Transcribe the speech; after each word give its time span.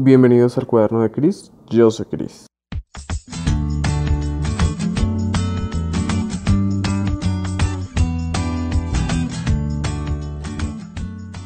Bienvenidos 0.00 0.56
al 0.56 0.66
cuaderno 0.68 1.02
de 1.02 1.10
Cris, 1.10 1.50
yo 1.70 1.90
soy 1.90 2.06
Cris. 2.06 2.46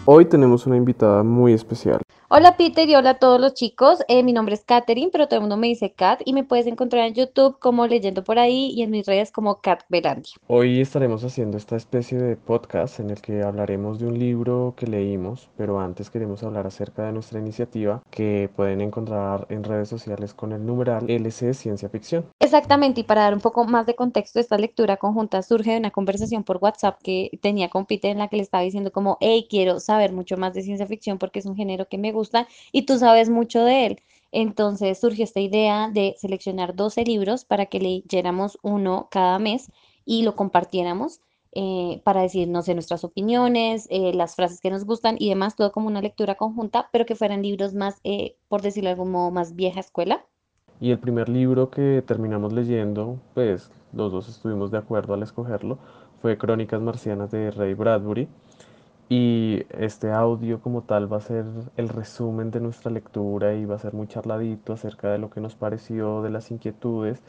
Hoy 0.04 0.26
tenemos 0.26 0.66
una 0.66 0.76
invitada 0.76 1.22
muy 1.22 1.54
especial. 1.54 2.02
Hola 2.34 2.56
Peter 2.56 2.88
y 2.88 2.95
hola 2.95 3.11
a 3.11 3.18
todos 3.18 3.38
los 3.38 3.52
chicos. 3.52 3.98
Eh, 4.08 4.22
mi 4.22 4.32
nombre 4.32 4.54
es 4.54 4.64
Katherine, 4.64 5.11
pero 5.12 5.29
todo 5.29 5.36
el 5.36 5.41
mundo 5.43 5.59
me 5.59 5.66
dice 5.66 5.93
Kat 5.93 6.23
y 6.25 6.32
me 6.32 6.45
puedes 6.45 6.66
encontrar 6.66 7.06
en 7.06 7.12
YouTube 7.12 7.59
como 7.59 7.86
Leyendo 7.86 8.24
por 8.24 8.38
ahí 8.38 8.70
y 8.74 8.80
en 8.80 8.91
mis 8.91 9.05
redes 9.05 9.30
como 9.30 9.61
Kat 9.61 9.82
Belandia. 9.91 10.32
Hoy 10.46 10.80
estaremos 10.80 11.23
haciendo 11.24 11.59
esta 11.59 11.77
especie 11.77 12.16
de 12.16 12.37
podcast 12.37 13.00
en 13.00 13.10
el 13.10 13.20
que 13.20 13.42
hablaremos 13.42 13.98
de 13.98 14.06
un 14.06 14.18
libro 14.18 14.73
que 14.79 14.87
leímos, 14.87 15.50
pero 15.59 15.79
antes 15.79 16.09
queremos 16.09 16.42
hablar 16.42 16.66
acerca 16.66 17.05
de 17.05 17.12
nuestra 17.12 17.38
iniciativa 17.38 18.00
que 18.10 18.48
pueden 18.56 18.80
encontrar 18.80 19.46
en 19.51 19.62
redes 19.62 19.91
sociales 19.91 20.33
con 20.33 20.52
el 20.52 20.64
numeral 20.64 21.10
LC 21.10 21.52
Ciencia 21.52 21.91
Ficción. 21.91 22.24
Exactamente, 22.41 23.02
y 23.02 23.05
para 23.05 23.24
dar 23.24 23.34
un 23.34 23.41
poco 23.42 23.66
más 23.66 23.84
de 23.84 23.95
contexto, 23.95 24.41
esta 24.41 24.56
lectura 24.56 24.96
conjunta 24.96 25.42
surge 25.42 25.73
de 25.73 25.78
una 25.80 25.91
conversación 25.91 26.45
por 26.45 26.56
WhatsApp 26.62 26.98
que 27.02 27.38
tenía 27.42 27.69
con 27.69 27.84
Peter 27.84 28.10
en 28.10 28.20
la 28.20 28.28
que 28.28 28.37
le 28.37 28.42
estaba 28.42 28.64
diciendo 28.64 28.91
como, 28.91 29.19
hey, 29.20 29.46
quiero 29.51 29.80
saber 29.80 30.14
mucho 30.14 30.38
más 30.38 30.55
de 30.55 30.62
ciencia 30.62 30.87
ficción 30.87 31.19
porque 31.19 31.41
es 31.41 31.45
un 31.45 31.56
género 31.56 31.88
que 31.88 31.98
me 31.98 32.10
gusta 32.10 32.21
y 32.72 32.82
tú 32.82 32.98
sabes 32.98 33.28
mucho 33.28 33.64
de 33.64 33.86
él. 33.86 34.02
Entonces 34.32 34.98
surgió 34.98 35.24
esta 35.24 35.40
idea 35.40 35.90
de 35.92 36.14
seleccionar 36.18 36.74
12 36.74 37.04
libros 37.04 37.45
para 37.45 37.66
que 37.66 37.80
leyéramos 37.80 38.58
uno 38.62 39.08
cada 39.10 39.38
mes 39.38 39.70
y 40.04 40.22
lo 40.22 40.36
compartiéramos 40.36 41.20
eh, 41.54 42.00
para 42.02 42.22
decir, 42.22 42.48
no 42.48 42.62
sé, 42.62 42.72
nuestras 42.72 43.04
opiniones, 43.04 43.86
eh, 43.90 44.14
las 44.14 44.36
frases 44.36 44.58
que 44.60 44.70
nos 44.70 44.86
gustan 44.86 45.16
y 45.18 45.28
demás, 45.28 45.54
todo 45.54 45.70
como 45.70 45.86
una 45.86 46.00
lectura 46.00 46.34
conjunta, 46.36 46.88
pero 46.92 47.04
que 47.04 47.14
fueran 47.14 47.42
libros 47.42 47.74
más, 47.74 48.00
eh, 48.04 48.36
por 48.48 48.62
decirlo 48.62 48.88
de 48.88 48.92
algún 48.92 49.10
modo, 49.10 49.30
más 49.30 49.54
vieja 49.54 49.80
escuela. 49.80 50.24
Y 50.80 50.92
el 50.92 50.98
primer 50.98 51.28
libro 51.28 51.70
que 51.70 52.02
terminamos 52.06 52.54
leyendo, 52.54 53.18
pues 53.34 53.70
los 53.92 54.10
dos 54.10 54.30
estuvimos 54.30 54.70
de 54.70 54.79
acuerdo 54.79 55.12
al 55.12 55.23
escogerlo, 55.23 55.79
fue 56.23 56.38
Crónicas 56.38 56.80
Marcianas 56.80 57.30
de 57.30 57.51
Ray 57.51 57.74
Bradbury. 57.74 58.29
Y 59.15 59.66
este 59.79 60.10
audio 60.10 60.63
como 60.63 60.85
tal 60.85 61.13
va 61.13 61.18
a 61.18 61.21
ser 61.21 61.45
el 61.77 61.91
resumen 61.91 62.51
de 62.51 62.60
nuestra 62.60 62.91
lectura 62.91 63.52
y 63.52 63.66
va 63.66 63.74
a 63.74 63.79
ser 63.79 63.93
muy 63.93 64.06
charladito 64.06 64.72
acerca 64.72 65.10
de 65.10 65.19
lo 65.19 65.28
que 65.28 65.43
nos 65.43 65.54
pareció, 65.54 66.22
de 66.22 66.31
las 66.31 66.50
inquietudes 66.50 67.22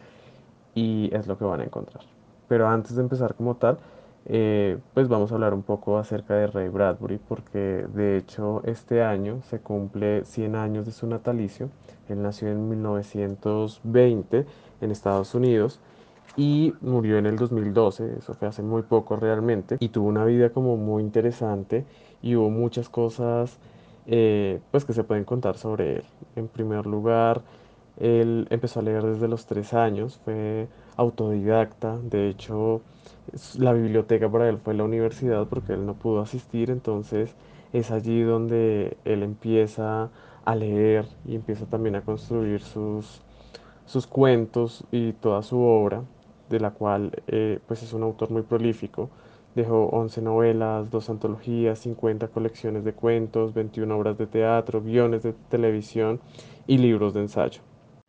y 0.74 1.14
es 1.14 1.28
lo 1.28 1.38
que 1.38 1.44
van 1.44 1.60
a 1.60 1.66
encontrar. 1.66 2.06
Pero 2.48 2.70
antes 2.70 2.96
de 2.96 3.02
empezar 3.02 3.36
como 3.36 3.58
tal, 3.58 3.80
eh, 4.28 4.78
pues 4.94 5.10
vamos 5.10 5.34
a 5.34 5.36
hablar 5.36 5.54
un 5.54 5.64
poco 5.64 5.98
acerca 5.98 6.36
de 6.36 6.48
Ray 6.48 6.70
Bradbury 6.70 7.18
porque 7.18 7.86
de 7.94 8.16
hecho 8.16 8.62
este 8.64 9.04
año 9.04 9.42
se 9.50 9.60
cumple 9.60 10.24
100 10.24 10.56
años 10.56 10.86
de 10.86 10.94
su 10.94 11.06
natalicio. 11.06 11.70
Él 12.08 12.22
nació 12.22 12.48
en 12.48 12.70
1920 12.70 14.46
en 14.80 14.92
Estados 14.92 15.36
Unidos 15.36 15.82
y 16.36 16.74
murió 16.82 17.18
en 17.18 17.26
el 17.26 17.38
2012, 17.38 18.18
eso 18.18 18.34
fue 18.34 18.48
hace 18.48 18.64
muy 18.64 18.82
poco 18.84 19.16
realmente, 19.16 19.78
y 19.80 19.90
tuvo 19.90 20.08
una 20.08 20.26
vida 20.26 20.50
como 20.50 20.78
muy 20.78 21.04
interesante 21.04 21.86
y 22.22 22.36
hubo 22.36 22.50
muchas 22.50 22.90
cosas 22.90 23.60
eh, 24.08 24.60
pues 24.72 24.86
que 24.86 24.94
se 24.94 25.04
pueden 25.04 25.26
contar 25.26 25.58
sobre 25.58 25.98
él. 25.98 26.04
En 26.36 26.48
primer 26.48 26.86
lugar, 26.86 27.42
él 28.00 28.48
empezó 28.50 28.80
a 28.80 28.84
leer 28.84 29.04
desde 29.04 29.28
los 29.28 29.46
tres 29.46 29.74
años, 29.74 30.20
fue 30.26 30.68
autodidacta, 30.98 31.98
de 32.00 32.30
hecho 32.30 32.82
la 33.58 33.74
biblioteca 33.74 34.30
para 34.30 34.50
él 34.50 34.58
fue 34.58 34.74
la 34.74 34.84
universidad 34.84 35.48
porque 35.48 35.74
él 35.74 35.86
no 35.86 35.94
pudo 35.94 36.22
asistir, 36.22 36.70
entonces 36.70 37.36
es 37.72 37.92
allí 37.92 38.22
donde 38.22 38.98
él 39.06 39.24
empieza 39.24 40.10
a 40.46 40.56
leer 40.56 41.06
y 41.26 41.36
empieza 41.36 41.66
también 41.66 41.96
a 41.96 42.02
construir 42.02 42.62
sus, 42.62 43.23
sus 43.86 44.08
cuentos 44.08 44.86
y 44.92 45.14
toda 45.14 45.44
su 45.44 45.60
obra 45.60 46.04
de 46.50 46.60
la 46.60 46.72
cual 46.72 47.24
eh, 47.28 47.60
pues 47.68 47.84
es 47.84 47.94
un 47.94 48.04
autor 48.04 48.32
muy 48.32 48.44
prolífico. 48.44 49.10
Dejó 49.56 49.86
11 49.88 50.22
novelas, 50.22 50.90
dos 50.90 51.10
antologías, 51.10 51.80
50 51.80 52.28
colecciones 52.30 52.84
de 52.84 52.94
cuentos, 52.94 53.54
21 53.54 53.96
obras 53.96 54.18
de 54.18 54.28
teatro, 54.28 54.82
guiones 54.82 55.24
de 55.24 55.34
televisión 55.34 56.20
y 56.68 56.78
libros 56.78 57.14
de 57.14 57.22
ensayo. 57.22 57.62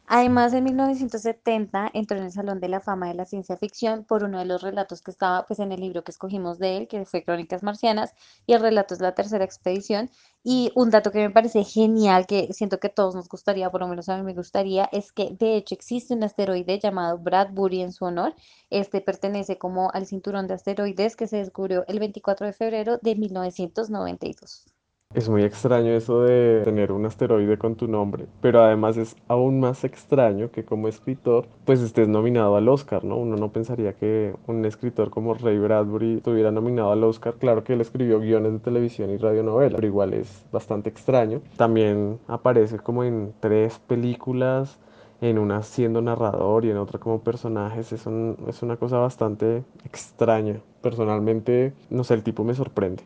Además, 0.06 0.52
en 0.52 0.64
1970 0.64 1.90
entró 1.94 2.18
en 2.18 2.24
el 2.24 2.32
Salón 2.32 2.60
de 2.60 2.68
la 2.68 2.80
Fama 2.80 3.08
de 3.08 3.14
la 3.14 3.24
Ciencia 3.24 3.56
Ficción 3.56 4.04
por 4.04 4.22
uno 4.22 4.38
de 4.38 4.44
los 4.44 4.60
relatos 4.60 5.00
que 5.00 5.10
estaba 5.10 5.46
pues, 5.46 5.60
en 5.60 5.72
el 5.72 5.80
libro 5.80 6.04
que 6.04 6.10
escogimos 6.10 6.58
de 6.58 6.76
él, 6.76 6.88
que 6.88 7.06
fue 7.06 7.24
Crónicas 7.24 7.62
Marcianas, 7.62 8.14
y 8.46 8.52
el 8.52 8.60
relato 8.60 8.92
es 8.92 9.00
La 9.00 9.14
Tercera 9.14 9.44
Expedición. 9.44 10.10
Y 10.42 10.72
un 10.74 10.90
dato 10.90 11.10
que 11.10 11.20
me 11.20 11.30
parece 11.30 11.64
genial, 11.64 12.26
que 12.26 12.52
siento 12.52 12.78
que 12.80 12.90
todos 12.90 13.14
nos 13.14 13.28
gustaría, 13.30 13.70
por 13.70 13.80
lo 13.80 13.88
menos 13.88 14.10
a 14.10 14.18
mí 14.18 14.22
me 14.22 14.34
gustaría, 14.34 14.84
es 14.92 15.10
que 15.10 15.30
de 15.38 15.56
hecho 15.56 15.74
existe 15.74 16.12
un 16.12 16.22
asteroide 16.22 16.78
llamado 16.78 17.18
Bradbury 17.18 17.80
en 17.80 17.92
su 17.92 18.04
honor. 18.04 18.34
Este 18.68 19.00
pertenece 19.00 19.56
como 19.56 19.90
al 19.92 20.06
cinturón 20.06 20.46
de 20.48 20.54
asteroides 20.54 21.16
que 21.16 21.26
se 21.26 21.38
descubrió 21.38 21.84
el 21.88 21.98
24 21.98 22.46
de 22.46 22.52
febrero 22.52 22.98
de 22.98 23.16
1992. 23.16 24.73
Es 25.14 25.28
muy 25.28 25.44
extraño 25.44 25.92
eso 25.92 26.22
de 26.22 26.62
tener 26.64 26.90
un 26.90 27.06
asteroide 27.06 27.56
con 27.56 27.76
tu 27.76 27.86
nombre, 27.86 28.26
pero 28.40 28.60
además 28.60 28.96
es 28.96 29.14
aún 29.28 29.60
más 29.60 29.84
extraño 29.84 30.50
que 30.50 30.64
como 30.64 30.88
escritor 30.88 31.46
pues 31.64 31.80
estés 31.80 32.08
nominado 32.08 32.56
al 32.56 32.68
Oscar, 32.68 33.04
¿no? 33.04 33.16
Uno 33.16 33.36
no 33.36 33.52
pensaría 33.52 33.92
que 33.92 34.34
un 34.48 34.64
escritor 34.64 35.10
como 35.10 35.34
Ray 35.34 35.56
Bradbury 35.56 36.16
estuviera 36.16 36.50
nominado 36.50 36.90
al 36.90 37.04
Oscar. 37.04 37.34
Claro 37.34 37.62
que 37.62 37.74
él 37.74 37.80
escribió 37.80 38.18
guiones 38.18 38.54
de 38.54 38.58
televisión 38.58 39.10
y 39.10 39.16
radionovela, 39.16 39.76
pero 39.76 39.86
igual 39.86 40.14
es 40.14 40.44
bastante 40.50 40.90
extraño. 40.90 41.42
También 41.56 42.18
aparece 42.26 42.80
como 42.80 43.04
en 43.04 43.34
tres 43.38 43.78
películas, 43.78 44.80
en 45.20 45.38
una 45.38 45.62
siendo 45.62 46.02
narrador 46.02 46.64
y 46.64 46.70
en 46.70 46.76
otra 46.76 46.98
como 46.98 47.20
personajes. 47.20 47.92
Es, 47.92 48.04
es 48.48 48.62
una 48.64 48.76
cosa 48.78 48.98
bastante 48.98 49.62
extraña. 49.84 50.60
Personalmente, 50.82 51.72
no 51.88 52.02
sé, 52.02 52.14
el 52.14 52.24
tipo 52.24 52.42
me 52.42 52.54
sorprende. 52.54 53.04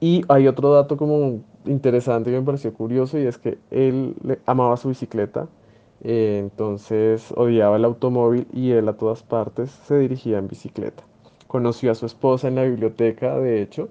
Y 0.00 0.22
hay 0.28 0.46
otro 0.46 0.72
dato 0.72 0.96
como 0.96 1.40
interesante 1.64 2.30
que 2.30 2.38
me 2.38 2.44
pareció 2.44 2.72
curioso 2.72 3.18
y 3.18 3.26
es 3.26 3.38
que 3.38 3.58
él 3.70 4.14
amaba 4.46 4.76
su 4.76 4.88
bicicleta, 4.88 5.48
eh, 6.02 6.38
entonces 6.38 7.32
odiaba 7.36 7.76
el 7.76 7.84
automóvil 7.84 8.46
y 8.52 8.72
él 8.72 8.88
a 8.88 8.96
todas 8.96 9.22
partes 9.22 9.70
se 9.70 9.98
dirigía 9.98 10.38
en 10.38 10.48
bicicleta. 10.48 11.02
Conoció 11.46 11.90
a 11.92 11.94
su 11.94 12.06
esposa 12.06 12.48
en 12.48 12.56
la 12.56 12.64
biblioteca, 12.64 13.38
de 13.38 13.62
hecho, 13.62 13.88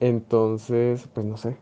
entonces, 0.00 1.08
pues 1.12 1.26
no 1.26 1.36
sé, 1.36 1.56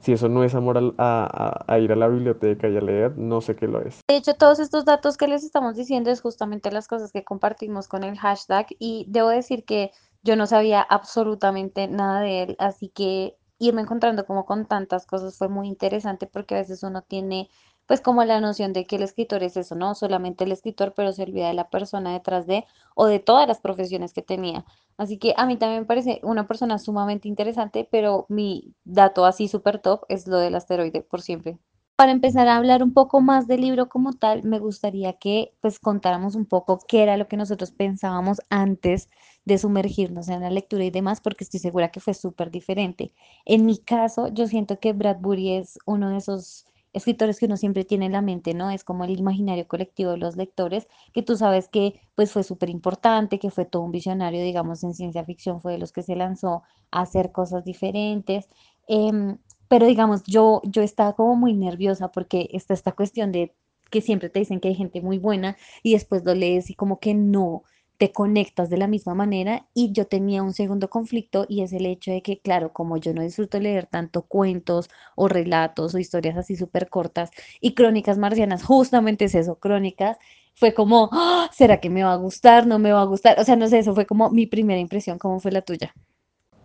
si 0.00 0.12
eso 0.12 0.28
no 0.28 0.44
es 0.44 0.54
amor 0.54 0.94
a, 0.98 1.64
a, 1.66 1.78
ir 1.78 1.92
a 1.92 1.96
la 1.96 2.08
biblioteca 2.08 2.68
y 2.68 2.76
a 2.76 2.80
leer, 2.80 3.18
no 3.18 3.40
sé 3.40 3.56
qué 3.56 3.66
lo 3.66 3.80
es. 3.80 4.00
De 4.08 4.16
hecho, 4.16 4.34
todos 4.34 4.58
estos 4.58 4.84
datos 4.84 5.16
que 5.16 5.28
les 5.28 5.44
estamos 5.44 5.76
diciendo 5.76 6.10
es 6.10 6.20
justamente 6.20 6.70
las 6.70 6.88
cosas 6.88 7.12
que 7.12 7.24
compartimos 7.24 7.88
con 7.88 8.04
el 8.04 8.18
hashtag 8.18 8.66
y 8.78 9.06
debo 9.08 9.28
decir 9.28 9.64
que 9.64 9.90
yo 10.28 10.36
no 10.36 10.46
sabía 10.46 10.82
absolutamente 10.82 11.88
nada 11.88 12.20
de 12.20 12.42
él, 12.42 12.56
así 12.58 12.90
que 12.90 13.38
irme 13.58 13.80
encontrando 13.82 14.26
como 14.26 14.44
con 14.44 14.66
tantas 14.66 15.06
cosas 15.06 15.38
fue 15.38 15.48
muy 15.48 15.68
interesante 15.68 16.26
porque 16.26 16.54
a 16.54 16.58
veces 16.58 16.82
uno 16.82 17.00
tiene 17.02 17.48
pues 17.86 18.02
como 18.02 18.22
la 18.24 18.38
noción 18.40 18.74
de 18.74 18.84
que 18.84 18.96
el 18.96 19.02
escritor 19.02 19.42
es 19.42 19.56
eso, 19.56 19.74
no 19.74 19.94
solamente 19.94 20.44
el 20.44 20.52
escritor, 20.52 20.92
pero 20.94 21.12
se 21.12 21.22
olvida 21.22 21.48
de 21.48 21.54
la 21.54 21.70
persona 21.70 22.12
detrás 22.12 22.46
de 22.46 22.66
o 22.94 23.06
de 23.06 23.20
todas 23.20 23.48
las 23.48 23.60
profesiones 23.60 24.12
que 24.12 24.20
tenía. 24.22 24.66
Así 24.98 25.16
que 25.18 25.32
a 25.38 25.46
mí 25.46 25.56
también 25.56 25.82
me 25.82 25.86
parece 25.86 26.20
una 26.22 26.46
persona 26.46 26.78
sumamente 26.78 27.28
interesante, 27.28 27.88
pero 27.90 28.26
mi 28.28 28.74
dato 28.84 29.24
así 29.24 29.48
súper 29.48 29.78
top 29.80 30.02
es 30.08 30.26
lo 30.26 30.36
del 30.38 30.54
asteroide 30.56 31.00
por 31.02 31.22
siempre. 31.22 31.58
Para 31.98 32.12
empezar 32.12 32.46
a 32.46 32.56
hablar 32.56 32.84
un 32.84 32.92
poco 32.94 33.20
más 33.20 33.48
del 33.48 33.60
libro 33.62 33.88
como 33.88 34.12
tal, 34.12 34.44
me 34.44 34.60
gustaría 34.60 35.14
que 35.14 35.52
pues 35.60 35.80
contáramos 35.80 36.36
un 36.36 36.46
poco 36.46 36.78
qué 36.86 37.02
era 37.02 37.16
lo 37.16 37.26
que 37.26 37.36
nosotros 37.36 37.72
pensábamos 37.72 38.40
antes 38.50 39.08
de 39.44 39.58
sumergirnos 39.58 40.28
en 40.28 40.42
la 40.42 40.50
lectura 40.50 40.84
y 40.84 40.90
demás, 40.92 41.20
porque 41.20 41.42
estoy 41.42 41.58
segura 41.58 41.90
que 41.90 41.98
fue 41.98 42.14
súper 42.14 42.52
diferente. 42.52 43.12
En 43.44 43.66
mi 43.66 43.78
caso, 43.78 44.28
yo 44.28 44.46
siento 44.46 44.78
que 44.78 44.92
Bradbury 44.92 45.54
es 45.54 45.76
uno 45.86 46.10
de 46.10 46.18
esos 46.18 46.66
escritores 46.92 47.40
que 47.40 47.46
uno 47.46 47.56
siempre 47.56 47.84
tiene 47.84 48.06
en 48.06 48.12
la 48.12 48.22
mente, 48.22 48.54
¿no? 48.54 48.70
Es 48.70 48.84
como 48.84 49.02
el 49.04 49.18
imaginario 49.18 49.66
colectivo 49.66 50.12
de 50.12 50.18
los 50.18 50.36
lectores, 50.36 50.86
que 51.12 51.24
tú 51.24 51.36
sabes 51.36 51.68
que 51.68 52.00
pues 52.14 52.30
fue 52.30 52.44
súper 52.44 52.70
importante, 52.70 53.40
que 53.40 53.50
fue 53.50 53.64
todo 53.64 53.82
un 53.82 53.90
visionario, 53.90 54.40
digamos, 54.44 54.84
en 54.84 54.94
ciencia 54.94 55.24
ficción, 55.24 55.60
fue 55.60 55.72
de 55.72 55.78
los 55.78 55.90
que 55.90 56.04
se 56.04 56.14
lanzó 56.14 56.62
a 56.92 57.00
hacer 57.02 57.32
cosas 57.32 57.64
diferentes. 57.64 58.48
Em, 58.86 59.38
pero 59.68 59.86
digamos, 59.86 60.22
yo, 60.24 60.62
yo 60.64 60.82
estaba 60.82 61.14
como 61.14 61.36
muy 61.36 61.54
nerviosa 61.54 62.10
porque 62.10 62.48
está 62.52 62.74
esta 62.74 62.92
cuestión 62.92 63.32
de 63.32 63.54
que 63.90 64.00
siempre 64.00 64.28
te 64.30 64.40
dicen 64.40 64.60
que 64.60 64.68
hay 64.68 64.74
gente 64.74 65.00
muy 65.00 65.18
buena 65.18 65.56
y 65.82 65.92
después 65.94 66.24
lo 66.24 66.34
lees 66.34 66.70
y 66.70 66.74
como 66.74 67.00
que 67.00 67.14
no 67.14 67.62
te 67.96 68.12
conectas 68.12 68.70
de 68.70 68.76
la 68.76 68.86
misma 68.86 69.14
manera 69.14 69.66
y 69.74 69.92
yo 69.92 70.06
tenía 70.06 70.42
un 70.42 70.52
segundo 70.52 70.88
conflicto 70.88 71.46
y 71.48 71.62
es 71.62 71.72
el 71.72 71.84
hecho 71.86 72.12
de 72.12 72.22
que, 72.22 72.38
claro, 72.40 72.72
como 72.72 72.96
yo 72.96 73.12
no 73.12 73.22
disfruto 73.22 73.58
leer 73.58 73.86
tanto 73.86 74.22
cuentos 74.22 74.88
o 75.16 75.26
relatos 75.28 75.94
o 75.94 75.98
historias 75.98 76.36
así 76.36 76.54
súper 76.56 76.88
cortas 76.90 77.30
y 77.60 77.74
crónicas 77.74 78.16
marcianas, 78.18 78.62
justamente 78.64 79.24
es 79.24 79.34
eso, 79.34 79.56
crónicas, 79.58 80.16
fue 80.54 80.74
como, 80.74 81.08
¡Ah! 81.12 81.50
¿será 81.52 81.80
que 81.80 81.90
me 81.90 82.04
va 82.04 82.12
a 82.12 82.16
gustar? 82.16 82.66
¿No 82.66 82.78
me 82.78 82.92
va 82.92 83.02
a 83.02 83.04
gustar? 83.04 83.38
O 83.40 83.44
sea, 83.44 83.56
no 83.56 83.66
sé, 83.68 83.78
eso 83.78 83.94
fue 83.94 84.06
como 84.06 84.30
mi 84.30 84.46
primera 84.46 84.80
impresión, 84.80 85.18
¿cómo 85.18 85.40
fue 85.40 85.50
la 85.52 85.62
tuya? 85.62 85.92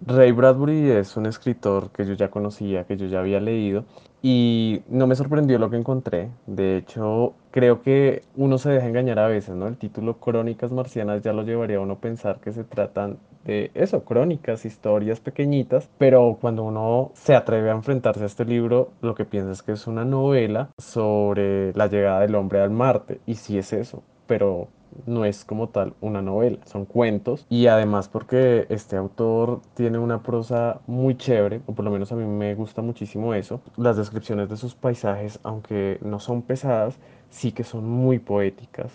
Ray 0.05 0.33
Bradbury 0.33 0.91
es 0.91 1.15
un 1.15 1.27
escritor 1.27 1.91
que 1.91 2.05
yo 2.05 2.13
ya 2.13 2.29
conocía, 2.29 2.83
que 2.83 2.97
yo 2.97 3.07
ya 3.07 3.19
había 3.19 3.39
leído 3.39 3.85
y 4.21 4.81
no 4.89 5.07
me 5.07 5.15
sorprendió 5.15 5.59
lo 5.59 5.69
que 5.69 5.77
encontré. 5.77 6.29
De 6.45 6.77
hecho, 6.77 7.35
creo 7.51 7.81
que 7.81 8.23
uno 8.35 8.57
se 8.57 8.69
deja 8.69 8.87
engañar 8.87 9.19
a 9.19 9.27
veces, 9.27 9.55
¿no? 9.55 9.67
El 9.67 9.77
título 9.77 10.19
Crónicas 10.19 10.71
Marcianas 10.71 11.21
ya 11.21 11.31
lo 11.31 11.43
llevaría 11.43 11.77
a 11.77 11.81
uno 11.81 11.93
a 11.93 11.99
pensar 11.99 12.39
que 12.41 12.51
se 12.51 12.65
tratan 12.65 13.17
de 13.45 13.71
eso, 13.73 14.03
crónicas, 14.03 14.65
historias 14.65 15.19
pequeñitas, 15.19 15.89
pero 15.97 16.37
cuando 16.39 16.63
uno 16.63 17.11
se 17.13 17.35
atreve 17.35 17.69
a 17.69 17.75
enfrentarse 17.75 18.23
a 18.23 18.27
este 18.27 18.45
libro, 18.45 18.91
lo 19.01 19.15
que 19.15 19.25
piensa 19.25 19.51
es 19.51 19.61
que 19.61 19.73
es 19.73 19.87
una 19.87 20.05
novela 20.05 20.69
sobre 20.77 21.73
la 21.73 21.87
llegada 21.87 22.21
del 22.21 22.35
hombre 22.35 22.61
al 22.61 22.71
Marte, 22.71 23.19
y 23.25 23.35
sí 23.35 23.57
es 23.57 23.73
eso, 23.73 24.03
pero 24.27 24.67
no 25.05 25.25
es 25.25 25.45
como 25.45 25.69
tal 25.69 25.93
una 26.01 26.21
novela, 26.21 26.59
son 26.65 26.85
cuentos 26.85 27.45
y 27.49 27.67
además 27.67 28.07
porque 28.09 28.65
este 28.69 28.95
autor 28.97 29.61
tiene 29.73 29.97
una 29.97 30.23
prosa 30.23 30.81
muy 30.87 31.15
chévere, 31.17 31.61
o 31.65 31.73
por 31.73 31.85
lo 31.85 31.91
menos 31.91 32.11
a 32.11 32.15
mí 32.15 32.25
me 32.25 32.55
gusta 32.55 32.81
muchísimo 32.81 33.33
eso. 33.33 33.61
Las 33.77 33.97
descripciones 33.97 34.49
de 34.49 34.57
sus 34.57 34.75
paisajes, 34.75 35.39
aunque 35.43 35.99
no 36.01 36.19
son 36.19 36.41
pesadas, 36.41 36.97
sí 37.29 37.51
que 37.51 37.63
son 37.63 37.87
muy 37.89 38.19
poéticas, 38.19 38.91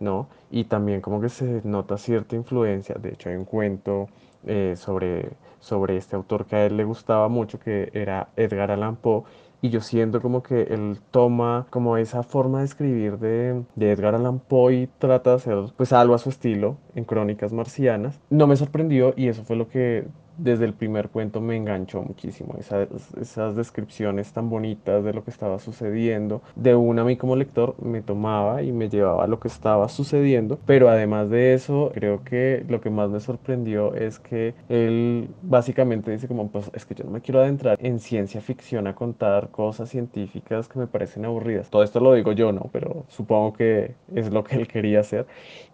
¿no? 0.00 0.28
Y 0.50 0.64
también 0.64 1.00
como 1.00 1.20
que 1.20 1.28
se 1.28 1.62
nota 1.64 1.98
cierta 1.98 2.36
influencia, 2.36 2.96
de 2.96 3.10
hecho 3.10 3.28
hay 3.30 3.36
un 3.36 3.44
cuento 3.44 4.08
eh, 4.46 4.74
sobre, 4.76 5.30
sobre 5.60 5.96
este 5.96 6.16
autor 6.16 6.46
que 6.46 6.56
a 6.56 6.66
él 6.66 6.76
le 6.76 6.84
gustaba 6.84 7.28
mucho, 7.28 7.58
que 7.58 7.90
era 7.94 8.28
Edgar 8.36 8.70
Allan 8.70 8.96
Poe, 8.96 9.24
y 9.62 9.70
yo 9.70 9.80
siento 9.80 10.20
como 10.20 10.42
que 10.42 10.62
él 10.62 10.98
toma 11.12 11.66
como 11.70 11.96
esa 11.96 12.24
forma 12.24 12.58
de 12.58 12.64
escribir 12.64 13.18
de, 13.18 13.62
de 13.76 13.92
Edgar 13.92 14.16
Allan 14.16 14.40
Poe 14.40 14.74
y 14.74 14.86
trata 14.98 15.30
de 15.30 15.36
hacer 15.36 15.58
pues 15.76 15.92
algo 15.92 16.14
a 16.14 16.18
su 16.18 16.30
estilo 16.30 16.76
en 16.96 17.04
Crónicas 17.04 17.52
Marcianas. 17.52 18.20
No 18.28 18.48
me 18.48 18.56
sorprendió 18.56 19.14
y 19.16 19.28
eso 19.28 19.44
fue 19.44 19.54
lo 19.54 19.68
que 19.68 20.04
desde 20.38 20.64
el 20.64 20.74
primer 20.74 21.08
cuento 21.08 21.40
me 21.40 21.56
enganchó 21.56 22.02
muchísimo. 22.02 22.56
Esas, 22.58 22.88
esas 23.20 23.56
descripciones 23.56 24.32
tan 24.32 24.50
bonitas 24.50 25.04
de 25.04 25.12
lo 25.12 25.24
que 25.24 25.30
estaba 25.30 25.58
sucediendo. 25.58 26.42
De 26.56 26.74
una 26.74 27.02
a 27.02 27.04
mí 27.04 27.16
como 27.16 27.36
lector 27.36 27.74
me 27.82 28.02
tomaba 28.02 28.62
y 28.62 28.72
me 28.72 28.88
llevaba 28.88 29.24
a 29.24 29.26
lo 29.26 29.40
que 29.40 29.48
estaba 29.48 29.88
sucediendo. 29.88 30.58
Pero 30.66 30.88
además 30.88 31.30
de 31.30 31.54
eso, 31.54 31.90
creo 31.94 32.22
que 32.24 32.64
lo 32.68 32.80
que 32.80 32.90
más 32.90 33.10
me 33.10 33.20
sorprendió 33.20 33.94
es 33.94 34.18
que 34.18 34.54
él 34.68 35.28
básicamente 35.42 36.10
dice 36.10 36.28
como, 36.28 36.48
pues 36.48 36.70
es 36.74 36.84
que 36.84 36.94
yo 36.94 37.04
no 37.04 37.10
me 37.10 37.20
quiero 37.20 37.40
adentrar 37.40 37.78
en 37.80 37.98
ciencia 38.00 38.40
ficción 38.40 38.86
a 38.86 38.94
contar 38.94 39.50
cosas 39.50 39.88
científicas 39.88 40.68
que 40.68 40.78
me 40.78 40.86
parecen 40.86 41.24
aburridas. 41.24 41.70
Todo 41.70 41.82
esto 41.82 42.00
lo 42.00 42.14
digo 42.14 42.32
yo, 42.32 42.52
¿no? 42.52 42.68
Pero 42.72 43.04
supongo 43.08 43.52
que 43.52 43.94
es 44.14 44.30
lo 44.32 44.44
que 44.44 44.56
él 44.56 44.68
quería 44.68 45.00
hacer. 45.00 45.26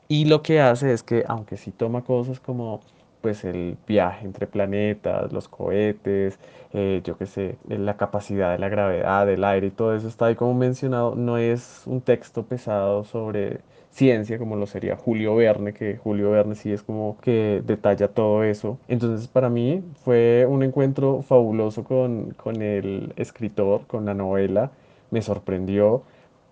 Y 0.08 0.24
lo 0.24 0.42
que 0.42 0.60
hace 0.60 0.92
es 0.92 1.02
que, 1.02 1.24
aunque 1.28 1.58
sí 1.58 1.70
toma 1.70 2.02
cosas 2.02 2.40
como 2.40 2.80
pues 3.28 3.44
el 3.44 3.76
viaje 3.86 4.24
entre 4.24 4.46
planetas, 4.46 5.30
los 5.34 5.48
cohetes, 5.48 6.38
eh, 6.72 7.02
yo 7.04 7.18
qué 7.18 7.26
sé, 7.26 7.58
la 7.68 7.98
capacidad 7.98 8.52
de 8.52 8.58
la 8.58 8.70
gravedad, 8.70 9.26
del 9.26 9.44
aire 9.44 9.66
y 9.66 9.70
todo 9.70 9.94
eso 9.94 10.08
está 10.08 10.26
ahí 10.26 10.34
como 10.34 10.54
mencionado, 10.54 11.14
no 11.14 11.36
es 11.36 11.82
un 11.84 12.00
texto 12.00 12.44
pesado 12.46 13.04
sobre 13.04 13.60
ciencia 13.90 14.38
como 14.38 14.56
lo 14.56 14.66
sería 14.66 14.96
Julio 14.96 15.36
Verne, 15.36 15.74
que 15.74 15.98
Julio 15.98 16.30
Verne 16.30 16.54
sí 16.54 16.72
es 16.72 16.82
como 16.82 17.18
que 17.20 17.62
detalla 17.66 18.08
todo 18.08 18.44
eso. 18.44 18.78
Entonces 18.88 19.28
para 19.28 19.50
mí 19.50 19.82
fue 20.04 20.46
un 20.48 20.62
encuentro 20.62 21.20
fabuloso 21.20 21.84
con, 21.84 22.30
con 22.30 22.62
el 22.62 23.12
escritor, 23.16 23.86
con 23.86 24.06
la 24.06 24.14
novela, 24.14 24.70
me 25.10 25.20
sorprendió 25.20 26.02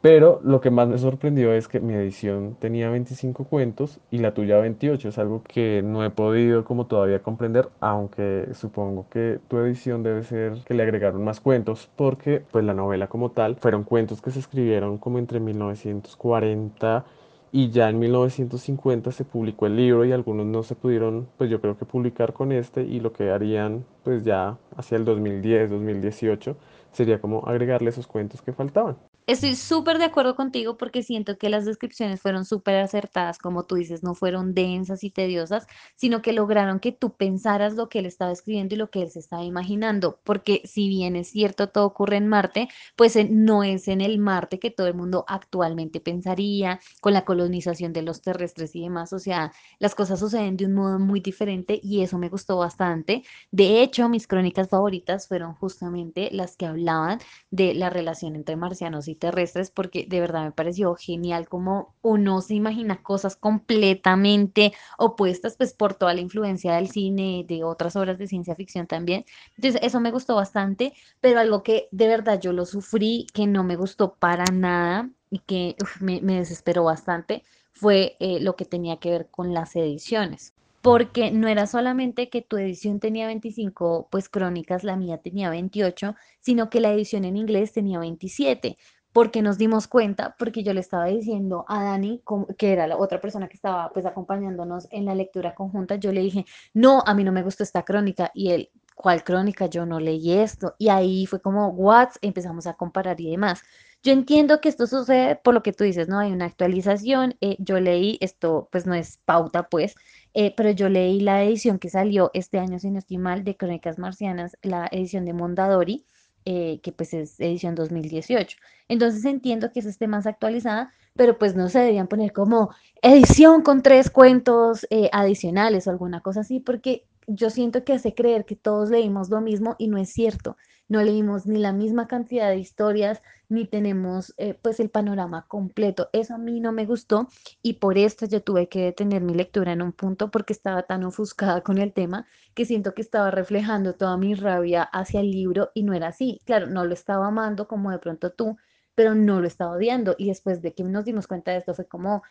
pero 0.03 0.41
lo 0.45 0.61
que 0.61 0.71
más 0.71 0.89
me 0.89 0.99
sorprendió 0.99 1.53
es 1.53 1.69
que 1.69 1.81
mi 1.81 1.95
edición 1.95 2.57
tenía 2.61 2.91
25 2.91 3.45
cuentos 3.45 3.99
y 4.11 4.19
la 4.19 4.35
tuya 4.35 4.59
28. 4.59 5.09
Es 5.09 5.19
algo 5.19 5.43
que 5.43 5.83
no 5.85 6.05
he 6.05 6.11
podido 6.11 6.65
como 6.65 6.87
todavía 6.87 7.23
comprender, 7.23 7.69
aunque 7.81 8.49
supongo 8.55 9.09
que 9.11 9.41
tu 9.49 9.59
edición 9.59 10.03
debe 10.03 10.23
ser 10.23 10.63
que 10.65 10.75
le 10.75 10.83
agregaron 10.85 11.25
más 11.25 11.41
cuentos, 11.41 11.91
porque 11.97 12.45
pues 12.53 12.65
la 12.65 12.75
novela 12.75 13.09
como 13.09 13.31
tal 13.33 13.57
fueron 13.57 13.85
cuentos 13.85 14.23
que 14.23 14.31
se 14.31 14.39
escribieron 14.39 14.99
como 14.99 15.19
entre 15.19 15.41
1940 15.41 17.05
y 17.53 17.71
ya 17.71 17.89
en 17.89 17.99
1950 17.99 19.11
se 19.13 19.25
publicó 19.25 19.67
el 19.67 19.77
libro 19.77 20.05
y 20.05 20.13
algunos 20.13 20.47
no 20.47 20.63
se 20.63 20.75
pudieron, 20.77 21.29
pues 21.39 21.51
yo 21.51 21.61
creo 21.61 21.77
que 21.79 21.85
publicar 21.87 22.33
con 22.33 22.53
este 22.53 22.83
y 22.83 23.01
lo 23.01 23.13
que 23.13 23.31
harían 23.31 23.85
pues 24.05 24.25
ya 24.25 24.59
hacia 24.77 24.97
el 24.97 25.05
2010, 25.05 25.71
2018 25.71 26.57
sería 26.93 27.21
como 27.21 27.47
agregarle 27.47 27.91
esos 27.91 28.07
cuentos 28.07 28.43
que 28.43 28.53
faltaban. 28.53 28.97
Estoy 29.29 29.57
súper 29.57 29.99
de 29.99 30.05
acuerdo 30.05 30.37
contigo 30.37 30.77
porque 30.77 31.03
siento 31.03 31.37
que 31.37 31.51
las 31.51 31.65
descripciones 31.65 32.21
fueron 32.21 32.45
súper 32.45 32.77
acertadas, 32.77 33.39
como 33.39 33.65
tú 33.65 33.75
dices, 33.75 34.05
no 34.05 34.15
fueron 34.15 34.55
densas 34.55 35.03
y 35.03 35.11
tediosas, 35.11 35.67
sino 35.97 36.23
que 36.23 36.33
lograron 36.33 36.79
que 36.79 36.93
tú 36.93 37.17
pensaras 37.17 37.75
lo 37.75 37.89
que 37.89 37.99
él 37.99 38.07
estaba 38.07 38.31
escribiendo 38.31 38.77
y 38.77 38.79
lo 38.79 38.89
que 38.89 39.03
él 39.03 39.11
se 39.11 39.19
estaba 39.19 39.43
imaginando, 39.43 40.21
porque 40.23 40.63
si 40.65 40.89
bien 40.89 41.17
es 41.17 41.27
cierto 41.29 41.69
todo 41.71 41.87
ocurre 41.87 42.19
en 42.19 42.29
Marte, 42.29 42.69
pues 42.95 43.17
eh, 43.17 43.27
no 43.29 43.65
es 43.65 43.89
en 43.89 44.01
el 44.01 44.19
Marte 44.19 44.61
que 44.61 44.71
todo 44.71 44.87
el 44.87 44.95
mundo 44.95 45.25
actualmente 45.27 46.01
pensaría, 46.01 46.79
con 47.01 47.13
la 47.13 47.25
colonización 47.25 47.93
de 47.93 48.03
los 48.03 48.23
terrestres 48.23 48.77
y 48.77 48.83
demás, 48.83 49.13
o 49.13 49.19
sea, 49.19 49.53
las 49.81 49.97
cosas 49.97 50.21
suceden 50.21 50.57
de 50.57 50.67
un 50.67 50.75
modo 50.75 51.01
muy 51.01 51.19
diferente 51.19 51.81
y 51.83 52.03
eso 52.03 52.17
me 52.17 52.29
gustó 52.29 52.59
bastante. 52.59 53.25
De 53.51 53.83
hecho, 53.83 54.09
mis 54.09 54.29
crónicas 54.29 54.69
favoritas 54.69 55.27
fueron 55.27 55.55
justamente 55.55 56.29
las 56.31 56.57
que 56.57 56.67
hablaban 56.67 57.19
de 57.51 57.75
la 57.75 57.91
relación 57.91 58.37
entre 58.37 58.55
marcianos 58.55 59.09
y 59.09 59.16
terrestres 59.17 59.71
porque 59.71 60.07
de 60.09 60.21
verdad 60.21 60.45
me 60.45 60.53
pareció 60.53 60.95
genial 60.95 61.49
como 61.49 61.95
uno 62.03 62.41
se 62.41 62.55
imagina 62.55 63.03
cosas 63.03 63.37
completamente 63.37 64.73
opuestas 64.99 65.57
pues 65.57 65.73
por 65.75 65.95
toda 65.95 66.15
la 66.15 66.21
influencia 66.21 66.75
del 66.75 66.89
cine, 66.89 67.45
de 67.49 67.65
otras 67.65 67.97
obras 67.97 68.19
de 68.19 68.29
ciencia 68.29 68.55
ficción 68.55 68.87
también. 68.87 69.25
Entonces 69.57 69.81
eso 69.83 70.01
me 70.01 70.11
gustó 70.11 70.37
bastante, 70.37 70.93
pero 71.21 71.41
algo 71.41 71.63
que 71.63 71.89
de 71.91 72.09
verdad 72.09 72.41
yo 72.41 72.53
lo 72.53 72.65
sufrí, 72.67 73.27
que 73.35 73.47
no 73.47 73.65
me 73.65 73.77
gustó 73.77 74.15
para 74.15 74.45
nada 74.53 75.11
y 75.31 75.41
que 75.41 75.77
uf, 75.83 76.01
me, 76.01 76.21
me 76.21 76.37
desesperó 76.37 76.85
bastante, 76.85 77.43
fue 77.73 78.17
eh, 78.21 78.41
lo 78.41 78.57
que 78.57 78.65
tenía 78.65 78.99
que 78.99 79.11
ver 79.11 79.29
con 79.31 79.53
las 79.55 79.77
ediciones 79.77 80.55
porque 80.87 81.33
no 81.33 81.49
era 81.49 81.67
solamente 81.67 82.29
que 82.29 82.43
tu 82.43 82.59
edición 82.59 83.01
tenía 83.01 83.27
25, 83.27 84.07
pues 84.09 84.29
crónicas, 84.29 84.85
la 84.85 84.95
mía 84.95 85.19
tenía 85.19 85.51
28, 85.51 86.15
sino 86.39 86.71
que 86.71 86.79
la 86.79 86.93
edición 86.93 87.25
en 87.25 87.37
inglés 87.37 87.73
tenía 87.73 87.99
27 87.99 88.79
porque 89.17 89.41
nos 89.41 89.57
dimos 89.57 89.89
cuenta, 89.89 90.37
porque 90.39 90.63
yo 90.63 90.75
le 90.75 90.81
estaba 90.81 91.07
diciendo 91.07 91.65
a 91.69 91.83
Dani, 91.83 92.23
que 92.59 92.75
era 92.75 92.87
la 92.87 92.99
otra 92.99 93.19
persona 93.19 93.49
que 93.49 93.55
estaba 93.55 93.89
pues 93.95 94.05
acompañándonos 94.05 94.89
en 94.91 95.07
la 95.07 95.15
lectura 95.15 95.55
conjunta, 95.55 95.97
yo 95.97 96.13
le 96.13 96.21
dije, 96.21 96.45
no, 96.75 97.03
a 97.07 97.15
mí 97.15 97.25
no 97.25 97.33
me 97.33 97.43
gustó 97.43 97.63
esta 97.63 97.83
crónica 97.83 98.31
y 98.35 98.51
él, 98.51 98.71
¿cuál 98.95 99.25
crónica? 99.25 99.69
Yo 99.69 99.87
no 99.87 100.01
leí 100.01 100.35
esto. 100.35 100.75
Y 100.77 100.91
ahí 100.91 101.25
fue 101.25 101.41
como, 101.41 101.69
what? 101.69 102.11
Empezamos 102.21 102.67
a 102.67 102.75
comparar 102.75 103.19
y 103.19 103.31
demás. 103.31 103.63
Yo 104.03 104.13
entiendo 104.13 104.61
que 104.61 104.69
esto 104.69 104.87
sucede 104.87 105.37
por 105.37 105.55
lo 105.55 105.63
que 105.63 105.73
tú 105.73 105.85
dices, 105.85 106.09
¿no? 106.09 106.19
Hay 106.19 106.31
una 106.31 106.45
actualización, 106.45 107.37
eh, 107.41 107.57
yo 107.59 107.81
leí, 107.81 108.19
esto 108.21 108.69
pues 108.71 108.85
no 108.85 108.93
es 108.93 109.19
pauta 109.25 109.71
pues, 109.71 109.95
eh, 110.35 110.53
pero 110.55 110.73
yo 110.73 110.91
leí 110.91 111.21
la 111.21 111.43
edición 111.43 111.79
que 111.79 111.89
salió 111.89 112.31
este 112.35 112.59
año, 112.59 112.79
si 112.79 112.91
no 112.91 112.99
estoy 112.99 113.17
mal, 113.17 113.45
de 113.45 113.57
Crónicas 113.57 113.99
Marcianas, 113.99 114.59
la 114.61 114.89
edición 114.93 115.25
de 115.25 115.33
Mondadori 115.33 116.05
eh, 116.47 116.79
que 116.81 116.93
pues 116.93 117.13
es 117.13 117.41
edición 117.41 117.75
2018. 117.75 118.57
Entonces 118.89 119.25
entiendo 119.25 119.73
que 119.73 119.81
eso 119.81 119.89
esté 119.89 120.07
más 120.07 120.27
actualizada, 120.27 120.93
pero 121.17 121.39
pues 121.39 121.57
no 121.57 121.69
se 121.69 121.81
deberían 121.81 122.07
poner 122.07 122.33
como 122.33 122.71
edición 123.03 123.63
con 123.63 123.83
tres 123.83 124.11
cuentos 124.11 124.87
eh, 124.91 125.11
adicionales 125.13 125.87
o 125.87 125.91
alguna 125.91 126.21
cosa 126.21 126.41
así, 126.41 126.61
porque 126.61 127.05
yo 127.27 127.51
siento 127.51 127.83
que 127.85 127.95
hace 127.95 128.15
creer 128.15 128.45
que 128.45 128.55
todos 128.55 128.91
leímos 128.91 129.29
lo 129.29 129.41
mismo 129.41 129.75
y 129.79 129.89
no 129.89 129.99
es 129.99 130.11
cierto. 130.11 130.57
No 130.89 131.03
leímos 131.03 131.47
ni 131.47 131.59
la 131.59 131.73
misma 131.73 132.07
cantidad 132.07 132.49
de 132.49 132.59
historias, 132.59 133.23
ni 133.49 133.67
tenemos 133.67 134.35
eh, 134.39 134.55
pues 134.55 134.81
el 134.81 134.91
panorama 134.91 135.47
completo. 135.49 136.09
Eso 136.13 136.35
a 136.35 136.39
mí 136.39 136.61
no 136.61 136.73
me 136.73 136.87
gustó 136.87 137.29
y 137.63 137.75
por 137.75 137.99
esto 137.99 138.27
yo 138.27 138.43
tuve 138.43 138.69
que 138.69 138.85
detener 138.85 139.23
mi 139.23 139.35
lectura 139.35 139.73
en 139.73 139.83
un 139.83 139.93
punto 139.93 140.31
porque 140.31 140.53
estaba 140.53 140.83
tan 140.85 141.05
ofuscada 141.05 141.61
con 141.63 141.79
el 141.79 141.93
tema 141.93 142.27
que 142.55 142.65
siento 142.65 142.95
que 142.95 143.03
estaba 143.03 143.31
reflejando 143.31 143.95
toda 143.95 144.17
mi 144.17 144.35
rabia 144.35 144.83
hacia 144.83 145.21
el 145.21 145.31
libro 145.31 145.71
y 145.75 145.83
no 145.83 145.93
era 145.93 146.09
así. 146.09 146.41
Claro, 146.45 146.67
no 146.67 146.85
lo 146.85 146.95
estaba 146.95 147.27
amando 147.29 147.69
como 147.69 147.91
de 147.91 147.99
pronto 147.99 148.31
tú, 148.33 148.57
pero 148.95 149.15
no 149.15 149.41
lo 149.41 149.47
estaba 149.47 149.73
odiando. 149.73 150.15
Y 150.19 150.29
después 150.29 150.63
de 150.63 150.75
que 150.75 150.85
nos 150.85 151.05
dimos 151.05 151.27
cuenta 151.27 151.53
de 151.53 151.59
esto 151.59 151.75
fue 151.75 151.87
como 151.87 152.23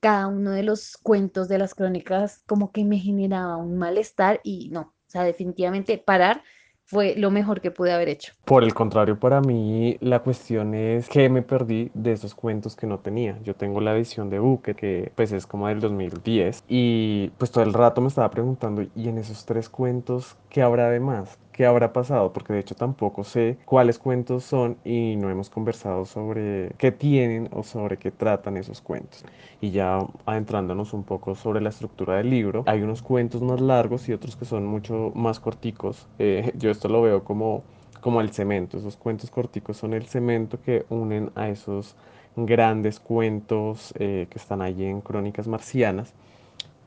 cada 0.00 0.28
uno 0.28 0.50
de 0.52 0.62
los 0.62 0.96
cuentos 0.96 1.48
de 1.48 1.58
las 1.58 1.74
crónicas 1.74 2.42
como 2.46 2.72
que 2.72 2.84
me 2.84 2.98
generaba 2.98 3.56
un 3.56 3.78
malestar 3.78 4.40
y 4.44 4.70
no, 4.70 4.80
o 4.80 5.10
sea, 5.10 5.24
definitivamente 5.24 5.98
parar 5.98 6.42
fue 6.88 7.14
lo 7.16 7.30
mejor 7.30 7.60
que 7.60 7.70
pude 7.70 7.92
haber 7.92 8.08
hecho. 8.08 8.32
Por 8.46 8.64
el 8.64 8.72
contrario, 8.72 9.20
para 9.20 9.42
mí 9.42 9.98
la 10.00 10.20
cuestión 10.20 10.74
es 10.74 11.08
que 11.08 11.28
me 11.28 11.42
perdí 11.42 11.90
de 11.92 12.12
esos 12.12 12.34
cuentos 12.34 12.76
que 12.76 12.86
no 12.86 12.98
tenía. 12.98 13.38
Yo 13.44 13.54
tengo 13.54 13.82
la 13.82 13.94
edición 13.94 14.30
de 14.30 14.38
Buque, 14.38 14.74
que 14.74 15.12
pues 15.14 15.32
es 15.32 15.46
como 15.46 15.68
del 15.68 15.80
2010, 15.80 16.64
y 16.66 17.28
pues 17.36 17.50
todo 17.50 17.62
el 17.64 17.74
rato 17.74 18.00
me 18.00 18.08
estaba 18.08 18.30
preguntando, 18.30 18.86
¿y 18.96 19.08
en 19.08 19.18
esos 19.18 19.44
tres 19.44 19.68
cuentos 19.68 20.36
qué 20.48 20.62
habrá 20.62 20.88
de 20.88 21.00
más? 21.00 21.38
Qué 21.58 21.66
habrá 21.66 21.92
pasado, 21.92 22.32
porque 22.32 22.52
de 22.52 22.60
hecho 22.60 22.76
tampoco 22.76 23.24
sé 23.24 23.58
cuáles 23.64 23.98
cuentos 23.98 24.44
son 24.44 24.76
y 24.84 25.16
no 25.16 25.28
hemos 25.28 25.50
conversado 25.50 26.04
sobre 26.04 26.70
qué 26.78 26.92
tienen 26.92 27.48
o 27.52 27.64
sobre 27.64 27.96
qué 27.96 28.12
tratan 28.12 28.56
esos 28.56 28.80
cuentos. 28.80 29.24
Y 29.60 29.72
ya 29.72 30.06
adentrándonos 30.24 30.92
un 30.92 31.02
poco 31.02 31.34
sobre 31.34 31.60
la 31.60 31.70
estructura 31.70 32.14
del 32.14 32.30
libro, 32.30 32.62
hay 32.68 32.82
unos 32.82 33.02
cuentos 33.02 33.42
más 33.42 33.60
largos 33.60 34.08
y 34.08 34.12
otros 34.12 34.36
que 34.36 34.44
son 34.44 34.66
mucho 34.66 35.10
más 35.16 35.40
corticos. 35.40 36.06
Eh, 36.20 36.52
yo 36.56 36.70
esto 36.70 36.86
lo 36.86 37.02
veo 37.02 37.24
como 37.24 37.64
como 38.00 38.20
el 38.20 38.30
cemento. 38.30 38.78
Esos 38.78 38.96
cuentos 38.96 39.28
corticos 39.28 39.78
son 39.78 39.94
el 39.94 40.06
cemento 40.06 40.60
que 40.62 40.86
unen 40.90 41.32
a 41.34 41.48
esos 41.48 41.96
grandes 42.36 43.00
cuentos 43.00 43.92
eh, 43.98 44.28
que 44.30 44.38
están 44.38 44.62
allí 44.62 44.84
en 44.84 45.00
Crónicas 45.00 45.48
Marcianas. 45.48 46.14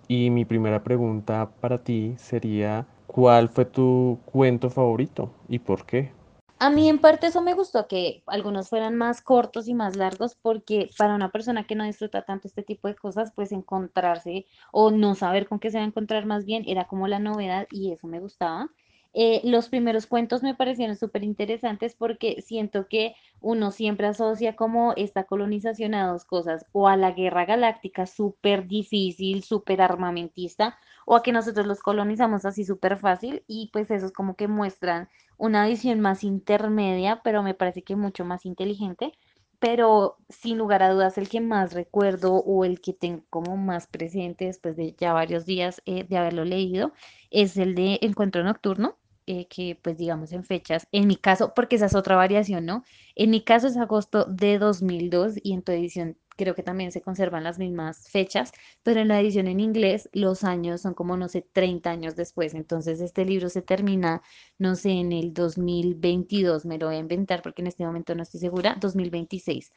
Y 0.08 0.30
mi 0.30 0.46
primera 0.46 0.84
pregunta 0.84 1.50
para 1.60 1.80
ti 1.84 2.16
sería, 2.18 2.86
¿cuál 3.12 3.50
fue 3.50 3.66
tu 3.66 4.20
cuento 4.26 4.70
favorito 4.70 5.34
y 5.50 5.60
por 5.60 5.86
qué? 5.86 6.12
A 6.60 6.70
mí 6.70 6.88
en 6.88 7.00
parte 7.00 7.28
eso 7.28 7.42
me 7.42 7.56
gustó, 7.56 7.88
que 7.88 8.24
algunos 8.28 8.70
fueran 8.70 8.96
más 8.96 9.22
cortos 9.22 9.68
y 9.68 9.74
más 9.74 9.98
largos, 9.98 10.36
porque 10.42 10.90
para 10.98 11.16
una 11.16 11.32
persona 11.32 11.66
que 11.66 11.76
no 11.76 11.84
disfruta 11.84 12.24
tanto 12.24 12.48
este 12.48 12.64
tipo 12.64 12.88
de 12.88 12.96
cosas, 12.96 13.34
pues 13.36 13.52
encontrarse 13.52 14.46
o 14.72 14.92
no 14.92 15.16
saber 15.16 15.48
con 15.48 15.60
qué 15.60 15.72
se 15.72 15.78
va 15.80 15.84
a 15.84 15.88
encontrar 15.88 16.26
más 16.26 16.46
bien 16.46 16.64
era 16.68 16.86
como 16.88 17.08
la 17.08 17.20
novedad 17.20 17.68
y 17.72 17.92
eso 17.92 18.08
me 18.08 18.20
gustaba. 18.20 18.70
Eh, 19.14 19.42
los 19.44 19.68
primeros 19.68 20.08
cuentos 20.08 20.42
me 20.42 20.56
parecieron 20.56 20.96
súper 20.96 21.24
interesantes 21.24 21.96
porque 21.96 22.42
siento 22.42 22.88
que 22.88 23.14
uno 23.42 23.72
siempre 23.72 24.08
asocia 24.08 24.56
como 24.56 24.94
esta 24.96 25.26
colonización 25.26 25.94
a 25.96 26.08
dos 26.08 26.24
cosas, 26.24 26.66
o 26.72 26.88
a 26.88 26.96
la 26.96 27.12
guerra 27.12 27.46
galáctica 27.46 28.06
súper 28.06 28.68
difícil, 28.68 29.44
súper 29.44 29.82
armamentista, 29.82 30.78
o 31.06 31.16
a 31.16 31.24
que 31.24 31.34
nosotros 31.34 31.68
los 31.68 31.82
colonizamos 31.82 32.46
así 32.46 32.64
súper 32.64 32.98
fácil 33.00 33.44
y 33.48 33.70
pues 33.74 33.92
eso 33.92 34.06
es 34.06 34.14
como 34.14 34.36
que 34.36 34.48
muestran 34.48 35.10
una 35.38 35.68
visión 35.68 36.00
más 36.00 36.24
intermedia, 36.24 37.22
pero 37.24 37.44
me 37.44 37.54
parece 37.54 37.84
que 37.84 37.96
mucho 37.96 38.24
más 38.26 38.46
inteligente. 38.46 39.12
Pero 39.60 40.18
sin 40.30 40.58
lugar 40.58 40.82
a 40.84 40.90
dudas, 40.92 41.18
el 41.20 41.30
que 41.30 41.40
más 41.42 41.74
recuerdo 41.74 42.36
o 42.36 42.66
el 42.66 42.82
que 42.82 42.94
tengo 42.94 43.24
como 43.30 43.58
más 43.58 43.88
presente 43.88 44.46
después 44.46 44.76
de 44.76 44.96
ya 44.98 45.14
varios 45.14 45.46
días 45.46 45.82
eh, 45.86 46.04
de 46.04 46.18
haberlo 46.18 46.46
leído 46.46 46.94
es 47.30 47.58
el 47.58 47.76
de 47.76 48.00
Encuentro 48.02 48.44
Nocturno 48.44 48.98
eh, 49.32 49.48
que 49.48 49.78
pues 49.82 49.98
digamos 49.98 50.32
en 50.34 50.44
fechas, 50.44 50.88
en 50.92 51.08
mi 51.08 51.16
caso, 51.16 51.54
porque 51.56 51.76
esa 51.78 51.86
es 51.88 51.96
otra 51.96 52.16
variación, 52.18 52.66
¿no? 52.66 52.84
En 53.16 53.30
mi 53.32 53.44
caso 53.44 53.68
es 53.68 53.78
agosto 53.78 54.26
de 54.26 54.58
2002 54.60 55.36
y 55.44 55.54
en 55.54 55.62
tu 55.64 55.72
edición 55.72 56.18
creo 56.38 56.56
que 56.56 56.64
también 56.64 56.92
se 56.92 57.02
conservan 57.02 57.44
las 57.44 57.60
mismas 57.60 58.10
fechas, 58.10 58.52
pero 58.84 59.00
en 59.02 59.08
la 59.10 59.20
edición 59.22 59.48
en 59.48 59.60
inglés 59.60 60.10
los 60.14 60.44
años 60.44 60.82
son 60.82 60.94
como, 60.94 61.16
no 61.18 61.30
sé, 61.30 61.42
30 61.54 61.92
años 61.92 62.16
después. 62.16 62.54
Entonces 62.56 63.00
este 63.02 63.26
libro 63.26 63.50
se 63.50 63.62
termina, 63.62 64.22
no 64.58 64.76
sé, 64.76 64.92
en 64.92 65.12
el 65.14 65.34
2022, 65.34 66.66
me 66.66 66.78
lo 66.78 66.88
voy 66.88 66.96
a 66.96 67.00
inventar 67.00 67.42
porque 67.42 67.62
en 67.62 67.68
este 67.68 67.86
momento 67.86 68.16
no 68.16 68.24
estoy 68.24 68.40
segura, 68.40 68.78
2026. 68.82 69.72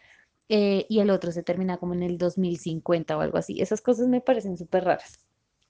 eh, 0.48 0.86
y 0.88 1.00
el 1.00 1.10
otro 1.10 1.32
se 1.32 1.42
termina 1.42 1.78
como 1.78 1.94
en 1.94 2.02
el 2.02 2.18
2050 2.18 3.16
o 3.16 3.20
algo 3.20 3.38
así. 3.38 3.60
Esas 3.60 3.80
cosas 3.82 4.08
me 4.08 4.20
parecen 4.20 4.56
súper 4.58 4.84
raras 4.84 5.18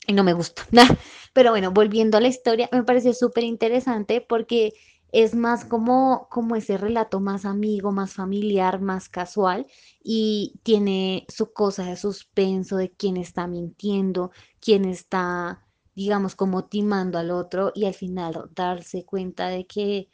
y 0.07 0.13
no 0.13 0.25
me 0.25 0.33
gusta. 0.33 0.67
Pero 1.33 1.51
bueno, 1.51 1.73
volviendo 1.73 2.19
a 2.19 2.21
la 2.21 2.29
historia, 2.29 2.69
me 2.73 2.85
pareció 2.85 3.13
súper 3.15 3.45
interesante 3.45 4.21
porque 4.21 4.73
es 5.13 5.35
más 5.35 5.65
como, 5.65 6.29
como 6.31 6.57
ese 6.57 6.77
relato 6.77 7.21
más 7.21 7.45
amigo, 7.45 7.93
más 7.93 8.15
familiar, 8.15 8.81
más 8.81 9.09
casual 9.09 9.67
y 10.03 10.55
tiene 10.65 11.25
su 11.29 11.53
cosa 11.53 11.85
de 11.85 11.97
suspenso 11.97 12.77
de 12.77 12.91
quién 12.91 13.17
está 13.17 13.47
mintiendo, 13.47 14.33
quién 14.61 14.85
está, 14.85 15.65
digamos, 15.95 16.35
como 16.35 16.67
timando 16.67 17.19
al 17.19 17.31
otro 17.31 17.73
y 17.75 17.85
al 17.87 17.95
final 17.95 18.51
darse 18.55 19.05
cuenta 19.05 19.49
de 19.49 19.67
que 19.67 20.09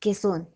que 0.00 0.14
son 0.14 0.48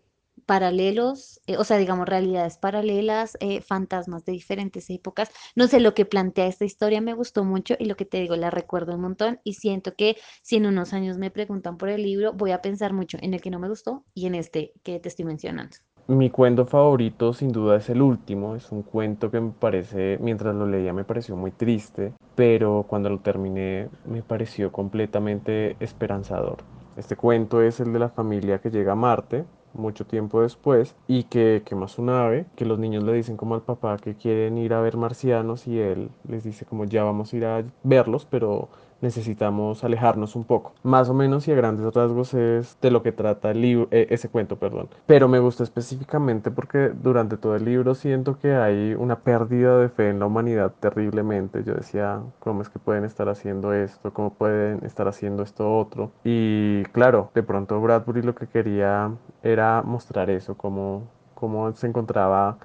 paralelos, 0.45 1.41
eh, 1.47 1.57
o 1.57 1.63
sea, 1.63 1.77
digamos, 1.77 2.07
realidades 2.07 2.57
paralelas, 2.57 3.37
eh, 3.39 3.61
fantasmas 3.61 4.25
de 4.25 4.33
diferentes 4.33 4.89
épocas. 4.89 5.29
No 5.55 5.67
sé, 5.67 5.79
lo 5.79 5.93
que 5.93 6.05
plantea 6.05 6.47
esta 6.47 6.65
historia 6.65 7.01
me 7.01 7.13
gustó 7.13 7.43
mucho 7.43 7.75
y 7.79 7.85
lo 7.85 7.95
que 7.95 8.05
te 8.05 8.19
digo, 8.19 8.35
la 8.35 8.51
recuerdo 8.51 8.95
un 8.95 9.01
montón 9.01 9.39
y 9.43 9.53
siento 9.53 9.95
que 9.95 10.17
si 10.41 10.57
en 10.57 10.65
unos 10.65 10.93
años 10.93 11.17
me 11.17 11.31
preguntan 11.31 11.77
por 11.77 11.89
el 11.89 12.03
libro, 12.03 12.33
voy 12.33 12.51
a 12.51 12.61
pensar 12.61 12.93
mucho 12.93 13.17
en 13.21 13.33
el 13.33 13.41
que 13.41 13.49
no 13.49 13.59
me 13.59 13.69
gustó 13.69 14.03
y 14.13 14.27
en 14.27 14.35
este 14.35 14.73
que 14.83 14.99
te 14.99 15.09
estoy 15.09 15.25
mencionando. 15.25 15.77
Mi 16.07 16.29
cuento 16.29 16.67
favorito 16.67 17.33
sin 17.33 17.51
duda 17.51 17.77
es 17.77 17.89
el 17.89 17.99
último, 17.99 18.55
es 18.55 18.71
un 18.71 18.83
cuento 18.83 19.31
que 19.31 19.41
me 19.41 19.51
parece, 19.51 20.19
mientras 20.21 20.53
lo 20.53 20.67
leía 20.67 20.93
me 20.93 21.03
pareció 21.03 21.35
muy 21.35 21.49
triste, 21.49 22.13
pero 22.35 22.85
cuando 22.87 23.09
lo 23.09 23.19
terminé 23.21 23.89
me 24.05 24.21
pareció 24.21 24.71
completamente 24.71 25.75
esperanzador. 25.79 26.57
Este 26.95 27.15
cuento 27.15 27.63
es 27.63 27.79
el 27.79 27.91
de 27.91 27.99
la 27.99 28.09
familia 28.09 28.59
que 28.59 28.69
llega 28.69 28.91
a 28.91 28.95
Marte 28.95 29.45
mucho 29.75 30.05
tiempo 30.05 30.41
después 30.41 30.95
y 31.07 31.23
que 31.23 31.63
quema 31.65 31.87
su 31.87 32.03
nave, 32.03 32.45
que 32.55 32.65
los 32.65 32.79
niños 32.79 33.03
le 33.03 33.13
dicen 33.13 33.37
como 33.37 33.55
al 33.55 33.61
papá 33.61 33.97
que 33.97 34.15
quieren 34.15 34.57
ir 34.57 34.73
a 34.73 34.81
ver 34.81 34.97
marcianos 34.97 35.67
y 35.67 35.79
él 35.79 36.09
les 36.27 36.43
dice 36.43 36.65
como 36.65 36.85
ya 36.85 37.03
vamos 37.03 37.33
a 37.33 37.37
ir 37.37 37.45
a 37.45 37.63
verlos, 37.83 38.25
pero 38.25 38.69
necesitamos 39.05 39.83
alejarnos 39.83 40.35
un 40.35 40.43
poco. 40.43 40.73
Más 40.83 41.09
o 41.09 41.13
menos 41.13 41.47
y 41.47 41.51
a 41.51 41.55
grandes 41.55 41.93
rasgos 41.93 42.33
es 42.33 42.77
de 42.81 42.91
lo 42.91 43.03
que 43.03 43.11
trata 43.11 43.51
el 43.51 43.61
libro, 43.61 43.87
eh, 43.91 44.07
ese 44.09 44.29
cuento, 44.29 44.57
perdón. 44.57 44.89
Pero 45.05 45.27
me 45.27 45.39
gusta 45.39 45.63
específicamente 45.63 46.51
porque 46.51 46.89
durante 46.89 47.37
todo 47.37 47.55
el 47.55 47.65
libro 47.65 47.93
siento 47.95 48.39
que 48.39 48.55
hay 48.55 48.95
una 48.95 49.19
pérdida 49.19 49.77
de 49.77 49.89
fe 49.89 50.09
en 50.09 50.19
la 50.19 50.25
humanidad 50.25 50.73
terriblemente. 50.79 51.63
Yo 51.63 51.75
decía, 51.75 52.21
¿cómo 52.39 52.63
es 52.63 52.69
que 52.69 52.79
pueden 52.79 53.05
estar 53.05 53.29
haciendo 53.29 53.73
esto? 53.73 54.11
¿Cómo 54.11 54.33
pueden 54.33 54.83
estar 54.83 55.07
haciendo 55.07 55.43
esto 55.43 55.77
otro? 55.77 56.11
Y 56.23 56.83
claro, 56.85 57.29
de 57.35 57.43
pronto 57.43 57.79
Bradbury 57.79 58.23
lo 58.23 58.33
que 58.33 58.47
quería 58.47 59.11
era 59.43 59.83
mostrar 59.83 60.29
eso, 60.31 60.57
cómo, 60.57 61.03
cómo 61.35 61.71
se 61.73 61.87
encontraba 61.87 62.57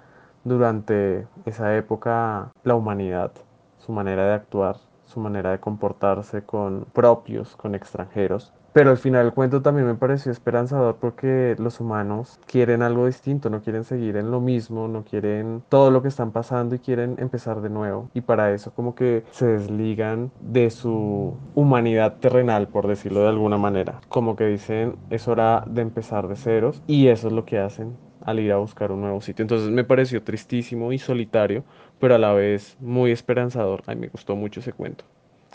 durante 0.44 1.26
esa 1.44 1.76
época 1.76 2.50
la 2.64 2.74
humanidad, 2.74 3.32
su 3.78 3.92
manera 3.92 4.24
de 4.24 4.32
actuar 4.34 4.89
su 5.10 5.20
manera 5.20 5.50
de 5.50 5.60
comportarse 5.60 6.42
con 6.42 6.86
propios, 6.92 7.56
con 7.56 7.74
extranjeros. 7.74 8.52
Pero 8.72 8.90
al 8.90 8.98
final 8.98 9.26
el 9.26 9.32
cuento 9.32 9.62
también 9.62 9.88
me 9.88 9.96
pareció 9.96 10.30
esperanzador 10.30 10.96
porque 11.00 11.56
los 11.58 11.80
humanos 11.80 12.38
quieren 12.46 12.82
algo 12.82 13.06
distinto, 13.06 13.50
no 13.50 13.62
quieren 13.62 13.82
seguir 13.82 14.16
en 14.16 14.30
lo 14.30 14.40
mismo, 14.40 14.86
no 14.86 15.02
quieren 15.02 15.64
todo 15.68 15.90
lo 15.90 16.02
que 16.02 16.08
están 16.08 16.30
pasando 16.30 16.76
y 16.76 16.78
quieren 16.78 17.16
empezar 17.18 17.62
de 17.62 17.68
nuevo. 17.68 18.10
Y 18.14 18.20
para 18.20 18.52
eso 18.54 18.72
como 18.72 18.94
que 18.94 19.24
se 19.32 19.46
desligan 19.46 20.30
de 20.40 20.70
su 20.70 21.34
humanidad 21.56 22.18
terrenal, 22.20 22.68
por 22.68 22.86
decirlo 22.86 23.22
de 23.22 23.28
alguna 23.28 23.58
manera. 23.58 24.00
Como 24.08 24.36
que 24.36 24.46
dicen, 24.46 24.94
es 25.10 25.26
hora 25.26 25.64
de 25.66 25.82
empezar 25.82 26.28
de 26.28 26.36
ceros 26.36 26.80
y 26.86 27.08
eso 27.08 27.26
es 27.26 27.32
lo 27.32 27.44
que 27.44 27.58
hacen 27.58 27.96
al 28.24 28.40
ir 28.40 28.52
a 28.52 28.56
buscar 28.56 28.92
un 28.92 29.00
nuevo 29.00 29.20
sitio. 29.20 29.42
Entonces 29.42 29.70
me 29.70 29.84
pareció 29.84 30.22
tristísimo 30.22 30.92
y 30.92 30.98
solitario, 30.98 31.64
pero 31.98 32.14
a 32.14 32.18
la 32.18 32.32
vez 32.32 32.76
muy 32.80 33.10
esperanzador. 33.10 33.82
Ay, 33.86 33.96
me 33.96 34.08
gustó 34.08 34.36
mucho 34.36 34.60
ese 34.60 34.72
cuento. 34.72 35.04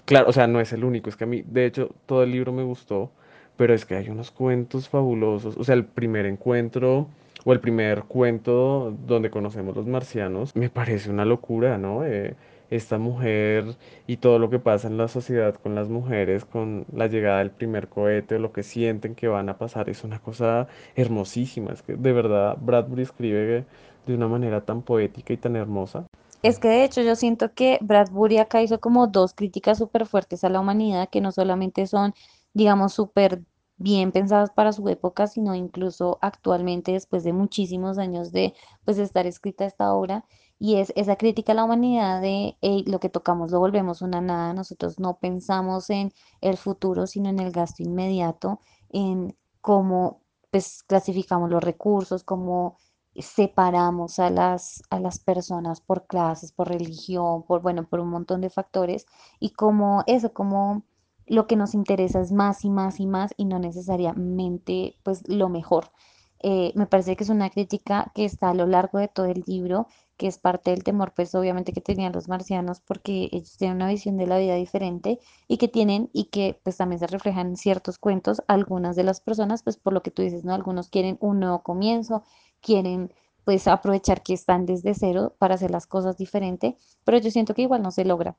Claro, 0.05 0.29
o 0.29 0.33
sea, 0.33 0.47
no 0.47 0.59
es 0.59 0.71
el 0.73 0.83
único, 0.83 1.09
es 1.09 1.15
que 1.15 1.23
a 1.23 1.27
mí, 1.27 1.43
de 1.45 1.65
hecho, 1.65 1.89
todo 2.05 2.23
el 2.23 2.31
libro 2.31 2.51
me 2.53 2.63
gustó, 2.63 3.11
pero 3.57 3.73
es 3.73 3.85
que 3.85 3.95
hay 3.95 4.09
unos 4.09 4.31
cuentos 4.31 4.87
fabulosos. 4.87 5.57
O 5.57 5.63
sea, 5.63 5.75
el 5.75 5.85
primer 5.85 6.25
encuentro 6.25 7.07
o 7.43 7.53
el 7.53 7.59
primer 7.59 8.03
cuento 8.03 8.95
donde 9.07 9.29
conocemos 9.29 9.75
los 9.75 9.85
marcianos 9.87 10.55
me 10.55 10.69
parece 10.69 11.09
una 11.09 11.25
locura, 11.25 11.77
¿no? 11.77 12.05
Eh, 12.05 12.35
esta 12.69 12.97
mujer 12.97 13.75
y 14.07 14.17
todo 14.17 14.39
lo 14.39 14.49
que 14.49 14.59
pasa 14.59 14.87
en 14.87 14.97
la 14.97 15.07
sociedad 15.07 15.55
con 15.55 15.75
las 15.75 15.89
mujeres, 15.89 16.45
con 16.45 16.85
la 16.93 17.07
llegada 17.07 17.39
del 17.39 17.51
primer 17.51 17.87
cohete 17.87 18.35
o 18.35 18.39
lo 18.39 18.51
que 18.51 18.63
sienten 18.63 19.15
que 19.15 19.27
van 19.27 19.49
a 19.49 19.57
pasar, 19.57 19.89
es 19.89 20.03
una 20.03 20.19
cosa 20.19 20.67
hermosísima. 20.95 21.71
Es 21.73 21.81
que 21.81 21.95
de 21.95 22.13
verdad 22.13 22.57
Bradbury 22.59 23.03
escribe 23.03 23.65
de 24.05 24.15
una 24.15 24.27
manera 24.27 24.61
tan 24.61 24.81
poética 24.81 25.33
y 25.33 25.37
tan 25.37 25.55
hermosa. 25.55 26.05
Es 26.43 26.59
que 26.59 26.67
de 26.67 26.83
hecho 26.83 27.01
yo 27.01 27.15
siento 27.15 27.53
que 27.53 27.79
Bradbury 27.81 28.37
acá 28.37 28.61
hizo 28.61 28.79
como 28.79 29.07
dos 29.07 29.33
críticas 29.33 29.79
súper 29.79 30.05
fuertes 30.05 30.43
a 30.43 30.49
la 30.49 30.59
humanidad, 30.59 31.09
que 31.09 31.21
no 31.21 31.31
solamente 31.31 31.87
son, 31.87 32.13
digamos, 32.53 32.93
súper 32.93 33.41
bien 33.77 34.11
pensadas 34.11 34.51
para 34.51 34.71
su 34.71 34.87
época, 34.89 35.27
sino 35.27 35.55
incluso 35.55 36.17
actualmente, 36.21 36.91
después 36.93 37.23
de 37.23 37.33
muchísimos 37.33 37.97
años 37.97 38.31
de 38.31 38.53
pues 38.85 38.97
estar 38.99 39.25
escrita 39.25 39.65
esta 39.65 39.93
obra, 39.93 40.25
y 40.59 40.75
es 40.77 40.91
esa 40.95 41.15
crítica 41.17 41.51
a 41.53 41.55
la 41.55 41.63
humanidad 41.65 42.21
de 42.21 42.57
"Ey, 42.61 42.83
lo 42.85 42.99
que 42.99 43.09
tocamos 43.09 43.51
lo 43.51 43.59
volvemos 43.59 44.01
una 44.01 44.21
nada, 44.21 44.53
nosotros 44.53 44.99
no 44.99 45.17
pensamos 45.19 45.89
en 45.89 46.11
el 46.41 46.57
futuro, 46.57 47.07
sino 47.07 47.29
en 47.29 47.39
el 47.39 47.51
gasto 47.51 47.83
inmediato, 47.83 48.59
en 48.89 49.35
cómo 49.61 50.21
pues 50.51 50.83
clasificamos 50.83 51.49
los 51.49 51.63
recursos, 51.63 52.23
cómo 52.23 52.77
separamos 53.17 54.19
a 54.19 54.29
las, 54.29 54.83
a 54.89 54.99
las 54.99 55.19
personas 55.19 55.81
por 55.81 56.05
clases, 56.07 56.51
por 56.51 56.67
religión, 56.69 57.43
por, 57.43 57.61
bueno, 57.61 57.87
por 57.87 57.99
un 58.01 58.09
montón 58.09 58.41
de 58.41 58.49
factores 58.49 59.05
y 59.39 59.51
como 59.51 60.03
eso, 60.07 60.33
como 60.33 60.83
lo 61.25 61.47
que 61.47 61.55
nos 61.55 61.73
interesa 61.73 62.19
es 62.21 62.31
más 62.31 62.63
y 62.65 62.69
más 62.69 62.99
y 62.99 63.07
más 63.07 63.33
y 63.37 63.45
no 63.45 63.57
necesariamente 63.59 64.95
pues 65.03 65.27
lo 65.27 65.49
mejor. 65.49 65.91
eh, 66.39 66.71
me 66.75 66.85
parece 66.85 67.15
que 67.15 67.23
es 67.23 67.29
una 67.29 67.49
crítica 67.49 68.11
que 68.13 68.25
está 68.25 68.49
a 68.49 68.53
lo 68.53 68.67
largo 68.67 68.99
de 68.99 69.07
todo 69.07 69.25
el 69.25 69.43
libro, 69.47 69.87
que 70.17 70.27
es 70.27 70.37
parte 70.37 70.71
del 70.71 70.83
temor, 70.83 71.13
pues 71.15 71.35
obviamente 71.35 71.73
que 71.73 71.81
tenían 71.81 72.13
los 72.13 72.27
marcianos, 72.27 72.79
porque 72.81 73.29
ellos 73.31 73.57
tienen 73.57 73.77
una 73.77 73.89
visión 73.89 74.17
de 74.17 74.27
la 74.27 74.37
vida 74.37 74.55
diferente 74.55 75.19
y 75.47 75.57
que 75.57 75.67
tienen 75.67 76.09
y 76.13 76.25
que 76.25 76.59
pues 76.63 76.77
también 76.77 76.99
se 76.99 77.07
reflejan 77.07 77.47
en 77.47 77.57
ciertos 77.57 77.97
cuentos, 77.97 78.41
algunas 78.47 78.95
de 78.95 79.03
las 79.03 79.21
personas, 79.21 79.63
pues 79.63 79.77
por 79.77 79.93
lo 79.93 80.01
que 80.03 80.11
tú 80.11 80.21
dices, 80.21 80.43
¿no? 80.45 80.53
Algunos 80.53 80.89
quieren 80.89 81.17
un 81.21 81.39
nuevo 81.39 81.63
comienzo, 81.63 82.23
quieren 82.61 83.13
pues 83.43 83.67
aprovechar 83.67 84.23
que 84.23 84.33
están 84.33 84.65
desde 84.65 84.93
cero 84.95 85.35
para 85.37 85.55
hacer 85.55 85.71
las 85.71 85.85
cosas 85.87 86.17
diferente, 86.17 86.77
pero 87.03 87.17
yo 87.19 87.29
siento 87.31 87.53
que 87.53 87.61
igual 87.63 87.81
no 87.81 87.91
se 87.91 88.05
logra. 88.05 88.37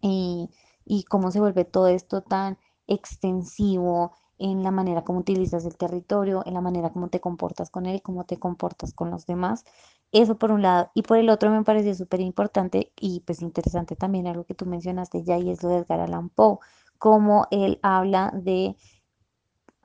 Y, 0.00 0.50
y 0.84 1.04
cómo 1.04 1.30
se 1.30 1.40
vuelve 1.40 1.64
todo 1.64 1.88
esto 1.88 2.22
tan 2.22 2.58
extensivo 2.86 4.12
en 4.38 4.62
la 4.62 4.70
manera 4.70 5.02
como 5.04 5.20
utilizas 5.20 5.64
el 5.64 5.76
territorio, 5.76 6.42
en 6.46 6.54
la 6.54 6.60
manera 6.60 6.90
como 6.92 7.08
te 7.08 7.20
comportas 7.20 7.70
con 7.70 7.86
él, 7.86 8.02
cómo 8.02 8.24
te 8.24 8.38
comportas 8.38 8.92
con 8.92 9.10
los 9.10 9.26
demás. 9.26 9.64
Eso 10.12 10.38
por 10.38 10.50
un 10.52 10.62
lado. 10.62 10.90
Y 10.94 11.02
por 11.02 11.18
el 11.18 11.28
otro 11.30 11.50
me 11.50 11.62
pareció 11.64 11.94
súper 11.94 12.20
importante 12.20 12.92
y 13.00 13.20
pues 13.20 13.42
interesante 13.42 13.96
también 13.96 14.26
algo 14.26 14.44
que 14.44 14.54
tú 14.54 14.66
mencionaste 14.66 15.24
ya 15.24 15.38
y 15.38 15.50
es 15.50 15.62
lo 15.62 15.68
de 15.70 15.78
Edgar 15.78 16.00
Allan 16.00 16.28
Poe, 16.30 16.58
cómo 16.98 17.46
él 17.50 17.78
habla 17.82 18.32
de 18.34 18.76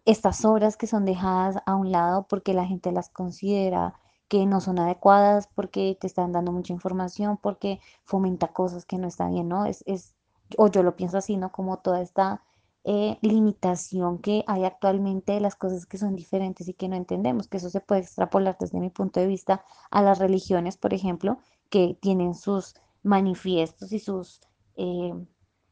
estas 0.05 0.43
obras 0.45 0.77
que 0.77 0.87
son 0.87 1.05
dejadas 1.05 1.57
a 1.65 1.75
un 1.75 1.91
lado 1.91 2.27
porque 2.27 2.53
la 2.53 2.65
gente 2.65 2.91
las 2.91 3.09
considera 3.09 3.95
que 4.27 4.45
no 4.45 4.61
son 4.61 4.79
adecuadas, 4.79 5.47
porque 5.55 5.97
te 5.99 6.07
están 6.07 6.31
dando 6.31 6.53
mucha 6.53 6.71
información, 6.71 7.37
porque 7.37 7.81
fomenta 8.05 8.47
cosas 8.53 8.85
que 8.85 8.97
no 8.97 9.07
están 9.09 9.33
bien, 9.33 9.49
¿no? 9.49 9.65
Es, 9.65 9.83
es, 9.87 10.15
o 10.57 10.69
yo 10.69 10.83
lo 10.83 10.95
pienso 10.95 11.17
así, 11.17 11.35
¿no? 11.35 11.51
Como 11.51 11.79
toda 11.79 12.01
esta 12.01 12.41
eh, 12.83 13.17
limitación 13.21 14.19
que 14.19 14.43
hay 14.47 14.65
actualmente 14.65 15.33
de 15.33 15.39
las 15.41 15.55
cosas 15.55 15.85
que 15.85 15.97
son 15.97 16.15
diferentes 16.15 16.67
y 16.67 16.73
que 16.73 16.87
no 16.89 16.95
entendemos, 16.95 17.47
que 17.47 17.57
eso 17.57 17.69
se 17.69 17.79
puede 17.81 18.01
extrapolar 18.01 18.57
desde 18.59 18.79
mi 18.79 18.89
punto 18.89 19.19
de 19.19 19.27
vista 19.27 19.63
a 19.91 20.01
las 20.01 20.19
religiones, 20.19 20.77
por 20.77 20.93
ejemplo, 20.93 21.37
que 21.69 21.97
tienen 22.01 22.33
sus 22.35 22.75
manifiestos 23.03 23.91
y 23.93 23.99
sus, 23.99 24.41
eh, 24.77 25.13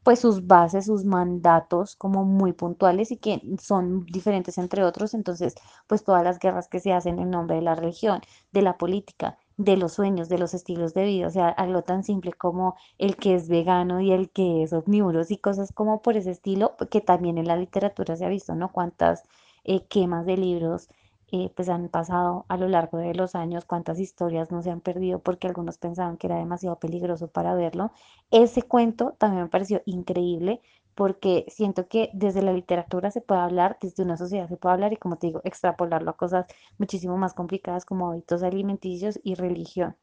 pues 0.02 0.20
sus 0.20 0.46
bases, 0.46 0.86
sus 0.86 1.04
mandatos 1.04 1.96
como 1.96 2.24
muy 2.24 2.52
puntuales 2.52 3.10
y 3.10 3.16
que 3.18 3.40
son 3.60 4.04
diferentes 4.06 4.56
entre 4.58 4.84
otros. 4.84 5.14
Entonces, 5.14 5.54
pues 5.86 6.04
todas 6.04 6.24
las 6.24 6.38
guerras 6.38 6.68
que 6.68 6.80
se 6.80 6.92
hacen 6.92 7.18
en 7.18 7.30
nombre 7.30 7.56
de 7.56 7.62
la 7.62 7.74
religión, 7.74 8.20
de 8.52 8.62
la 8.62 8.78
política, 8.78 9.36
de 9.64 9.76
los 9.76 9.92
sueños, 9.92 10.28
de 10.30 10.38
los 10.38 10.54
estilos 10.54 10.94
de 10.94 11.04
vida, 11.04 11.26
o 11.26 11.30
sea, 11.30 11.48
algo 11.50 11.82
tan 11.82 12.02
simple 12.02 12.32
como 12.32 12.76
el 12.98 13.16
que 13.16 13.34
es 13.34 13.48
vegano 13.48 14.00
y 14.00 14.10
el 14.12 14.30
que 14.30 14.62
es 14.62 14.72
omnívoro 14.72 15.20
y 15.28 15.36
cosas 15.36 15.72
como 15.72 16.00
por 16.02 16.16
ese 16.16 16.30
estilo, 16.30 16.76
que 16.90 17.00
también 17.02 17.36
en 17.38 17.46
la 17.46 17.56
literatura 17.56 18.16
se 18.16 18.24
ha 18.24 18.28
visto, 18.30 18.54
¿no? 18.54 18.72
Cuántas 18.72 19.22
eh, 19.64 19.84
quemas 19.86 20.24
de 20.26 20.36
libros 20.38 20.88
eh, 21.32 21.50
pues 21.54 21.68
han 21.68 21.88
pasado 21.90 22.46
a 22.48 22.56
lo 22.56 22.68
largo 22.68 22.98
de 22.98 23.14
los 23.14 23.34
años, 23.34 23.64
cuántas 23.66 24.00
historias 24.00 24.50
no 24.50 24.62
se 24.62 24.70
han 24.70 24.80
perdido 24.80 25.20
porque 25.20 25.46
algunos 25.46 25.76
pensaban 25.78 26.16
que 26.16 26.26
era 26.26 26.36
demasiado 26.38 26.78
peligroso 26.78 27.28
para 27.28 27.54
verlo. 27.54 27.92
Ese 28.30 28.62
cuento 28.62 29.14
también 29.18 29.44
me 29.44 29.48
pareció 29.50 29.82
increíble 29.84 30.62
porque 31.00 31.46
siento 31.48 31.88
que 31.88 32.10
desde 32.12 32.42
la 32.42 32.52
literatura 32.52 33.10
se 33.10 33.22
puede 33.22 33.40
hablar, 33.40 33.78
desde 33.80 34.02
una 34.02 34.18
sociedad 34.18 34.50
se 34.50 34.58
puede 34.58 34.74
hablar 34.74 34.92
y 34.92 34.98
como 34.98 35.16
te 35.16 35.28
digo, 35.28 35.40
extrapolarlo 35.44 36.10
a 36.10 36.16
cosas 36.18 36.44
muchísimo 36.76 37.16
más 37.16 37.32
complicadas 37.32 37.86
como 37.86 38.10
hábitos 38.10 38.42
alimenticios 38.42 39.18
y 39.22 39.34
religión. 39.34 39.96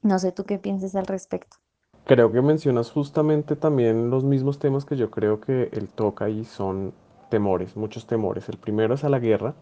No 0.00 0.18
sé 0.18 0.32
tú 0.32 0.44
qué 0.44 0.58
piensas 0.58 0.94
al 0.94 1.04
respecto. 1.04 1.58
Creo 2.06 2.32
que 2.32 2.40
mencionas 2.40 2.90
justamente 2.90 3.54
también 3.54 4.08
los 4.08 4.24
mismos 4.24 4.58
temas 4.58 4.86
que 4.86 4.96
yo 4.96 5.10
creo 5.10 5.42
que 5.42 5.68
él 5.72 5.90
toca 5.90 6.30
y 6.30 6.46
son 6.46 6.94
temores, 7.28 7.76
muchos 7.76 8.06
temores. 8.06 8.48
El 8.48 8.56
primero 8.56 8.94
es 8.94 9.04
a 9.04 9.10
la 9.10 9.18
guerra, 9.18 9.52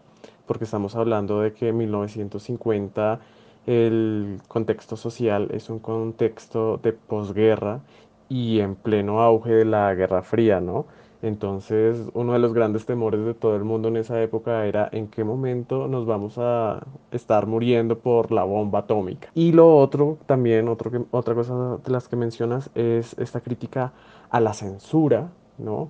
porque 0.47 0.63
estamos 0.63 0.95
hablando 0.95 1.41
de 1.41 1.51
que 1.51 1.67
en 1.67 1.77
1950 1.77 3.19
el 3.65 4.39
contexto 4.47 4.95
social 4.95 5.49
es 5.51 5.69
un 5.69 5.79
contexto 5.79 6.77
de 6.77 6.93
posguerra 6.93 7.81
y 8.29 8.59
en 8.59 8.75
pleno 8.75 9.21
auge 9.21 9.51
de 9.51 9.65
la 9.65 9.93
Guerra 9.95 10.21
Fría, 10.23 10.61
¿no? 10.61 10.85
Entonces, 11.21 12.07
uno 12.13 12.31
de 12.33 12.39
los 12.39 12.53
grandes 12.53 12.85
temores 12.85 13.25
de 13.25 13.33
todo 13.33 13.55
el 13.57 13.65
mundo 13.65 13.89
en 13.89 13.97
esa 13.97 14.21
época 14.21 14.65
era 14.65 14.87
en 14.91 15.07
qué 15.09 15.23
momento 15.25 15.87
nos 15.89 16.05
vamos 16.05 16.37
a 16.37 16.79
estar 17.11 17.45
muriendo 17.45 17.99
por 17.99 18.31
la 18.31 18.43
bomba 18.45 18.79
atómica. 18.79 19.29
Y 19.33 19.51
lo 19.51 19.75
otro, 19.77 20.17
también, 20.27 20.69
otro 20.69 20.91
que- 20.91 21.03
otra 21.11 21.35
cosa 21.35 21.77
de 21.83 21.91
las 21.91 22.07
que 22.07 22.15
mencionas 22.15 22.69
es 22.75 23.17
esta 23.19 23.41
crítica 23.41 23.91
a 24.29 24.39
la 24.39 24.53
censura, 24.53 25.31
¿no? 25.57 25.89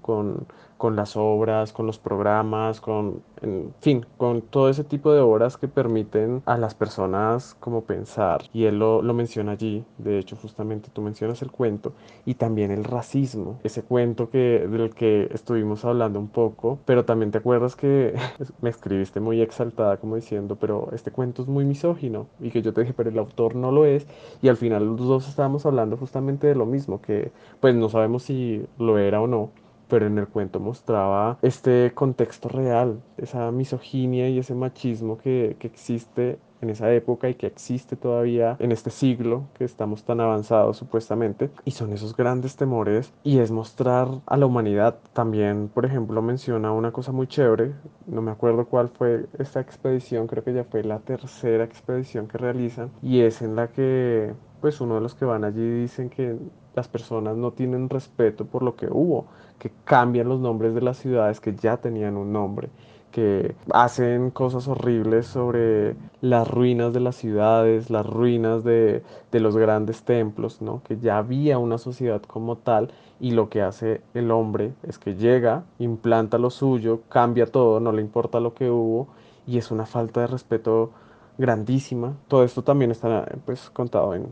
Con 0.79 0.95
las 0.95 1.17
obras, 1.17 1.73
con 1.73 1.85
los 1.85 1.99
programas, 1.99 2.79
con, 2.79 3.21
en 3.41 3.73
fin, 3.81 4.05
con 4.15 4.41
todo 4.41 4.69
ese 4.69 4.85
tipo 4.85 5.11
de 5.11 5.19
obras 5.19 5.57
que 5.57 5.67
permiten 5.67 6.41
a 6.45 6.57
las 6.57 6.73
personas 6.73 7.57
como 7.59 7.83
pensar. 7.83 8.43
Y 8.53 8.63
él 8.63 8.79
lo, 8.79 9.01
menciona 9.13 9.51
allí, 9.51 9.83
de 9.97 10.17
hecho, 10.17 10.37
justamente 10.37 10.89
tú 10.93 11.01
mencionas 11.01 11.41
el 11.41 11.51
cuento 11.51 11.91
y 12.25 12.35
también 12.35 12.71
el 12.71 12.85
racismo, 12.85 13.59
ese 13.65 13.83
cuento 13.83 14.29
que, 14.29 14.67
del 14.69 14.95
que 14.95 15.27
estuvimos 15.33 15.83
hablando 15.83 16.17
un 16.17 16.29
poco, 16.29 16.79
pero 16.85 17.03
también 17.03 17.31
te 17.31 17.39
acuerdas 17.39 17.75
que 17.75 18.13
me 18.61 18.69
escribiste 18.69 19.19
muy 19.19 19.41
exaltada 19.41 19.97
como 19.97 20.15
diciendo, 20.15 20.55
pero 20.55 20.87
este 20.93 21.11
cuento 21.11 21.41
es 21.41 21.49
muy 21.49 21.65
misógino 21.65 22.27
y 22.39 22.51
que 22.51 22.61
yo 22.61 22.71
te 22.71 22.81
dije, 22.81 22.93
pero 22.95 23.09
el 23.09 23.19
autor 23.19 23.53
no 23.53 23.73
lo 23.73 23.83
es 23.83 24.07
y 24.41 24.47
al 24.47 24.55
final 24.55 24.85
los 24.85 25.05
dos 25.05 25.27
estábamos 25.27 25.65
hablando 25.65 25.97
justamente 25.97 26.47
de 26.47 26.55
lo 26.55 26.65
mismo, 26.65 27.01
que 27.01 27.33
pues 27.59 27.75
no 27.75 27.89
sabemos 27.89 28.23
si 28.23 28.65
lo 28.77 28.97
era 28.97 29.19
o 29.19 29.27
no. 29.27 29.49
Pero 29.89 30.07
en 30.07 30.17
el 30.17 30.27
cuento 30.27 30.59
mostraba 30.59 31.37
este 31.41 31.91
contexto 31.93 32.47
real, 32.49 33.01
esa 33.17 33.51
misoginia 33.51 34.29
y 34.29 34.39
ese 34.39 34.55
machismo 34.55 35.17
que, 35.17 35.57
que 35.59 35.67
existe 35.67 36.39
en 36.61 36.69
esa 36.69 36.91
época 36.93 37.29
y 37.29 37.35
que 37.35 37.47
existe 37.47 37.95
todavía 37.95 38.57
en 38.59 38.71
este 38.71 38.89
siglo 38.89 39.45
que 39.53 39.63
estamos 39.63 40.03
tan 40.03 40.19
avanzados 40.19 40.77
supuestamente. 40.77 41.49
Y 41.65 41.71
son 41.71 41.93
esos 41.93 42.15
grandes 42.15 42.55
temores 42.55 43.13
y 43.23 43.39
es 43.39 43.51
mostrar 43.51 44.07
a 44.25 44.37
la 44.37 44.45
humanidad. 44.45 44.99
También, 45.13 45.69
por 45.73 45.85
ejemplo, 45.85 46.21
menciona 46.21 46.71
una 46.71 46.91
cosa 46.91 47.11
muy 47.11 47.27
chévere, 47.27 47.73
no 48.07 48.21
me 48.21 48.31
acuerdo 48.31 48.65
cuál 48.65 48.89
fue 48.89 49.27
esta 49.37 49.59
expedición, 49.59 50.27
creo 50.27 50.43
que 50.43 50.53
ya 50.53 50.63
fue 50.63 50.83
la 50.83 50.99
tercera 50.99 51.63
expedición 51.63 52.27
que 52.27 52.37
realizan 52.37 52.91
y 53.01 53.21
es 53.21 53.41
en 53.41 53.55
la 53.55 53.69
que 53.69 54.33
pues 54.61 54.81
uno 54.81 54.95
de 54.95 55.01
los 55.01 55.15
que 55.15 55.25
van 55.25 55.45
allí 55.45 55.81
dicen 55.81 56.09
que 56.09 56.37
las 56.75 56.87
personas 56.87 57.37
no 57.37 57.51
tienen 57.51 57.89
respeto 57.89 58.45
por 58.45 58.63
lo 58.63 58.75
que 58.75 58.87
hubo, 58.87 59.27
que 59.59 59.71
cambian 59.83 60.29
los 60.29 60.39
nombres 60.39 60.73
de 60.73 60.81
las 60.81 60.97
ciudades 60.97 61.39
que 61.39 61.55
ya 61.55 61.77
tenían 61.77 62.17
un 62.17 62.33
nombre 62.33 62.69
que 63.11 63.55
hacen 63.73 64.29
cosas 64.29 64.67
horribles 64.67 65.25
sobre 65.25 65.95
las 66.21 66.47
ruinas 66.47 66.93
de 66.93 66.99
las 66.99 67.15
ciudades, 67.15 67.89
las 67.89 68.05
ruinas 68.05 68.63
de, 68.63 69.03
de 69.31 69.39
los 69.39 69.57
grandes 69.57 70.03
templos, 70.03 70.61
¿no? 70.61 70.81
Que 70.83 70.97
ya 70.97 71.17
había 71.17 71.57
una 71.57 71.77
sociedad 71.77 72.21
como 72.21 72.57
tal 72.57 72.91
y 73.19 73.31
lo 73.31 73.49
que 73.49 73.61
hace 73.61 74.01
el 74.13 74.31
hombre 74.31 74.73
es 74.83 74.99
que 74.99 75.15
llega, 75.15 75.63
implanta 75.79 76.37
lo 76.37 76.49
suyo, 76.49 77.01
cambia 77.09 77.45
todo, 77.47 77.79
no 77.79 77.91
le 77.91 78.01
importa 78.01 78.39
lo 78.39 78.53
que 78.53 78.69
hubo 78.69 79.07
y 79.47 79.57
es 79.57 79.71
una 79.71 79.85
falta 79.85 80.21
de 80.21 80.27
respeto 80.27 80.91
grandísima. 81.37 82.15
Todo 82.27 82.43
esto 82.43 82.63
también 82.63 82.91
está 82.91 83.25
pues 83.45 83.69
contado 83.71 84.13
en 84.13 84.27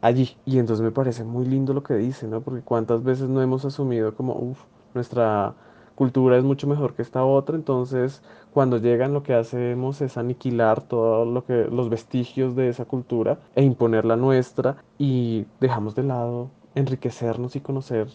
allí 0.00 0.36
y 0.44 0.58
entonces 0.58 0.82
me 0.84 0.90
parece 0.90 1.24
muy 1.24 1.46
lindo 1.46 1.74
lo 1.74 1.82
que 1.82 1.94
dice, 1.94 2.26
¿no? 2.26 2.40
Porque 2.40 2.62
cuántas 2.62 3.02
veces 3.02 3.28
no 3.28 3.42
hemos 3.42 3.64
asumido 3.64 4.14
como, 4.14 4.34
uff, 4.34 4.64
nuestra 4.94 5.54
cultura 5.94 6.36
es 6.38 6.44
mucho 6.44 6.66
mejor 6.68 6.94
que 6.94 7.02
esta 7.02 7.24
otra, 7.24 7.56
entonces 7.56 8.22
cuando 8.52 8.78
llegan 8.78 9.12
lo 9.12 9.22
que 9.22 9.34
hacemos 9.34 10.00
es 10.00 10.16
aniquilar 10.16 10.82
todo 10.82 11.24
lo 11.24 11.44
que 11.44 11.64
los 11.70 11.88
vestigios 11.88 12.54
de 12.54 12.68
esa 12.68 12.84
cultura 12.84 13.40
e 13.56 13.62
imponer 13.64 14.04
la 14.04 14.16
nuestra 14.16 14.76
y 14.98 15.46
dejamos 15.60 15.94
de 15.96 16.04
lado 16.04 16.50
enriquecernos 16.74 17.56
y 17.56 17.60
conocer 17.60 18.08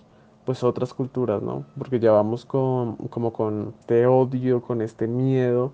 pues 0.45 0.63
otras 0.63 0.93
culturas, 0.93 1.41
¿no? 1.41 1.65
Porque 1.78 1.99
ya 1.99 2.12
vamos 2.12 2.45
con, 2.45 2.95
como 3.10 3.34
con 3.34 3.73
este 3.80 4.06
odio, 4.08 4.62
con 4.62 4.82
este 4.82 5.08
miedo 5.08 5.73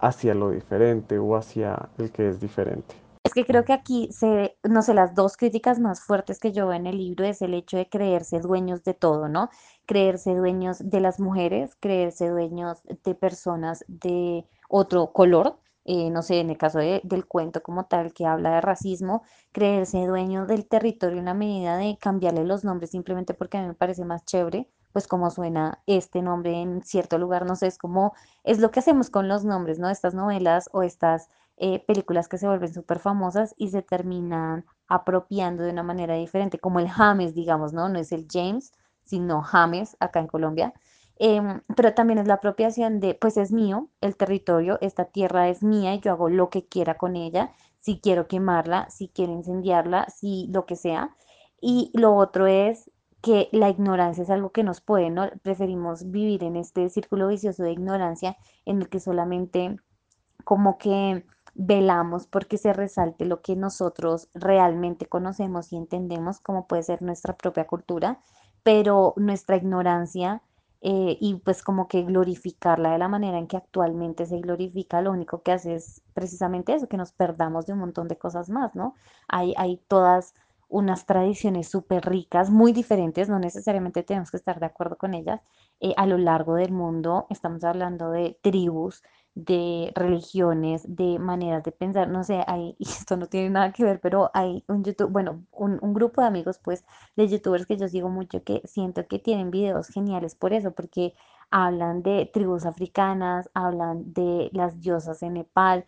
hacia 0.00 0.34
lo 0.34 0.50
diferente 0.50 1.18
o 1.18 1.36
hacia 1.36 1.88
el 1.98 2.10
que 2.10 2.28
es 2.28 2.40
diferente. 2.40 2.94
Es 3.22 3.34
que 3.34 3.44
creo 3.44 3.64
que 3.64 3.74
aquí 3.74 4.08
se, 4.12 4.56
no 4.64 4.80
sé, 4.82 4.94
las 4.94 5.14
dos 5.14 5.36
críticas 5.36 5.78
más 5.78 6.00
fuertes 6.02 6.38
que 6.40 6.52
yo 6.52 6.66
veo 6.68 6.76
en 6.76 6.86
el 6.86 6.96
libro 6.96 7.24
es 7.26 7.42
el 7.42 7.52
hecho 7.54 7.76
de 7.76 7.88
creerse 7.88 8.40
dueños 8.40 8.82
de 8.82 8.94
todo, 8.94 9.28
¿no? 9.28 9.50
Creerse 9.86 10.34
dueños 10.34 10.78
de 10.80 11.00
las 11.00 11.20
mujeres, 11.20 11.76
creerse 11.80 12.28
dueños 12.28 12.82
de 13.04 13.14
personas 13.14 13.84
de 13.88 14.46
otro 14.70 15.12
color, 15.12 15.58
eh, 15.84 16.08
no 16.10 16.22
sé, 16.22 16.40
en 16.40 16.50
el 16.50 16.56
caso 16.58 16.78
de- 16.78 17.00
del 17.04 17.26
cuento 17.26 17.62
como 17.62 17.84
tal 17.86 18.12
que 18.14 18.24
habla 18.26 18.52
de 18.54 18.60
racismo, 18.62 19.22
creerse 19.52 20.06
dueño 20.06 20.46
del 20.46 20.66
territorio 20.66 21.18
en 21.18 21.26
la 21.26 21.34
medida 21.34 21.76
de 21.76 21.98
cambiarle 22.00 22.44
los 22.44 22.64
nombres 22.64 22.90
simplemente 22.90 23.34
porque 23.34 23.58
a 23.58 23.62
mí 23.62 23.68
me 23.68 23.74
parece 23.74 24.04
más 24.04 24.24
chévere, 24.24 24.68
pues 24.92 25.06
como 25.06 25.30
suena 25.30 25.82
este 25.86 26.22
nombre 26.22 26.60
en 26.60 26.82
cierto 26.82 27.18
lugar, 27.18 27.44
no 27.46 27.54
sé, 27.56 27.66
es 27.66 27.78
como, 27.78 28.12
es 28.44 28.58
lo 28.60 28.70
que 28.70 28.80
hacemos 28.80 29.10
con 29.10 29.28
los 29.28 29.44
nombres, 29.44 29.78
¿no? 29.78 29.88
Estas 29.90 30.14
novelas 30.14 30.68
o 30.72 30.82
estas 30.82 31.28
eh, 31.62 31.84
películas 31.86 32.26
que 32.26 32.38
se 32.38 32.46
vuelven 32.46 32.72
súper 32.72 33.00
famosas 33.00 33.54
y 33.58 33.68
se 33.68 33.82
terminan 33.82 34.64
apropiando 34.88 35.62
de 35.62 35.70
una 35.70 35.82
manera 35.82 36.14
diferente, 36.14 36.58
como 36.58 36.80
el 36.80 36.88
James, 36.88 37.34
digamos, 37.34 37.74
¿no? 37.74 37.90
No 37.90 37.98
es 37.98 38.12
el 38.12 38.26
James, 38.32 38.72
sino 39.04 39.42
James 39.42 39.94
acá 40.00 40.20
en 40.20 40.26
Colombia. 40.26 40.72
Em, 41.16 41.60
pero 41.76 41.92
también 41.92 42.18
es 42.18 42.26
la 42.26 42.34
apropiación 42.34 42.98
de, 42.98 43.14
pues 43.14 43.36
es 43.36 43.52
mío, 43.52 43.90
el 44.00 44.16
territorio, 44.16 44.78
esta 44.80 45.04
tierra 45.04 45.50
es 45.50 45.62
mía 45.62 45.94
y 45.94 46.00
yo 46.00 46.12
hago 46.12 46.30
lo 46.30 46.48
que 46.48 46.66
quiera 46.66 46.96
con 46.96 47.14
ella, 47.14 47.52
si 47.78 48.00
quiero 48.00 48.26
quemarla, 48.26 48.88
si 48.88 49.08
quiero 49.08 49.32
incendiarla, 49.32 50.08
si 50.08 50.46
lo 50.50 50.64
que 50.64 50.76
sea. 50.76 51.14
Y 51.60 51.90
lo 51.92 52.14
otro 52.16 52.46
es 52.46 52.90
que 53.20 53.50
la 53.52 53.68
ignorancia 53.68 54.22
es 54.22 54.30
algo 54.30 54.50
que 54.50 54.64
nos 54.64 54.80
puede, 54.80 55.10
¿no? 55.10 55.28
Preferimos 55.42 56.10
vivir 56.10 56.42
en 56.42 56.56
este 56.56 56.88
círculo 56.88 57.28
vicioso 57.28 57.62
de 57.64 57.72
ignorancia 57.72 58.38
en 58.64 58.80
el 58.80 58.88
que 58.88 58.98
solamente 58.98 59.76
como 60.44 60.78
que 60.78 61.26
velamos 61.54 62.26
porque 62.26 62.58
se 62.58 62.72
resalte 62.72 63.24
lo 63.24 63.42
que 63.42 63.56
nosotros 63.56 64.28
realmente 64.34 65.06
conocemos 65.06 65.72
y 65.72 65.76
entendemos, 65.76 66.40
como 66.40 66.66
puede 66.66 66.82
ser 66.82 67.02
nuestra 67.02 67.36
propia 67.36 67.66
cultura, 67.66 68.20
pero 68.62 69.14
nuestra 69.16 69.56
ignorancia 69.56 70.42
eh, 70.82 71.18
y 71.20 71.34
pues 71.36 71.62
como 71.62 71.88
que 71.88 72.02
glorificarla 72.02 72.92
de 72.92 72.98
la 72.98 73.08
manera 73.08 73.38
en 73.38 73.46
que 73.46 73.58
actualmente 73.58 74.24
se 74.26 74.38
glorifica, 74.38 75.02
lo 75.02 75.12
único 75.12 75.42
que 75.42 75.52
hace 75.52 75.74
es 75.74 76.02
precisamente 76.14 76.74
eso, 76.74 76.88
que 76.88 76.96
nos 76.96 77.12
perdamos 77.12 77.66
de 77.66 77.74
un 77.74 77.80
montón 77.80 78.08
de 78.08 78.16
cosas 78.16 78.48
más, 78.48 78.74
¿no? 78.74 78.94
Hay, 79.28 79.54
hay 79.58 79.78
todas 79.88 80.34
unas 80.70 81.04
tradiciones 81.04 81.68
súper 81.68 82.06
ricas, 82.06 82.48
muy 82.48 82.72
diferentes, 82.72 83.28
no 83.28 83.38
necesariamente 83.38 84.04
tenemos 84.04 84.30
que 84.30 84.36
estar 84.38 84.60
de 84.60 84.66
acuerdo 84.66 84.96
con 84.96 85.14
ellas, 85.14 85.42
eh, 85.80 85.92
a 85.96 86.06
lo 86.06 86.16
largo 86.16 86.54
del 86.54 86.72
mundo. 86.72 87.26
Estamos 87.28 87.64
hablando 87.64 88.10
de 88.10 88.38
tribus, 88.40 89.02
de 89.34 89.92
religiones, 89.94 90.82
de 90.86 91.18
maneras 91.18 91.62
de 91.64 91.72
pensar, 91.72 92.08
no 92.08 92.24
sé, 92.24 92.42
hay, 92.46 92.76
y 92.78 92.84
esto 92.88 93.16
no 93.16 93.26
tiene 93.26 93.50
nada 93.50 93.72
que 93.72 93.84
ver, 93.84 94.00
pero 94.00 94.30
hay 94.34 94.64
un 94.68 94.84
YouTube, 94.84 95.10
bueno, 95.10 95.44
un, 95.52 95.78
un 95.82 95.94
grupo 95.94 96.20
de 96.20 96.26
amigos, 96.28 96.58
pues, 96.62 96.84
de 97.16 97.28
youtubers 97.28 97.66
que 97.66 97.76
yo 97.76 97.88
sigo 97.88 98.08
mucho, 98.08 98.42
que 98.44 98.62
siento 98.64 99.06
que 99.06 99.18
tienen 99.18 99.50
videos 99.50 99.88
geniales 99.88 100.34
por 100.34 100.52
eso, 100.52 100.72
porque 100.72 101.14
hablan 101.50 102.02
de 102.02 102.30
tribus 102.32 102.66
africanas, 102.66 103.50
hablan 103.54 104.12
de 104.12 104.50
las 104.52 104.80
diosas 104.80 105.22
en 105.22 105.34
Nepal, 105.34 105.86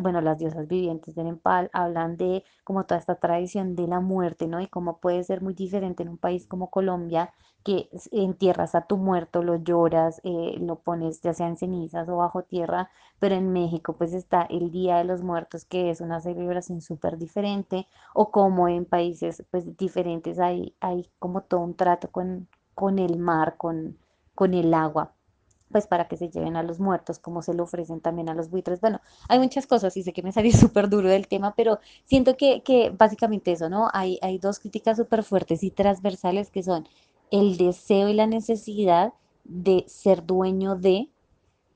bueno, 0.00 0.20
las 0.20 0.38
diosas 0.38 0.68
vivientes 0.68 1.14
de 1.14 1.24
Nepal, 1.24 1.70
hablan 1.72 2.16
de 2.16 2.44
como 2.64 2.84
toda 2.84 3.00
esta 3.00 3.14
tradición 3.16 3.74
de 3.76 3.86
la 3.86 4.00
muerte, 4.00 4.46
¿no? 4.46 4.60
Y 4.60 4.68
cómo 4.68 4.98
puede 4.98 5.24
ser 5.24 5.40
muy 5.42 5.54
diferente 5.54 6.02
en 6.02 6.10
un 6.10 6.18
país 6.18 6.46
como 6.46 6.70
Colombia, 6.70 7.32
que 7.64 7.88
entierras 8.10 8.74
a 8.74 8.86
tu 8.86 8.96
muerto, 8.96 9.42
lo 9.42 9.56
lloras, 9.56 10.20
eh, 10.24 10.56
lo 10.58 10.76
pones 10.80 11.20
ya 11.22 11.32
sea 11.32 11.46
en 11.48 11.56
cenizas 11.56 12.08
o 12.08 12.16
bajo 12.16 12.42
tierra, 12.42 12.90
pero 13.20 13.34
en 13.36 13.52
México 13.52 13.94
pues 13.96 14.12
está 14.14 14.42
el 14.42 14.70
Día 14.72 14.98
de 14.98 15.04
los 15.04 15.22
Muertos, 15.22 15.64
que 15.64 15.90
es 15.90 16.00
una 16.00 16.20
celebración 16.20 16.80
súper 16.80 17.18
diferente, 17.18 17.86
o 18.14 18.30
como 18.30 18.68
en 18.68 18.84
países 18.84 19.44
pues 19.50 19.76
diferentes 19.76 20.38
hay, 20.40 20.74
hay 20.80 21.08
como 21.18 21.42
todo 21.42 21.60
un 21.60 21.74
trato 21.76 22.10
con, 22.10 22.48
con 22.74 22.98
el 22.98 23.18
mar, 23.18 23.56
con, 23.56 23.96
con 24.34 24.54
el 24.54 24.74
agua 24.74 25.14
pues 25.72 25.86
para 25.86 26.06
que 26.06 26.16
se 26.16 26.28
lleven 26.30 26.56
a 26.56 26.62
los 26.62 26.78
muertos, 26.78 27.18
como 27.18 27.42
se 27.42 27.54
lo 27.54 27.64
ofrecen 27.64 28.00
también 28.00 28.28
a 28.28 28.34
los 28.34 28.50
buitres. 28.50 28.80
Bueno, 28.80 29.00
hay 29.28 29.38
muchas 29.38 29.66
cosas 29.66 29.96
y 29.96 30.02
sé 30.02 30.12
que 30.12 30.22
me 30.22 30.32
salí 30.32 30.52
súper 30.52 30.88
duro 30.88 31.08
del 31.08 31.26
tema, 31.28 31.54
pero 31.56 31.80
siento 32.04 32.36
que, 32.36 32.62
que 32.62 32.90
básicamente 32.90 33.52
eso, 33.52 33.68
¿no? 33.68 33.88
Hay, 33.92 34.18
hay 34.22 34.38
dos 34.38 34.58
críticas 34.60 34.98
súper 34.98 35.24
fuertes 35.24 35.62
y 35.64 35.70
transversales 35.70 36.50
que 36.50 36.62
son 36.62 36.86
el 37.30 37.56
deseo 37.56 38.08
y 38.08 38.14
la 38.14 38.26
necesidad 38.26 39.14
de 39.44 39.84
ser 39.88 40.24
dueño 40.24 40.76
de, 40.76 41.08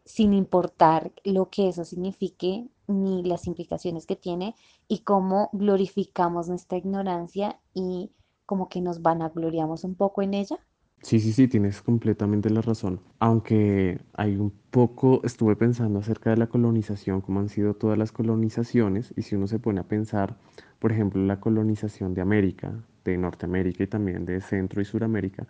sin 0.04 0.34
importar 0.34 1.12
lo 1.24 1.50
que 1.50 1.68
eso 1.68 1.84
signifique 1.84 2.68
ni 2.86 3.22
las 3.24 3.46
implicaciones 3.46 4.06
que 4.06 4.16
tiene, 4.16 4.54
y 4.88 5.00
cómo 5.00 5.50
glorificamos 5.52 6.48
nuestra 6.48 6.78
ignorancia 6.78 7.58
y 7.74 8.10
como 8.44 8.68
que 8.68 8.80
nos 8.80 9.02
vanagloriamos 9.02 9.84
un 9.84 9.96
poco 9.96 10.22
en 10.22 10.34
ella. 10.34 10.58
Sí, 11.02 11.20
sí, 11.20 11.32
sí, 11.32 11.46
tienes 11.46 11.82
completamente 11.82 12.50
la 12.50 12.62
razón. 12.62 13.00
Aunque 13.20 14.00
hay 14.14 14.36
un 14.36 14.50
poco, 14.70 15.20
estuve 15.24 15.54
pensando 15.54 16.00
acerca 16.00 16.30
de 16.30 16.36
la 16.36 16.48
colonización, 16.48 17.20
cómo 17.20 17.38
han 17.40 17.48
sido 17.48 17.74
todas 17.74 17.96
las 17.96 18.10
colonizaciones, 18.12 19.14
y 19.16 19.22
si 19.22 19.36
uno 19.36 19.46
se 19.46 19.60
pone 19.60 19.80
a 19.80 19.84
pensar, 19.84 20.36
por 20.80 20.90
ejemplo, 20.92 21.22
la 21.24 21.38
colonización 21.38 22.12
de 22.14 22.22
América, 22.22 22.72
de 23.04 23.16
Norteamérica 23.18 23.84
y 23.84 23.86
también 23.86 24.24
de 24.24 24.40
Centro 24.40 24.80
y 24.82 24.84
Suramérica, 24.84 25.46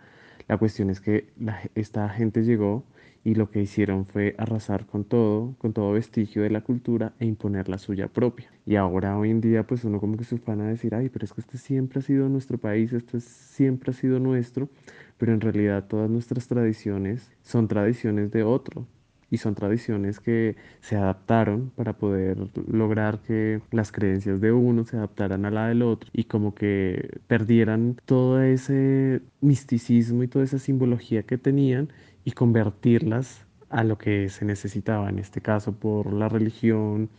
la 0.47 0.57
cuestión 0.57 0.89
es 0.91 1.01
que 1.01 1.27
esta 1.75 2.07
gente 2.09 2.43
llegó 2.43 2.83
y 3.23 3.35
lo 3.35 3.49
que 3.49 3.61
hicieron 3.61 4.05
fue 4.05 4.35
arrasar 4.37 4.85
con 4.85 5.03
todo, 5.03 5.55
con 5.57 5.73
todo 5.73 5.91
vestigio 5.91 6.43
de 6.43 6.49
la 6.51 6.61
cultura 6.61 7.13
e 7.19 7.25
imponer 7.25 7.67
la 7.67 7.77
suya 7.79 8.07
propia. 8.07 8.49
Y 8.65 8.75
ahora 8.75 9.17
hoy 9.17 9.31
en 9.31 9.41
día, 9.41 9.65
pues 9.67 9.83
uno 9.83 9.99
como 9.99 10.15
que 10.17 10.23
se 10.23 10.35
ufana 10.35 10.65
a 10.65 10.67
decir, 10.69 10.95
ay, 10.95 11.09
pero 11.09 11.25
es 11.25 11.33
que 11.33 11.41
este 11.41 11.57
siempre 11.57 11.99
ha 11.99 12.01
sido 12.03 12.29
nuestro 12.29 12.57
país, 12.57 12.93
esto 12.93 13.17
es- 13.17 13.25
siempre 13.25 13.91
ha 13.91 13.93
sido 13.93 14.19
nuestro 14.19 14.69
pero 15.17 15.33
en 15.33 15.41
realidad 15.41 15.85
todas 15.87 16.09
nuestras 16.09 16.47
tradiciones 16.47 17.31
son 17.41 17.67
tradiciones 17.67 18.31
de 18.31 18.43
otro 18.43 18.87
y 19.29 19.37
son 19.37 19.55
tradiciones 19.55 20.19
que 20.19 20.55
se 20.81 20.95
adaptaron 20.95 21.71
para 21.75 21.93
poder 21.93 22.37
lograr 22.67 23.19
que 23.21 23.61
las 23.71 23.91
creencias 23.91 24.39
de 24.39 24.51
uno 24.51 24.85
se 24.85 24.97
adaptaran 24.97 25.45
a 25.45 25.51
la 25.51 25.67
del 25.67 25.81
otro 25.81 26.09
y 26.13 26.25
como 26.25 26.55
que 26.55 27.19
perdieran 27.27 27.97
todo 28.05 28.41
ese 28.41 29.21
misticismo 29.41 30.23
y 30.23 30.27
toda 30.27 30.45
esa 30.45 30.59
simbología 30.59 31.23
que 31.23 31.37
tenían 31.37 31.89
y 32.23 32.31
convertirlas 32.31 33.45
a 33.69 33.83
lo 33.83 33.97
que 33.97 34.29
se 34.29 34.45
necesitaba, 34.45 35.09
en 35.09 35.19
este 35.19 35.41
caso 35.41 35.73
por 35.73 36.13
la 36.13 36.29
religión 36.29 37.09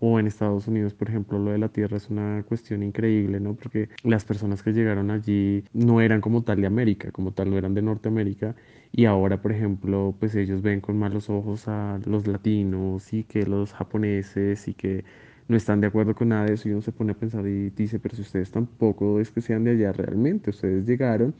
o 0.00 0.18
en 0.18 0.26
Estados 0.26 0.66
Unidos, 0.66 0.94
por 0.94 1.08
ejemplo, 1.08 1.38
lo 1.38 1.52
de 1.52 1.58
la 1.58 1.68
tierra 1.68 1.96
es 1.98 2.08
una 2.10 2.42
cuestión 2.48 2.82
increíble, 2.82 3.38
¿no? 3.38 3.54
Porque 3.54 3.90
las 4.02 4.24
personas 4.24 4.62
que 4.62 4.72
llegaron 4.72 5.10
allí 5.10 5.64
no 5.74 6.00
eran 6.00 6.20
como 6.22 6.42
tal 6.42 6.60
de 6.60 6.66
América, 6.66 7.12
como 7.12 7.32
tal 7.32 7.50
no 7.50 7.58
eran 7.58 7.74
de 7.74 7.82
Norteamérica, 7.82 8.56
y 8.92 9.04
ahora, 9.04 9.40
por 9.42 9.52
ejemplo, 9.52 10.14
pues 10.18 10.34
ellos 10.34 10.62
ven 10.62 10.80
con 10.80 10.98
malos 10.98 11.30
ojos 11.30 11.68
a 11.68 12.00
los 12.06 12.26
latinos 12.26 13.12
y 13.12 13.24
que 13.24 13.44
los 13.46 13.72
japoneses 13.74 14.66
y 14.68 14.74
que 14.74 15.04
no 15.48 15.56
están 15.56 15.80
de 15.80 15.88
acuerdo 15.88 16.14
con 16.14 16.28
nada 16.28 16.46
de 16.46 16.54
eso, 16.54 16.68
y 16.68 16.72
uno 16.72 16.82
se 16.82 16.92
pone 16.92 17.12
a 17.12 17.18
pensar 17.18 17.46
y 17.46 17.70
dice, 17.70 17.98
pero 17.98 18.16
si 18.16 18.22
ustedes 18.22 18.50
tampoco 18.50 19.20
es 19.20 19.30
que 19.30 19.40
sean 19.42 19.64
de 19.64 19.72
allá 19.72 19.92
realmente, 19.92 20.50
ustedes 20.50 20.86
llegaron 20.86 21.34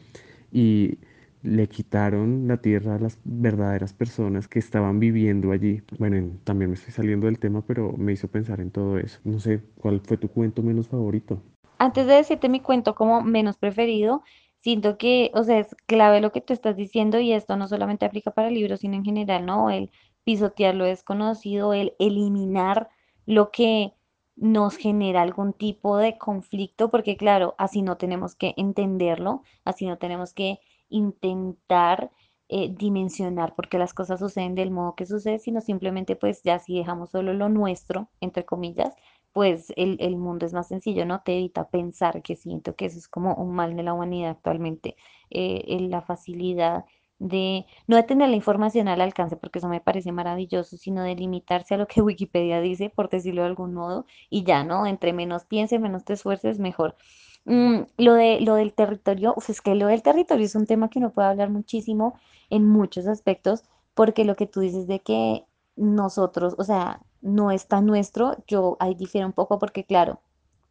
y 0.53 0.99
le 1.43 1.69
quitaron 1.69 2.47
la 2.49 2.59
tierra 2.59 2.97
a 2.97 2.99
las 2.99 3.19
verdaderas 3.25 3.93
personas 3.95 4.49
que 4.49 4.59
estaban 4.59 5.01
viviendo 5.01 5.53
allí. 5.53 5.83
Bueno, 5.99 6.17
en- 6.17 6.39
también 6.45 6.71
me 6.71 6.75
estoy 6.77 6.93
saliendo 6.93 7.27
del 7.27 7.39
tema, 7.39 7.63
pero 7.67 7.93
me 7.97 8.13
hizo 8.13 8.29
pensar 8.29 8.61
en 8.61 8.71
todo 8.71 8.99
eso. 8.99 9.21
No 9.25 9.39
sé, 9.41 9.63
¿cuál 9.77 10.01
fue 10.01 10.17
tu 10.19 10.29
cuento 10.29 10.63
menos 10.63 10.89
favorito? 10.89 11.43
Antes 11.79 12.07
de 12.07 12.15
decirte 12.15 12.49
mi 12.49 12.61
cuento 12.61 12.95
como 12.95 13.23
menos 13.23 13.57
preferido, 13.59 14.23
siento 14.61 14.99
que, 14.99 15.31
o 15.35 15.43
sea, 15.45 15.59
es 15.61 15.75
clave 15.87 16.21
lo 16.21 16.31
que 16.33 16.41
tú 16.41 16.53
estás 16.53 16.77
diciendo 16.77 17.19
y 17.21 17.33
esto 17.33 17.57
no 17.57 17.67
solamente 17.69 18.05
aplica 18.07 18.31
para 18.33 18.51
libros, 18.51 18.81
sino 18.81 18.95
en 18.97 19.05
general, 19.05 19.47
¿no? 19.47 19.71
El 19.71 19.91
pisotear 20.25 20.75
lo 20.75 20.85
desconocido, 20.85 21.73
el 21.75 21.95
eliminar 21.99 22.89
lo 23.27 23.51
que 23.51 23.95
nos 24.37 24.77
genera 24.77 25.23
algún 25.23 25.53
tipo 25.55 25.97
de 25.97 26.19
conflicto, 26.19 26.91
porque 26.91 27.17
claro, 27.17 27.55
así 27.59 27.83
no 27.83 27.97
tenemos 27.97 28.35
que 28.37 28.55
entenderlo, 28.57 29.43
así 29.65 29.87
no 29.87 29.99
tenemos 29.99 30.33
que 30.35 30.61
intentar 30.91 32.11
eh, 32.49 32.75
dimensionar 32.77 33.55
por 33.55 33.69
qué 33.69 33.79
las 33.79 33.95
cosas 33.95 34.21
suceden 34.21 34.55
del 34.55 34.71
modo 34.71 34.95
que 34.97 35.07
sucede, 35.07 35.39
sino 35.39 35.61
simplemente 35.61 36.17
pues 36.17 36.43
ya 36.43 36.59
si 36.59 36.77
dejamos 36.79 37.11
solo 37.11 37.33
lo 37.33 37.49
nuestro, 37.49 38.11
entre 38.21 38.45
comillas, 38.45 38.95
pues 39.33 39.73
el, 39.77 39.97
el 40.01 40.17
mundo 40.17 40.47
es 40.47 40.53
más 40.53 40.69
sencillo, 40.69 41.07
¿no? 41.07 41.23
Te 41.23 41.35
evita 41.37 41.69
pensar 41.71 42.23
que 42.23 42.37
siento 42.37 42.75
que 42.75 42.87
eso 42.87 42.99
es 42.99 43.09
como 43.09 43.35
un 43.35 43.55
mal 43.55 43.77
de 43.77 43.83
la 43.85 43.95
humanidad 43.95 44.31
actualmente, 44.33 44.97
eh, 45.31 45.63
en 45.69 45.91
la 45.91 46.03
facilidad 46.03 46.85
de 47.19 47.67
no 47.87 47.97
de 47.97 48.03
tener 48.03 48.29
la 48.31 48.37
información 48.37 48.89
al 48.89 49.01
alcance, 49.01 49.37
porque 49.37 49.59
eso 49.59 49.69
me 49.69 49.81
parece 49.81 50.11
maravilloso, 50.11 50.77
sino 50.79 51.03
de 51.03 51.15
limitarse 51.15 51.75
a 51.75 51.79
lo 51.79 51.87
que 51.87 52.01
Wikipedia 52.03 52.61
dice, 52.61 52.91
por 52.91 53.09
decirlo 53.11 53.43
de 53.43 53.49
algún 53.49 53.75
modo, 53.75 54.07
y 54.31 54.43
ya, 54.45 54.65
¿no? 54.65 54.87
Entre 54.87 55.13
menos 55.13 55.45
pienses, 55.45 55.81
menos 55.81 56.05
te 56.05 56.15
esfuerces, 56.15 56.59
mejor. 56.59 56.97
Mm, 57.45 57.83
lo 57.99 58.15
de, 58.15 58.41
lo 58.41 58.55
del 58.55 58.73
territorio, 58.75 59.35
uf, 59.37 59.51
es 59.51 59.61
que 59.61 59.75
lo 59.75 59.87
del 59.87 60.03
territorio 60.03 60.45
es 60.47 60.55
un 60.55 60.67
tema 60.67 60.89
que 60.91 60.99
uno 60.99 61.13
puede 61.13 61.29
hablar 61.29 61.51
muchísimo 61.51 62.15
en 62.51 62.69
muchos 62.69 63.07
aspectos, 63.07 63.65
porque 63.95 64.25
lo 64.25 64.37
que 64.37 64.47
tú 64.47 64.61
dices 64.61 64.87
de 64.87 65.01
que 65.01 65.45
nosotros, 65.77 66.55
o 66.59 66.65
sea, 66.65 67.01
no 67.23 67.51
es 67.51 67.67
tan 67.67 67.87
nuestro, 67.87 68.37
yo 68.47 68.77
ahí 68.81 68.95
difiero 68.95 69.27
un 69.27 69.33
poco 69.33 69.59
porque 69.59 69.85
claro, 69.85 70.21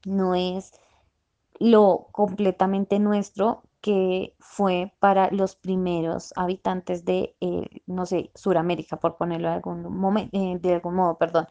no 0.05 0.36
es 0.36 0.73
lo 1.60 2.08
completamente 2.12 2.99
nuestro 2.99 3.63
que 3.82 4.36
fue 4.39 4.93
para 4.99 5.32
los 5.32 5.55
primeros 5.55 6.34
habitantes 6.36 7.05
de, 7.05 7.36
eh, 7.41 7.67
no 7.88 8.05
sé, 8.05 8.32
Suramérica, 8.36 8.97
por 8.99 9.17
ponerlo 9.17 9.49
de 9.49 9.55
algún 9.55 9.84
momento, 9.97 10.38
de 10.38 10.73
algún 10.75 10.95
modo, 10.95 11.17
perdón. 11.17 11.47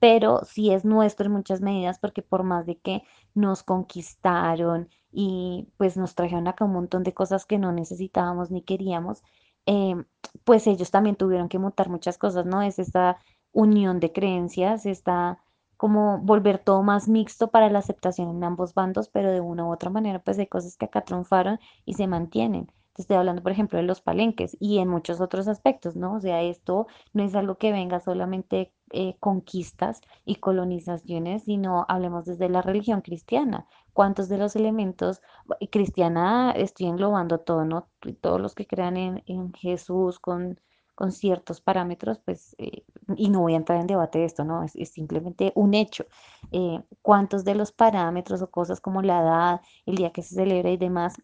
Pero 0.00 0.40
sí 0.44 0.72
es 0.72 0.84
nuestro 0.84 1.26
en 1.26 1.32
muchas 1.32 1.60
medidas 1.60 1.98
porque 1.98 2.22
por 2.22 2.42
más 2.42 2.66
de 2.66 2.78
que 2.78 3.02
nos 3.34 3.62
conquistaron 3.62 4.88
y 5.12 5.68
pues 5.76 5.96
nos 5.96 6.14
trajeron 6.14 6.48
acá 6.48 6.64
un 6.64 6.72
montón 6.72 7.02
de 7.04 7.14
cosas 7.14 7.44
que 7.46 7.58
no 7.58 7.70
necesitábamos 7.72 8.50
ni 8.50 8.62
queríamos, 8.62 9.22
em, 9.66 10.06
pues 10.44 10.66
ellos 10.66 10.90
también 10.90 11.16
tuvieron 11.16 11.48
que 11.48 11.58
mutar 11.58 11.88
muchas 11.90 12.18
cosas, 12.18 12.46
¿no? 12.46 12.62
Es 12.62 12.78
esta 12.78 13.18
unión 13.52 14.00
de 14.00 14.12
creencias, 14.12 14.86
esta 14.86 15.38
como 15.76 16.18
volver 16.18 16.58
todo 16.58 16.82
más 16.82 17.08
mixto 17.08 17.50
para 17.50 17.70
la 17.70 17.78
aceptación 17.80 18.28
en 18.30 18.44
ambos 18.44 18.74
bandos, 18.74 19.08
pero 19.08 19.30
de 19.32 19.40
una 19.40 19.64
u 19.66 19.72
otra 19.72 19.90
manera, 19.90 20.18
pues 20.22 20.38
hay 20.38 20.46
cosas 20.46 20.76
que 20.76 20.84
acá 20.86 21.02
triunfaron 21.04 21.58
y 21.86 21.94
se 21.94 22.06
mantienen. 22.06 22.70
Estoy 23.00 23.16
hablando, 23.16 23.42
por 23.42 23.52
ejemplo, 23.52 23.78
de 23.78 23.84
los 23.84 24.00
palenques 24.02 24.56
y 24.60 24.78
en 24.78 24.88
muchos 24.88 25.20
otros 25.20 25.48
aspectos, 25.48 25.96
¿no? 25.96 26.14
O 26.14 26.20
sea, 26.20 26.42
esto 26.42 26.86
no 27.14 27.24
es 27.24 27.34
algo 27.34 27.56
que 27.56 27.72
venga 27.72 27.98
solamente 28.00 28.72
eh, 28.92 29.16
conquistas 29.20 30.02
y 30.24 30.36
colonizaciones, 30.36 31.44
sino 31.44 31.86
hablemos 31.88 32.26
desde 32.26 32.48
la 32.50 32.60
religión 32.62 33.00
cristiana. 33.00 33.66
¿Cuántos 33.94 34.28
de 34.28 34.38
los 34.38 34.54
elementos 34.54 35.22
y 35.60 35.68
cristiana 35.68 36.52
estoy 36.52 36.86
englobando 36.88 37.38
todo, 37.40 37.64
¿no? 37.64 37.88
Todos 38.20 38.40
los 38.40 38.54
que 38.54 38.66
crean 38.66 38.96
en, 38.96 39.22
en 39.26 39.52
Jesús 39.54 40.18
con, 40.18 40.60
con 40.94 41.12
ciertos 41.12 41.62
parámetros, 41.62 42.18
pues, 42.18 42.54
eh, 42.58 42.84
y 43.16 43.30
no 43.30 43.40
voy 43.40 43.54
a 43.54 43.56
entrar 43.56 43.80
en 43.80 43.86
debate 43.86 44.18
de 44.18 44.26
esto, 44.26 44.44
¿no? 44.44 44.62
Es, 44.62 44.76
es 44.76 44.90
simplemente 44.90 45.52
un 45.54 45.72
hecho. 45.72 46.04
Eh, 46.52 46.82
¿cuántos 47.00 47.44
de 47.44 47.54
los 47.54 47.72
parámetros 47.72 48.42
o 48.42 48.50
cosas 48.50 48.80
como 48.82 49.00
la 49.00 49.20
edad, 49.22 49.60
el 49.86 49.94
día 49.96 50.12
que 50.12 50.22
se 50.22 50.34
celebra 50.34 50.70
y 50.70 50.76
demás, 50.76 51.14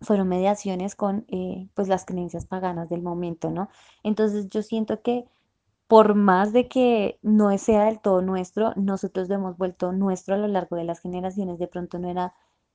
fueron 0.00 0.28
mediaciones 0.28 0.94
con, 0.96 1.24
eh, 1.28 1.68
pues, 1.74 1.88
las 1.88 2.04
creencias 2.06 2.46
paganas 2.46 2.88
del 2.88 3.02
momento, 3.02 3.50
¿no? 3.50 3.68
Entonces 4.02 4.48
yo 4.50 4.62
siento 4.62 5.02
que 5.02 5.26
por 5.88 6.14
más 6.14 6.52
de 6.52 6.68
que 6.68 7.18
no 7.22 7.56
sea 7.58 7.84
del 7.86 8.00
todo 8.00 8.22
nuestro, 8.22 8.72
nosotros 8.76 9.28
lo 9.28 9.34
hemos 9.36 9.58
vuelto 9.58 9.92
nuestro 9.92 10.34
a 10.36 10.38
lo 10.38 10.48
largo 10.48 10.76
de 10.76 10.84
las 10.84 11.00
generaciones. 11.00 11.58
De 11.58 11.66
pronto 11.68 11.98
no 11.98 12.08
era 12.08 12.34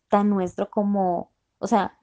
tan 0.09 0.29
nuestro 0.29 0.69
como, 0.69 1.31
o 1.59 1.67
sea, 1.67 1.97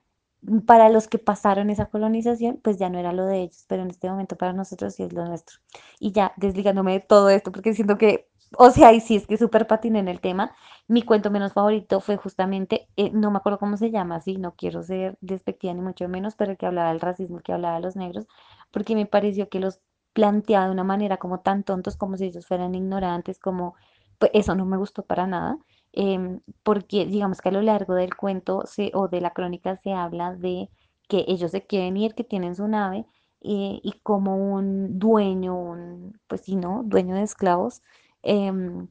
para 0.67 0.89
los 0.89 1.09
que 1.09 1.19
pasaron 1.19 1.71
esa 1.71 1.87
colonización, 1.87 2.59
pues 2.63 2.79
ya 2.79 2.89
no 2.91 2.99
era 2.99 3.13
lo 3.13 3.27
de 3.27 3.43
ellos, 3.43 3.65
pero 3.69 3.83
en 3.83 3.91
este 3.91 4.09
momento 4.11 4.37
para 4.37 4.53
nosotros 4.55 4.95
sí 4.95 5.03
es 5.05 5.13
lo 5.13 5.25
nuestro. 5.27 5.59
Y 6.01 6.13
ya, 6.13 6.33
desligándome 6.37 6.93
de 6.95 7.01
todo 7.01 7.31
esto, 7.31 7.53
porque 7.53 7.75
siento 7.75 7.99
que, 7.99 8.29
o 8.59 8.71
sea, 8.71 8.93
y 8.93 9.01
sí 9.01 9.17
es 9.17 9.27
que 9.27 9.37
súper 9.37 9.67
patiné 9.67 9.99
en 10.01 10.09
el 10.09 10.21
tema, 10.21 10.55
mi 10.89 11.03
cuento 11.03 11.31
menos 11.31 11.53
favorito 11.55 12.01
fue 12.01 12.17
justamente, 12.17 12.89
eh, 12.97 13.11
no 13.13 13.31
me 13.31 13.39
acuerdo 13.39 13.59
cómo 13.59 13.77
se 13.77 13.91
llama, 13.91 14.21
sí, 14.21 14.37
no 14.37 14.55
quiero 14.55 14.83
ser 14.83 15.17
despectiva 15.21 15.73
ni 15.75 15.81
mucho 15.83 16.09
menos, 16.09 16.35
pero 16.37 16.53
el 16.53 16.57
que 16.59 16.67
hablaba 16.67 16.91
del 16.91 17.01
racismo, 17.01 17.39
el 17.39 17.43
que 17.43 17.53
hablaba 17.53 17.77
de 17.77 17.83
los 17.83 17.97
negros, 17.97 18.27
porque 18.71 18.95
me 18.95 19.07
pareció 19.07 19.49
que 19.49 19.61
los 19.61 19.81
planteaba 20.13 20.67
de 20.67 20.73
una 20.73 20.85
manera 20.85 21.17
como 21.19 21.41
tan 21.41 21.63
tontos, 21.65 21.97
como 21.97 22.17
si 22.17 22.27
ellos 22.27 22.47
fueran 22.47 22.75
ignorantes, 22.75 23.39
como, 23.39 23.75
pues 24.19 24.31
eso 24.35 24.55
no 24.55 24.65
me 24.67 24.77
gustó 24.77 25.05
para 25.05 25.27
nada, 25.27 25.59
em, 25.93 26.41
porque 26.63 27.07
digamos 27.07 27.41
que 27.41 27.49
a 27.49 27.53
lo 27.53 27.63
largo 27.63 27.95
del 27.95 28.15
cuento 28.17 28.63
se, 28.67 28.91
o 28.95 29.09
de 29.09 29.21
la 29.21 29.31
crónica 29.33 29.77
se 29.77 29.93
habla 29.93 30.35
de 30.35 30.69
que 31.09 31.25
ellos 31.29 31.51
se 31.51 31.67
quieren 31.67 31.97
ir, 31.97 32.15
que 32.15 32.25
tienen 32.25 32.55
su 32.55 32.69
nave, 32.69 33.07
eh, 33.41 33.81
y 33.83 33.93
como 34.03 34.37
un 34.55 34.99
dueño, 34.99 35.57
un, 35.57 36.19
pues 36.29 36.43
sí, 36.43 36.55
¿no? 36.57 36.83
Dueño 36.85 37.15
de 37.17 37.23
esclavos, 37.23 37.83
em, 38.23 38.89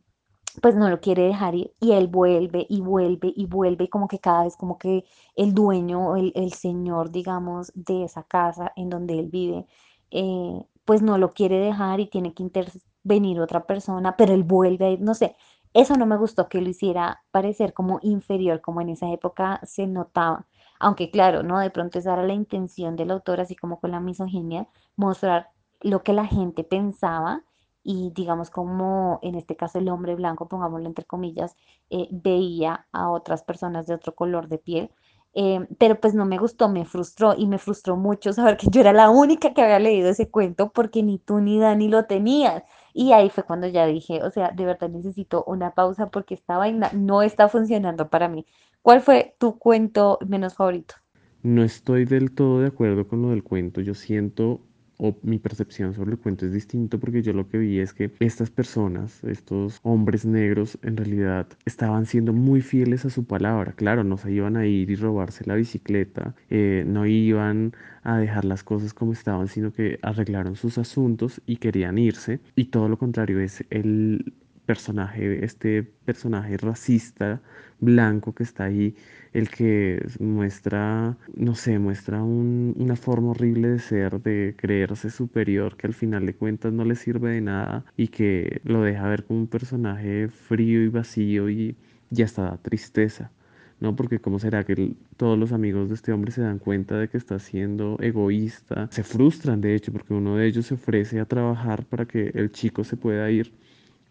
pues 0.61 0.75
no 0.75 0.89
lo 0.89 0.99
quiere 1.01 1.23
dejar 1.23 1.55
y 1.55 1.71
él 1.81 2.07
vuelve 2.07 2.65
y 2.69 2.81
vuelve 2.81 3.31
y 3.35 3.45
vuelve 3.45 3.89
como 3.89 4.07
que 4.07 4.19
cada 4.19 4.43
vez 4.43 4.57
como 4.57 4.77
que 4.77 5.05
el 5.35 5.53
dueño, 5.53 6.15
el, 6.17 6.33
el 6.35 6.53
señor, 6.53 7.11
digamos, 7.11 7.71
de 7.75 8.03
esa 8.03 8.23
casa 8.23 8.73
en 8.75 8.89
donde 8.89 9.19
él 9.19 9.29
vive, 9.29 9.65
eh, 10.11 10.65
pues 10.85 11.01
no 11.01 11.17
lo 11.17 11.33
quiere 11.33 11.57
dejar 11.59 11.99
y 12.01 12.07
tiene 12.07 12.33
que 12.33 12.43
intervenir 12.43 13.39
otra 13.39 13.65
persona, 13.65 14.17
pero 14.17 14.33
él 14.33 14.43
vuelve 14.43 14.93
a 14.95 14.97
no 14.97 15.13
sé, 15.15 15.35
eso 15.73 15.95
no 15.95 16.05
me 16.05 16.17
gustó 16.17 16.49
que 16.49 16.61
lo 16.61 16.69
hiciera 16.69 17.23
parecer 17.31 17.73
como 17.73 17.99
inferior, 18.01 18.61
como 18.61 18.81
en 18.81 18.89
esa 18.89 19.09
época 19.11 19.61
se 19.63 19.87
notaba. 19.87 20.47
Aunque 20.79 21.11
claro, 21.11 21.43
¿no? 21.43 21.59
De 21.59 21.69
pronto 21.69 21.99
esa 21.99 22.13
era 22.13 22.23
la 22.25 22.33
intención 22.33 22.95
del 22.95 23.11
autor, 23.11 23.39
así 23.39 23.55
como 23.55 23.79
con 23.79 23.91
la 23.91 23.99
misoginia, 23.99 24.67
mostrar 24.95 25.51
lo 25.81 26.03
que 26.03 26.13
la 26.13 26.25
gente 26.25 26.63
pensaba 26.63 27.43
y 27.83 28.11
digamos 28.15 28.49
como 28.49 29.19
en 29.21 29.35
este 29.35 29.55
caso 29.55 29.79
el 29.79 29.89
hombre 29.89 30.15
blanco, 30.15 30.47
pongámoslo 30.47 30.87
entre 30.87 31.05
comillas, 31.05 31.55
eh, 31.89 32.07
veía 32.11 32.87
a 32.91 33.09
otras 33.09 33.43
personas 33.43 33.87
de 33.87 33.95
otro 33.95 34.13
color 34.15 34.47
de 34.47 34.57
piel. 34.59 34.91
eh, 35.33 35.65
pero 35.79 35.99
pues 35.99 36.13
no 36.13 36.25
me 36.25 36.37
gustó, 36.37 36.67
me 36.69 36.85
frustró 36.85 37.35
y 37.37 37.47
me 37.47 37.57
frustró 37.57 37.95
mucho 37.95 38.33
saber 38.33 38.57
que 38.57 38.67
yo 38.69 38.81
era 38.81 38.91
la 38.93 39.09
única 39.09 39.53
que 39.53 39.61
había 39.61 39.79
leído 39.79 40.09
ese 40.09 40.29
cuento 40.29 40.71
porque 40.71 41.03
ni 41.03 41.19
tú 41.19 41.39
ni 41.39 41.57
Dani 41.59 41.87
lo 41.87 42.05
tenías. 42.05 42.63
Y 42.93 43.13
ahí 43.13 43.29
fue 43.29 43.43
cuando 43.43 43.67
ya 43.67 43.85
dije, 43.85 44.21
o 44.23 44.29
sea, 44.31 44.51
de 44.51 44.65
verdad 44.65 44.89
necesito 44.89 45.43
una 45.47 45.73
pausa 45.73 46.09
porque 46.09 46.33
esta 46.35 46.57
vaina 46.57 46.89
no 46.93 47.21
está 47.21 47.47
funcionando 47.49 48.09
para 48.09 48.27
mí. 48.27 48.45
¿Cuál 48.81 49.01
fue 49.01 49.35
tu 49.39 49.57
cuento 49.57 50.19
menos 50.27 50.55
favorito? 50.55 50.95
No 51.43 51.63
estoy 51.63 52.05
del 52.05 52.33
todo 52.33 52.61
de 52.61 52.67
acuerdo 52.67 53.07
con 53.07 53.21
lo 53.21 53.29
del 53.29 53.43
cuento. 53.43 53.81
Yo 53.81 53.93
siento, 53.93 54.61
o 55.03 55.17
mi 55.23 55.39
percepción 55.39 55.95
sobre 55.95 56.11
el 56.11 56.19
cuento 56.19 56.45
es 56.45 56.53
distinto 56.53 56.99
porque 56.99 57.23
yo 57.23 57.33
lo 57.33 57.49
que 57.49 57.57
vi 57.57 57.79
es 57.79 57.91
que 57.91 58.11
estas 58.19 58.51
personas, 58.51 59.23
estos 59.23 59.79
hombres 59.81 60.27
negros, 60.27 60.77
en 60.83 60.95
realidad 60.95 61.47
estaban 61.65 62.05
siendo 62.05 62.33
muy 62.33 62.61
fieles 62.61 63.03
a 63.05 63.09
su 63.09 63.25
palabra. 63.25 63.73
Claro, 63.73 64.03
no 64.03 64.17
se 64.17 64.31
iban 64.31 64.57
a 64.57 64.67
ir 64.67 64.91
y 64.91 64.95
robarse 64.95 65.43
la 65.47 65.55
bicicleta, 65.55 66.35
eh, 66.51 66.83
no 66.85 67.07
iban 67.07 67.73
a 68.03 68.19
dejar 68.19 68.45
las 68.45 68.63
cosas 68.63 68.93
como 68.93 69.13
estaban, 69.13 69.47
sino 69.47 69.73
que 69.73 69.97
arreglaron 70.03 70.55
sus 70.55 70.77
asuntos 70.77 71.41
y 71.47 71.55
querían 71.57 71.97
irse. 71.97 72.39
Y 72.55 72.65
todo 72.65 72.87
lo 72.87 72.99
contrario 72.99 73.39
es 73.39 73.65
el 73.71 74.35
personaje, 74.67 75.43
este 75.43 75.83
personaje 76.05 76.57
racista 76.57 77.41
blanco 77.81 78.33
que 78.33 78.43
está 78.43 78.65
ahí, 78.65 78.95
el 79.33 79.49
que 79.49 80.05
muestra, 80.19 81.17
no 81.35 81.55
sé, 81.55 81.79
muestra 81.79 82.23
un- 82.23 82.73
una 82.77 82.95
forma 82.95 83.31
horrible 83.31 83.69
de 83.69 83.79
ser, 83.79 84.21
de 84.21 84.55
creerse 84.57 85.09
superior, 85.09 85.75
que 85.77 85.87
al 85.87 85.93
final 85.93 86.25
de 86.25 86.35
cuentas 86.35 86.71
no 86.73 86.85
le 86.85 86.95
sirve 86.95 87.31
de 87.31 87.41
nada 87.41 87.85
y 87.97 88.07
que 88.09 88.61
lo 88.63 88.81
deja 88.83 89.07
ver 89.09 89.25
como 89.25 89.39
un 89.41 89.47
personaje 89.47 90.29
frío 90.29 90.83
y 90.83 90.87
vacío 90.89 91.49
y, 91.49 91.75
y 92.11 92.21
hasta 92.23 92.43
da 92.43 92.57
tristeza. 92.57 93.31
¿no? 93.79 93.95
Porque 93.95 94.19
cómo 94.19 94.39
será 94.39 94.63
que 94.63 94.93
todos 95.17 95.37
los 95.37 95.51
amigos 95.51 95.89
de 95.89 95.95
este 95.95 96.11
hombre 96.11 96.31
se 96.31 96.41
dan 96.41 96.59
cuenta 96.59 96.97
de 96.99 97.09
que 97.09 97.17
está 97.17 97.39
siendo 97.39 97.97
egoísta, 97.99 98.87
se 98.91 99.03
frustran 99.03 99.59
de 99.61 99.75
hecho, 99.75 99.91
porque 99.91 100.13
uno 100.13 100.37
de 100.37 100.47
ellos 100.47 100.67
se 100.67 100.75
ofrece 100.75 101.19
a 101.19 101.25
trabajar 101.25 101.85
para 101.85 102.05
que 102.05 102.31
el 102.35 102.51
chico 102.51 102.83
se 102.83 102.97
pueda 102.97 103.29
ir 103.31 103.51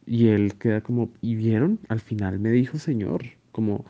y 0.07 0.29
él 0.29 0.57
queda 0.59 0.83
como, 0.83 1.13
¿y 1.23 1.37
vieron? 1.37 1.81
Al 1.89 2.01
final 2.01 2.39
me 2.41 2.51
dijo 2.51 2.79
señor, 2.79 3.23
como 3.53 3.85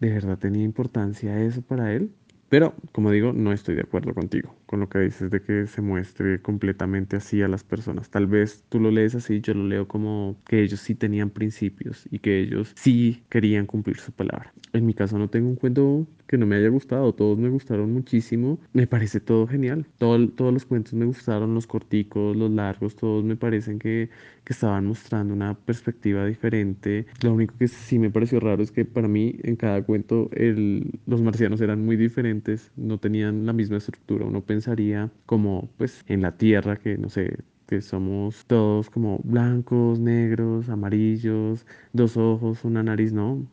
de 0.00 0.10
verdad 0.10 0.38
tenía 0.38 0.62
importancia 0.64 1.40
eso 1.42 1.62
para 1.62 1.92
él. 1.92 2.12
Pero, 2.48 2.74
como 2.92 3.10
digo, 3.10 3.32
no 3.32 3.52
estoy 3.52 3.76
de 3.76 3.82
acuerdo 3.82 4.14
contigo 4.14 4.54
con 4.70 4.78
lo 4.78 4.88
que 4.88 5.00
dices 5.00 5.30
de 5.32 5.42
que 5.42 5.66
se 5.66 5.82
muestre 5.82 6.40
completamente 6.40 7.16
así 7.16 7.42
a 7.42 7.48
las 7.48 7.64
personas. 7.64 8.08
Tal 8.08 8.28
vez 8.28 8.62
tú 8.68 8.78
lo 8.78 8.92
lees 8.92 9.16
así, 9.16 9.40
yo 9.40 9.52
lo 9.52 9.66
leo 9.66 9.88
como 9.88 10.36
que 10.46 10.62
ellos 10.62 10.78
sí 10.78 10.94
tenían 10.94 11.30
principios 11.30 12.06
y 12.08 12.20
que 12.20 12.38
ellos 12.38 12.72
sí 12.76 13.24
querían 13.28 13.66
cumplir 13.66 13.96
su 13.98 14.12
palabra. 14.12 14.52
En 14.72 14.86
mi 14.86 14.94
caso 14.94 15.18
no 15.18 15.28
tengo 15.28 15.48
un 15.48 15.56
cuento 15.56 16.06
que 16.28 16.38
no 16.38 16.46
me 16.46 16.54
haya 16.54 16.68
gustado, 16.68 17.12
todos 17.12 17.36
me 17.38 17.48
gustaron 17.48 17.92
muchísimo, 17.92 18.60
me 18.72 18.86
parece 18.86 19.18
todo 19.18 19.48
genial, 19.48 19.86
Todo- 19.98 20.28
todos 20.28 20.52
los 20.54 20.64
cuentos 20.64 20.94
me 20.94 21.04
gustaron, 21.04 21.52
los 21.54 21.66
corticos, 21.66 22.36
los 22.36 22.52
largos, 22.52 22.94
todos 22.94 23.24
me 23.24 23.34
parecen 23.34 23.80
que, 23.80 24.10
que 24.44 24.52
estaban 24.52 24.86
mostrando 24.86 25.34
una 25.34 25.54
perspectiva 25.54 26.24
diferente. 26.24 27.06
Lo 27.24 27.34
único 27.34 27.56
que 27.58 27.66
sí 27.66 27.98
me 27.98 28.10
pareció 28.10 28.38
raro 28.38 28.62
es 28.62 28.70
que 28.70 28.84
para 28.84 29.08
mí 29.08 29.34
en 29.42 29.56
cada 29.56 29.82
cuento 29.82 30.30
el- 30.32 31.00
los 31.06 31.20
marcianos 31.20 31.60
eran 31.60 31.84
muy 31.84 31.96
diferentes, 31.96 32.70
no 32.76 32.98
tenían 32.98 33.44
la 33.44 33.52
misma 33.52 33.78
estructura, 33.78 34.24
uno 34.24 34.40
pensaría 34.60 35.10
como 35.24 35.70
pues 35.78 36.04
en 36.06 36.20
la 36.20 36.36
Tierra 36.36 36.76
que 36.76 36.98
no 36.98 37.08
sé 37.08 37.38
que 37.70 37.80
somos 37.82 38.44
todos 38.46 38.90
como 38.90 39.20
blancos, 39.22 40.00
negros, 40.00 40.68
amarillos, 40.68 41.64
dos 41.92 42.16
ojos, 42.16 42.64
una 42.64 42.82
nariz, 42.82 43.12
no. 43.12 43.46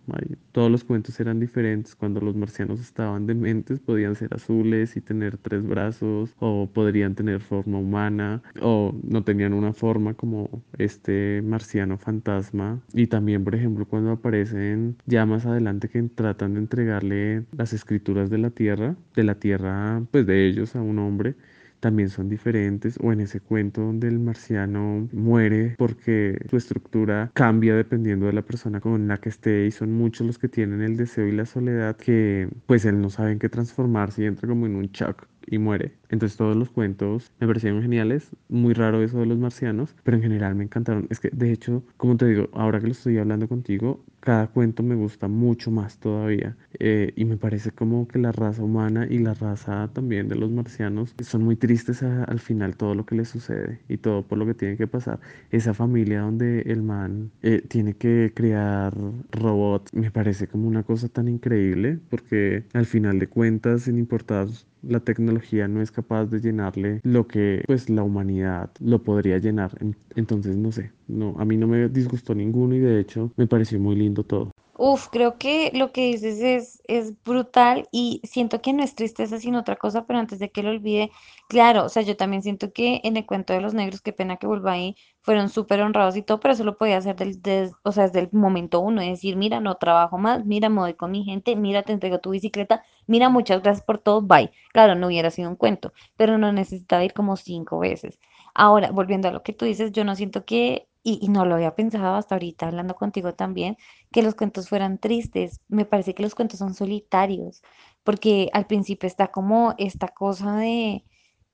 Todos 0.54 0.72
los 0.72 0.84
cuentos 0.84 1.20
eran 1.20 1.40
diferentes. 1.40 1.96
Cuando 1.96 2.20
los 2.20 2.36
marcianos 2.36 2.80
estaban 2.80 3.28
dementes, 3.28 3.80
podían 3.80 4.16
ser 4.16 4.34
azules 4.34 4.98
y 4.98 5.02
tener 5.02 5.38
tres 5.38 5.64
brazos, 5.64 6.34
o 6.40 6.68
podrían 6.74 7.14
tener 7.14 7.42
forma 7.42 7.78
humana, 7.78 8.42
o 8.60 8.96
no 9.04 9.24
tenían 9.24 9.54
una 9.54 9.72
forma 9.72 10.16
como 10.16 10.64
este 10.80 11.44
marciano 11.44 12.00
fantasma. 12.00 12.82
Y 12.94 13.06
también, 13.06 13.44
por 13.44 13.54
ejemplo, 13.54 13.86
cuando 13.86 14.10
aparecen 14.12 14.96
ya 15.06 15.28
más 15.28 15.46
adelante 15.46 15.90
que 15.90 16.02
tratan 16.02 16.56
de 16.56 16.62
entregarle 16.62 17.46
las 17.56 17.72
escrituras 17.72 18.32
de 18.32 18.40
la 18.40 18.50
tierra, 18.50 18.96
de 19.16 19.24
la 19.24 19.36
tierra, 19.36 20.02
pues 20.10 20.26
de 20.26 20.48
ellos 20.48 20.76
a 20.76 20.82
un 20.82 20.98
hombre 20.98 21.36
también 21.80 22.10
son 22.10 22.30
diferentes, 22.30 22.98
o 23.02 23.12
en 23.12 23.22
ese 23.22 23.40
cuento 23.40 23.82
donde 23.82 24.08
el 24.08 24.20
marciano 24.20 25.08
muere 25.12 25.76
porque 25.78 26.40
su 26.50 26.58
estructura 26.58 27.32
cambia 27.34 27.76
dependiendo 27.76 28.26
de 28.26 28.34
la 28.34 28.42
persona 28.42 28.80
con 28.82 29.08
la 29.08 29.18
que 29.18 29.30
esté 29.30 29.66
y 29.66 29.72
son 29.72 29.92
muchos 29.94 30.26
los 30.28 30.38
que 30.38 30.50
tienen 30.50 30.82
el 30.82 30.98
deseo 30.98 31.28
y 31.28 31.32
la 31.32 31.46
soledad 31.46 31.96
que 31.98 32.50
pues 32.66 32.86
él 32.86 33.02
no 33.02 33.10
sabe 33.10 33.32
en 33.34 33.40
qué 33.40 33.50
transformarse 33.50 34.24
y 34.24 34.26
entra 34.26 34.48
como 34.48 34.66
en 34.66 34.76
un 34.76 34.88
shock 34.88 35.28
y 35.48 35.58
muere. 35.58 35.94
Entonces 36.10 36.38
todos 36.38 36.56
los 36.56 36.70
cuentos 36.70 37.32
me 37.40 37.48
parecieron 37.48 37.82
geniales, 37.82 38.30
muy 38.50 38.74
raro 38.74 39.02
eso 39.04 39.20
de 39.20 39.26
los 39.26 39.38
marcianos, 39.38 39.96
pero 40.04 40.18
en 40.18 40.24
general 40.24 40.56
me 40.56 40.64
encantaron. 40.66 41.08
Es 41.10 41.20
que 41.20 41.30
de 41.32 41.52
hecho, 41.52 41.84
como 41.98 42.18
te 42.18 42.28
digo, 42.28 42.50
ahora 42.54 42.80
que 42.80 42.88
lo 42.88 42.92
estoy 42.92 43.18
hablando 43.18 43.48
contigo, 43.48 44.04
cada 44.20 44.48
cuento 44.48 44.84
me 44.84 44.96
gusta 44.96 45.28
mucho 45.28 45.72
más 45.72 46.00
todavía. 46.00 46.58
Eh, 46.80 47.14
y 47.16 47.26
me 47.26 47.38
parece 47.38 47.72
como 47.72 48.08
que 48.08 48.20
la 48.20 48.32
raza 48.32 48.64
humana 48.64 49.08
y 49.10 49.20
la 49.20 49.34
raza 49.34 49.90
también 49.94 50.28
de 50.28 50.36
los 50.36 50.52
marcianos 50.52 51.16
son 51.22 51.44
muy 51.44 51.56
tristes 51.56 52.04
a- 52.04 52.24
al 52.26 52.40
final 52.40 52.76
todo 52.78 52.94
lo 52.96 53.06
que 53.06 53.16
les 53.16 53.30
sucede 53.30 53.80
y 53.88 53.98
todo 53.98 54.24
por 54.28 54.38
lo 54.38 54.46
que 54.46 54.54
tiene 54.54 54.78
que 54.78 54.88
pasar. 54.88 55.20
Esa 55.52 55.74
familia 55.74 56.22
donde 56.22 56.62
el 56.64 56.82
man 56.84 57.32
eh, 57.42 57.62
tiene 57.68 57.94
que 57.94 58.32
crear 58.36 58.94
robots 59.32 59.94
me 59.94 60.12
parece 60.12 60.48
como 60.48 60.68
una 60.68 60.84
cosa 60.84 61.08
tan 61.10 61.28
increíble 61.28 62.00
porque 62.10 62.66
al 62.74 62.86
final 62.86 63.20
de 63.20 63.28
cuentas, 63.28 63.84
sin 63.84 63.98
importar 63.98 64.48
la 64.88 65.00
tecnología 65.02 65.68
no 65.68 65.82
es 65.82 65.92
capaz 65.92 66.26
de 66.26 66.40
llenarle 66.40 67.02
lo 67.04 67.28
que 67.28 67.64
pues 67.68 67.90
la 67.90 68.04
humanidad 68.04 68.72
lo 68.80 69.04
podría 69.04 69.38
llenar. 69.38 69.78
Entonces, 70.16 70.56
no 70.58 70.72
sé, 70.72 70.92
no, 71.08 71.36
a 71.40 71.46
mí 71.46 71.58
no 71.58 71.68
me 71.68 71.90
disgustó 71.90 72.34
ninguno 72.36 72.76
y 72.76 72.80
de 72.80 73.00
hecho 73.00 73.32
me 73.38 73.48
pareció 73.48 73.80
muy 73.80 73.96
lindo 73.96 74.24
todo. 74.24 74.52
Uf, 74.80 75.08
creo 75.12 75.38
que 75.40 75.72
lo 75.74 75.92
que 75.92 76.02
dices 76.08 76.40
es, 76.42 76.82
es 76.88 77.14
brutal 77.24 77.88
y 77.92 78.22
siento 78.24 78.62
que 78.62 78.74
no 78.74 78.84
es 78.84 78.94
tristeza 78.94 79.40
sino 79.40 79.60
otra 79.60 79.76
cosa, 79.76 80.06
pero 80.06 80.20
antes 80.20 80.38
de 80.40 80.52
que 80.52 80.62
lo 80.62 80.70
olvide, 80.70 81.10
claro, 81.50 81.86
o 81.86 81.90
sea, 81.90 82.04
yo 82.04 82.16
también 82.16 82.44
siento 82.44 82.72
que 82.72 83.02
en 83.04 83.18
el 83.18 83.26
cuento 83.26 83.54
de 83.54 83.62
los 83.62 83.74
negros, 83.74 84.02
qué 84.02 84.14
pena 84.14 84.38
que 84.38 84.46
vuelva 84.46 84.74
ahí, 84.74 84.96
fueron 85.22 85.50
súper 85.50 85.82
honrados 85.82 86.16
y 86.16 86.22
todo, 86.22 86.40
pero 86.40 86.54
eso 86.54 86.64
lo 86.64 86.78
podía 86.78 86.98
hacer 86.98 87.16
del, 87.16 87.42
des- 87.42 87.72
o 87.84 87.92
sea, 87.92 88.04
desde 88.06 88.20
el 88.20 88.30
momento 88.32 88.80
uno, 88.80 89.02
es 89.02 89.10
decir, 89.10 89.36
mira, 89.36 89.60
no 89.60 89.76
trabajo 89.76 90.20
más, 90.20 90.46
mira, 90.46 90.70
me 90.70 90.80
voy 90.82 90.94
con 90.94 91.10
mi 91.12 91.24
gente, 91.24 91.56
mira, 91.56 91.82
te 91.84 91.94
entrego 91.94 92.20
tu 92.20 92.30
bicicleta, 92.30 92.84
mira, 93.08 93.30
muchas 93.30 93.64
gracias 93.64 93.84
por 93.86 93.98
todo, 93.98 94.22
bye. 94.22 94.52
Claro, 94.74 94.94
no 94.96 95.08
hubiera 95.08 95.32
sido 95.32 95.50
un 95.50 95.56
cuento, 95.56 95.92
pero 96.16 96.38
no 96.38 96.52
necesitaba 96.54 97.04
ir 97.04 97.14
como 97.14 97.36
cinco 97.36 97.80
veces. 97.80 98.20
Ahora, 98.60 98.92
volviendo 98.92 99.28
a 99.28 99.32
lo 99.32 99.44
que 99.44 99.54
tú 99.54 99.66
dices, 99.66 99.92
yo 99.92 100.04
no 100.04 100.16
siento 100.16 100.44
que, 100.44 100.90
y, 101.04 101.28
no 101.30 101.46
lo 101.46 101.56
había 101.56 101.76
pensado 101.76 102.16
hasta 102.16 102.36
ahorita 102.36 102.68
hablando 102.68 102.96
contigo 102.96 103.36
también, 103.36 103.78
que 104.12 104.24
los 104.24 104.34
cuentos 104.36 104.68
fueran 104.70 104.98
tristes. 104.98 105.62
Me 105.68 105.86
parece 105.86 106.16
que 106.16 106.24
los 106.24 106.34
cuentos 106.36 106.60
son 106.60 106.74
solitarios, 106.74 107.62
porque 108.04 108.50
al 108.54 108.66
principio 108.68 109.06
está 109.08 109.28
como 109.28 109.76
esta 109.78 110.08
cosa 110.10 110.58
de, 110.58 111.06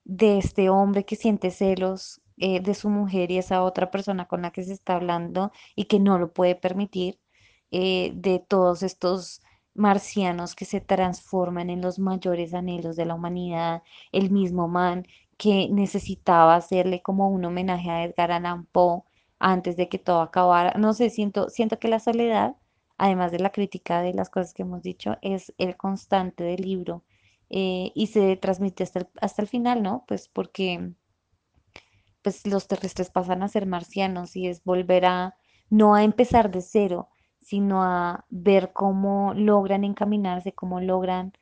de 0.06 0.38
este 0.38 0.70
hombre 0.70 1.06
que 1.06 1.18
siente 1.18 1.52
celos 1.52 2.22
eh, 2.38 2.62
de 2.62 2.74
su 2.74 2.90
mujer 2.90 3.32
y 3.32 3.38
esa 3.38 3.64
otra 3.64 3.92
persona 3.92 4.28
con 4.28 4.42
la 4.42 4.52
que 4.52 4.64
se 4.64 4.74
está 4.74 4.96
hablando 4.96 5.52
y 5.76 5.86
que 5.86 6.00
no 6.00 6.18
lo 6.20 6.32
puede 6.34 6.56
permitir, 6.56 7.20
eh, 7.72 8.12
de 8.16 8.40
todos 8.40 8.82
estos 8.84 9.42
marcianos 9.76 10.56
que 10.56 10.66
se 10.66 10.82
transforman 10.82 11.70
en 11.70 11.82
los 11.82 12.00
mayores 12.00 12.54
anhelos 12.54 12.96
de 12.96 13.06
la 13.06 13.16
humanidad, 13.16 13.84
el 14.12 14.32
mismo 14.32 14.68
man 14.68 15.06
que 15.38 15.70
necesitaba 15.70 16.56
hacerle 16.56 17.02
como 17.02 17.30
un 17.30 17.46
homenaje 17.46 17.90
a 17.90 18.04
Edgar 18.04 18.32
Allan 18.32 18.66
Poe 18.66 19.04
antes 19.40 19.78
de 19.78 19.90
que 19.90 20.00
todo 20.00 20.22
acabara. 20.22 20.74
No 20.80 20.94
sé, 20.94 21.10
siento, 21.10 21.50
siento 21.50 21.80
que 21.80 21.88
la 21.88 22.00
soledad, 22.00 22.56
además 22.98 23.32
de 23.32 23.40
la 23.40 23.52
crítica 23.52 24.02
de 24.02 24.14
las 24.14 24.30
cosas 24.30 24.54
que 24.54 24.64
hemos 24.64 24.84
dicho, 24.84 25.18
es 25.22 25.54
el 25.58 25.78
constante 25.78 26.44
del 26.44 26.62
libro 26.62 27.04
eh, 27.50 27.92
y 27.96 28.08
se 28.08 28.36
transmite 28.38 28.84
hasta 28.84 29.00
el, 29.00 29.08
hasta 29.22 29.42
el 29.42 29.48
final, 29.48 29.84
¿no? 29.84 30.06
Pues 30.08 30.30
porque 30.30 30.94
pues 32.24 32.48
los 32.48 32.68
terrestres 32.68 33.10
pasan 33.12 33.44
a 33.44 33.50
ser 33.50 33.68
marcianos 33.68 34.36
y 34.36 34.48
es 34.48 34.64
volver 34.64 35.06
a, 35.06 35.36
no 35.70 35.94
a 35.94 36.04
empezar 36.04 36.50
de 36.52 36.62
cero, 36.62 37.10
sino 37.42 37.84
a 37.84 38.26
ver 38.30 38.72
cómo 38.74 39.34
logran 39.36 39.84
encaminarse, 39.84 40.54
cómo 40.54 40.80
logran 40.80 41.34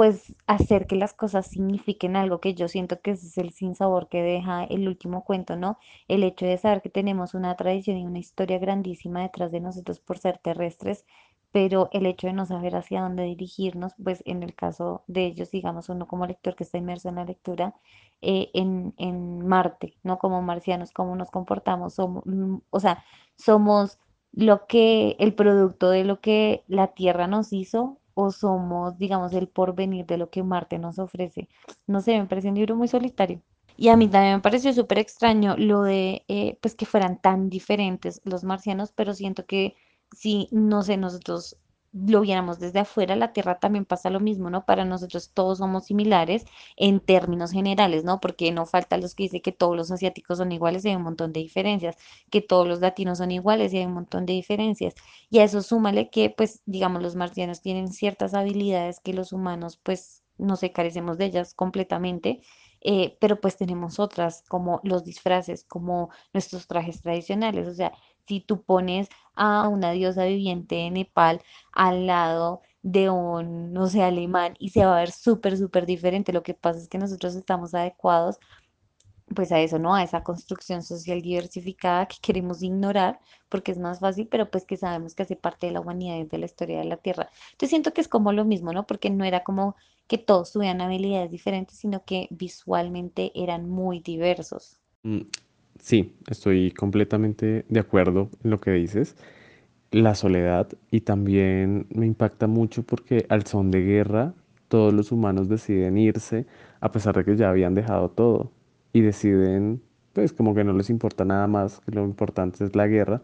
pues 0.00 0.34
hacer 0.46 0.86
que 0.86 0.96
las 0.96 1.12
cosas 1.12 1.46
signifiquen 1.46 2.16
algo 2.16 2.40
que 2.40 2.54
yo 2.54 2.68
siento 2.68 3.02
que 3.02 3.10
es 3.10 3.36
el 3.36 3.52
sinsabor 3.52 4.08
que 4.08 4.22
deja 4.22 4.64
el 4.64 4.88
último 4.88 5.24
cuento, 5.24 5.56
¿no? 5.56 5.76
El 6.08 6.22
hecho 6.24 6.46
de 6.46 6.56
saber 6.56 6.80
que 6.80 6.88
tenemos 6.88 7.34
una 7.34 7.54
tradición 7.54 7.98
y 7.98 8.06
una 8.06 8.18
historia 8.18 8.58
grandísima 8.58 9.20
detrás 9.20 9.52
de 9.52 9.60
nosotros 9.60 10.00
por 10.00 10.16
ser 10.16 10.38
terrestres, 10.38 11.04
pero 11.52 11.90
el 11.92 12.06
hecho 12.06 12.28
de 12.28 12.32
no 12.32 12.46
saber 12.46 12.76
hacia 12.76 13.02
dónde 13.02 13.24
dirigirnos, 13.24 13.92
pues 14.02 14.22
en 14.24 14.42
el 14.42 14.54
caso 14.54 15.04
de 15.06 15.26
ellos, 15.26 15.50
digamos, 15.50 15.90
uno 15.90 16.08
como 16.08 16.26
lector 16.26 16.56
que 16.56 16.64
está 16.64 16.78
inmerso 16.78 17.10
en 17.10 17.16
la 17.16 17.26
lectura, 17.26 17.74
eh, 18.22 18.48
en, 18.54 18.94
en 18.96 19.46
Marte, 19.46 19.98
¿no? 20.02 20.18
Como 20.18 20.40
marcianos, 20.40 20.92
cómo 20.92 21.14
nos 21.14 21.30
comportamos, 21.30 21.98
mm, 21.98 22.56
o 22.70 22.80
sea, 22.80 23.04
somos 23.36 23.98
lo 24.32 24.66
que, 24.66 25.16
el 25.18 25.34
producto 25.34 25.90
de 25.90 26.04
lo 26.04 26.20
que 26.20 26.64
la 26.68 26.86
Tierra 26.94 27.26
nos 27.26 27.52
hizo 27.52 27.99
o 28.14 28.30
somos, 28.30 28.98
digamos, 28.98 29.32
el 29.34 29.48
porvenir 29.48 30.06
de 30.06 30.18
lo 30.18 30.30
que 30.30 30.42
Marte 30.42 30.78
nos 30.78 30.98
ofrece. 30.98 31.48
No 31.86 32.00
sé, 32.00 32.18
me 32.18 32.26
parece 32.26 32.48
un 32.48 32.54
libro 32.56 32.76
muy 32.76 32.88
solitario. 32.88 33.42
Y 33.76 33.88
a 33.88 33.96
mí 33.96 34.08
también 34.08 34.34
me 34.36 34.40
pareció 34.42 34.72
súper 34.72 34.98
extraño 34.98 35.56
lo 35.56 35.82
de, 35.82 36.24
eh, 36.28 36.58
pues, 36.60 36.74
que 36.74 36.86
fueran 36.86 37.20
tan 37.20 37.48
diferentes 37.48 38.20
los 38.24 38.44
marcianos, 38.44 38.92
pero 38.92 39.14
siento 39.14 39.46
que 39.46 39.74
si, 40.16 40.48
no 40.52 40.82
sé, 40.82 40.96
nosotros 40.96 41.56
lo 41.92 42.20
viéramos 42.20 42.58
desde 42.60 42.80
afuera, 42.80 43.16
la 43.16 43.32
Tierra 43.32 43.58
también 43.58 43.84
pasa 43.84 44.10
lo 44.10 44.20
mismo, 44.20 44.48
¿no? 44.50 44.64
Para 44.64 44.84
nosotros 44.84 45.32
todos 45.34 45.58
somos 45.58 45.86
similares 45.86 46.44
en 46.76 47.00
términos 47.00 47.50
generales, 47.52 48.04
¿no? 48.04 48.20
Porque 48.20 48.52
no 48.52 48.66
falta 48.66 48.96
los 48.96 49.14
que 49.14 49.24
dicen 49.24 49.40
que 49.42 49.52
todos 49.52 49.76
los 49.76 49.90
asiáticos 49.90 50.38
son 50.38 50.52
iguales 50.52 50.84
y 50.84 50.88
hay 50.90 50.96
un 50.96 51.02
montón 51.02 51.32
de 51.32 51.40
diferencias, 51.40 51.96
que 52.30 52.40
todos 52.42 52.66
los 52.68 52.80
latinos 52.80 53.18
son 53.18 53.30
iguales 53.32 53.72
y 53.72 53.78
hay 53.78 53.86
un 53.86 53.94
montón 53.94 54.26
de 54.26 54.32
diferencias. 54.34 54.94
Y 55.30 55.38
a 55.40 55.44
eso 55.44 55.62
súmale 55.62 56.10
que, 56.10 56.30
pues, 56.30 56.62
digamos, 56.66 57.02
los 57.02 57.16
marcianos 57.16 57.60
tienen 57.62 57.88
ciertas 57.88 58.34
habilidades 58.34 59.00
que 59.00 59.12
los 59.14 59.32
humanos, 59.32 59.78
pues, 59.82 60.22
no 60.38 60.56
sé, 60.56 60.72
carecemos 60.72 61.18
de 61.18 61.26
ellas 61.26 61.54
completamente, 61.54 62.40
eh, 62.82 63.16
pero 63.20 63.40
pues 63.40 63.56
tenemos 63.56 63.98
otras, 63.98 64.42
como 64.48 64.80
los 64.84 65.04
disfraces, 65.04 65.64
como 65.64 66.10
nuestros 66.32 66.66
trajes 66.66 67.02
tradicionales. 67.02 67.68
O 67.68 67.74
sea, 67.74 67.92
si 68.30 68.38
tú 68.38 68.62
pones 68.62 69.08
a 69.34 69.66
una 69.66 69.90
diosa 69.90 70.24
viviente 70.24 70.76
de 70.76 70.90
Nepal 70.92 71.42
al 71.72 72.06
lado 72.06 72.62
de 72.82 73.10
un, 73.10 73.72
no 73.72 73.88
sé, 73.88 74.04
alemán 74.04 74.54
y 74.60 74.68
se 74.68 74.84
va 74.84 74.96
a 74.96 75.00
ver 75.00 75.10
súper, 75.10 75.58
súper 75.58 75.84
diferente. 75.84 76.32
Lo 76.32 76.44
que 76.44 76.54
pasa 76.54 76.78
es 76.78 76.86
que 76.88 76.96
nosotros 76.96 77.34
estamos 77.34 77.74
adecuados 77.74 78.38
pues 79.34 79.50
a 79.50 79.58
eso, 79.60 79.80
¿no? 79.80 79.96
A 79.96 80.04
esa 80.04 80.22
construcción 80.22 80.84
social 80.84 81.22
diversificada 81.22 82.06
que 82.06 82.18
queremos 82.22 82.62
ignorar 82.62 83.18
porque 83.48 83.72
es 83.72 83.78
más 83.78 83.98
fácil, 83.98 84.28
pero 84.28 84.48
pues 84.48 84.64
que 84.64 84.76
sabemos 84.76 85.16
que 85.16 85.24
hace 85.24 85.34
parte 85.34 85.66
de 85.66 85.72
la 85.72 85.80
humanidad 85.80 86.16
y 86.18 86.24
de 86.24 86.38
la 86.38 86.46
historia 86.46 86.78
de 86.78 86.84
la 86.84 86.98
Tierra. 86.98 87.30
Entonces 87.46 87.70
siento 87.70 87.92
que 87.92 88.00
es 88.00 88.08
como 88.08 88.32
lo 88.32 88.44
mismo, 88.44 88.72
¿no? 88.72 88.86
Porque 88.86 89.10
no 89.10 89.24
era 89.24 89.42
como 89.42 89.74
que 90.06 90.18
todos 90.18 90.52
tuvieran 90.52 90.80
habilidades 90.80 91.32
diferentes, 91.32 91.78
sino 91.78 92.04
que 92.04 92.28
visualmente 92.30 93.32
eran 93.34 93.68
muy 93.68 93.98
diversos. 93.98 94.80
Sí, 95.80 96.14
estoy 96.28 96.70
completamente 96.72 97.64
de 97.68 97.80
acuerdo 97.80 98.30
en 98.44 98.50
lo 98.50 98.60
que 98.60 98.72
dices. 98.72 99.16
La 99.92 100.14
soledad 100.14 100.68
y 100.90 101.02
también 101.02 101.86
me 101.90 102.06
impacta 102.06 102.46
mucho 102.46 102.84
porque 102.84 103.26
al 103.28 103.46
son 103.46 103.70
de 103.70 103.82
guerra 103.82 104.34
todos 104.68 104.94
los 104.94 105.12
humanos 105.12 105.48
deciden 105.48 105.98
irse 105.98 106.46
a 106.80 106.92
pesar 106.92 107.16
de 107.16 107.24
que 107.24 107.36
ya 107.36 107.50
habían 107.50 107.74
dejado 107.74 108.10
todo 108.10 108.52
y 108.92 109.00
deciden 109.02 109.82
pues 110.12 110.32
como 110.32 110.54
que 110.54 110.64
no 110.64 110.72
les 110.74 110.90
importa 110.90 111.24
nada 111.24 111.46
más, 111.48 111.80
que 111.80 111.92
lo 111.92 112.04
importante 112.04 112.64
es 112.64 112.76
la 112.76 112.86
guerra 112.88 113.22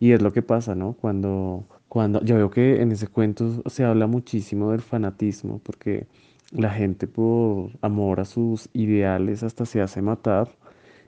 y 0.00 0.12
es 0.12 0.22
lo 0.22 0.32
que 0.32 0.42
pasa, 0.42 0.74
¿no? 0.74 0.94
Cuando 0.94 1.66
cuando 1.88 2.22
yo 2.24 2.36
veo 2.36 2.50
que 2.50 2.82
en 2.82 2.92
ese 2.92 3.08
cuento 3.08 3.62
se 3.68 3.84
habla 3.84 4.06
muchísimo 4.06 4.72
del 4.72 4.82
fanatismo 4.82 5.60
porque 5.64 6.06
la 6.50 6.70
gente 6.70 7.06
por 7.06 7.70
amor 7.82 8.20
a 8.20 8.24
sus 8.24 8.68
ideales 8.72 9.42
hasta 9.42 9.66
se 9.66 9.80
hace 9.82 10.02
matar 10.02 10.48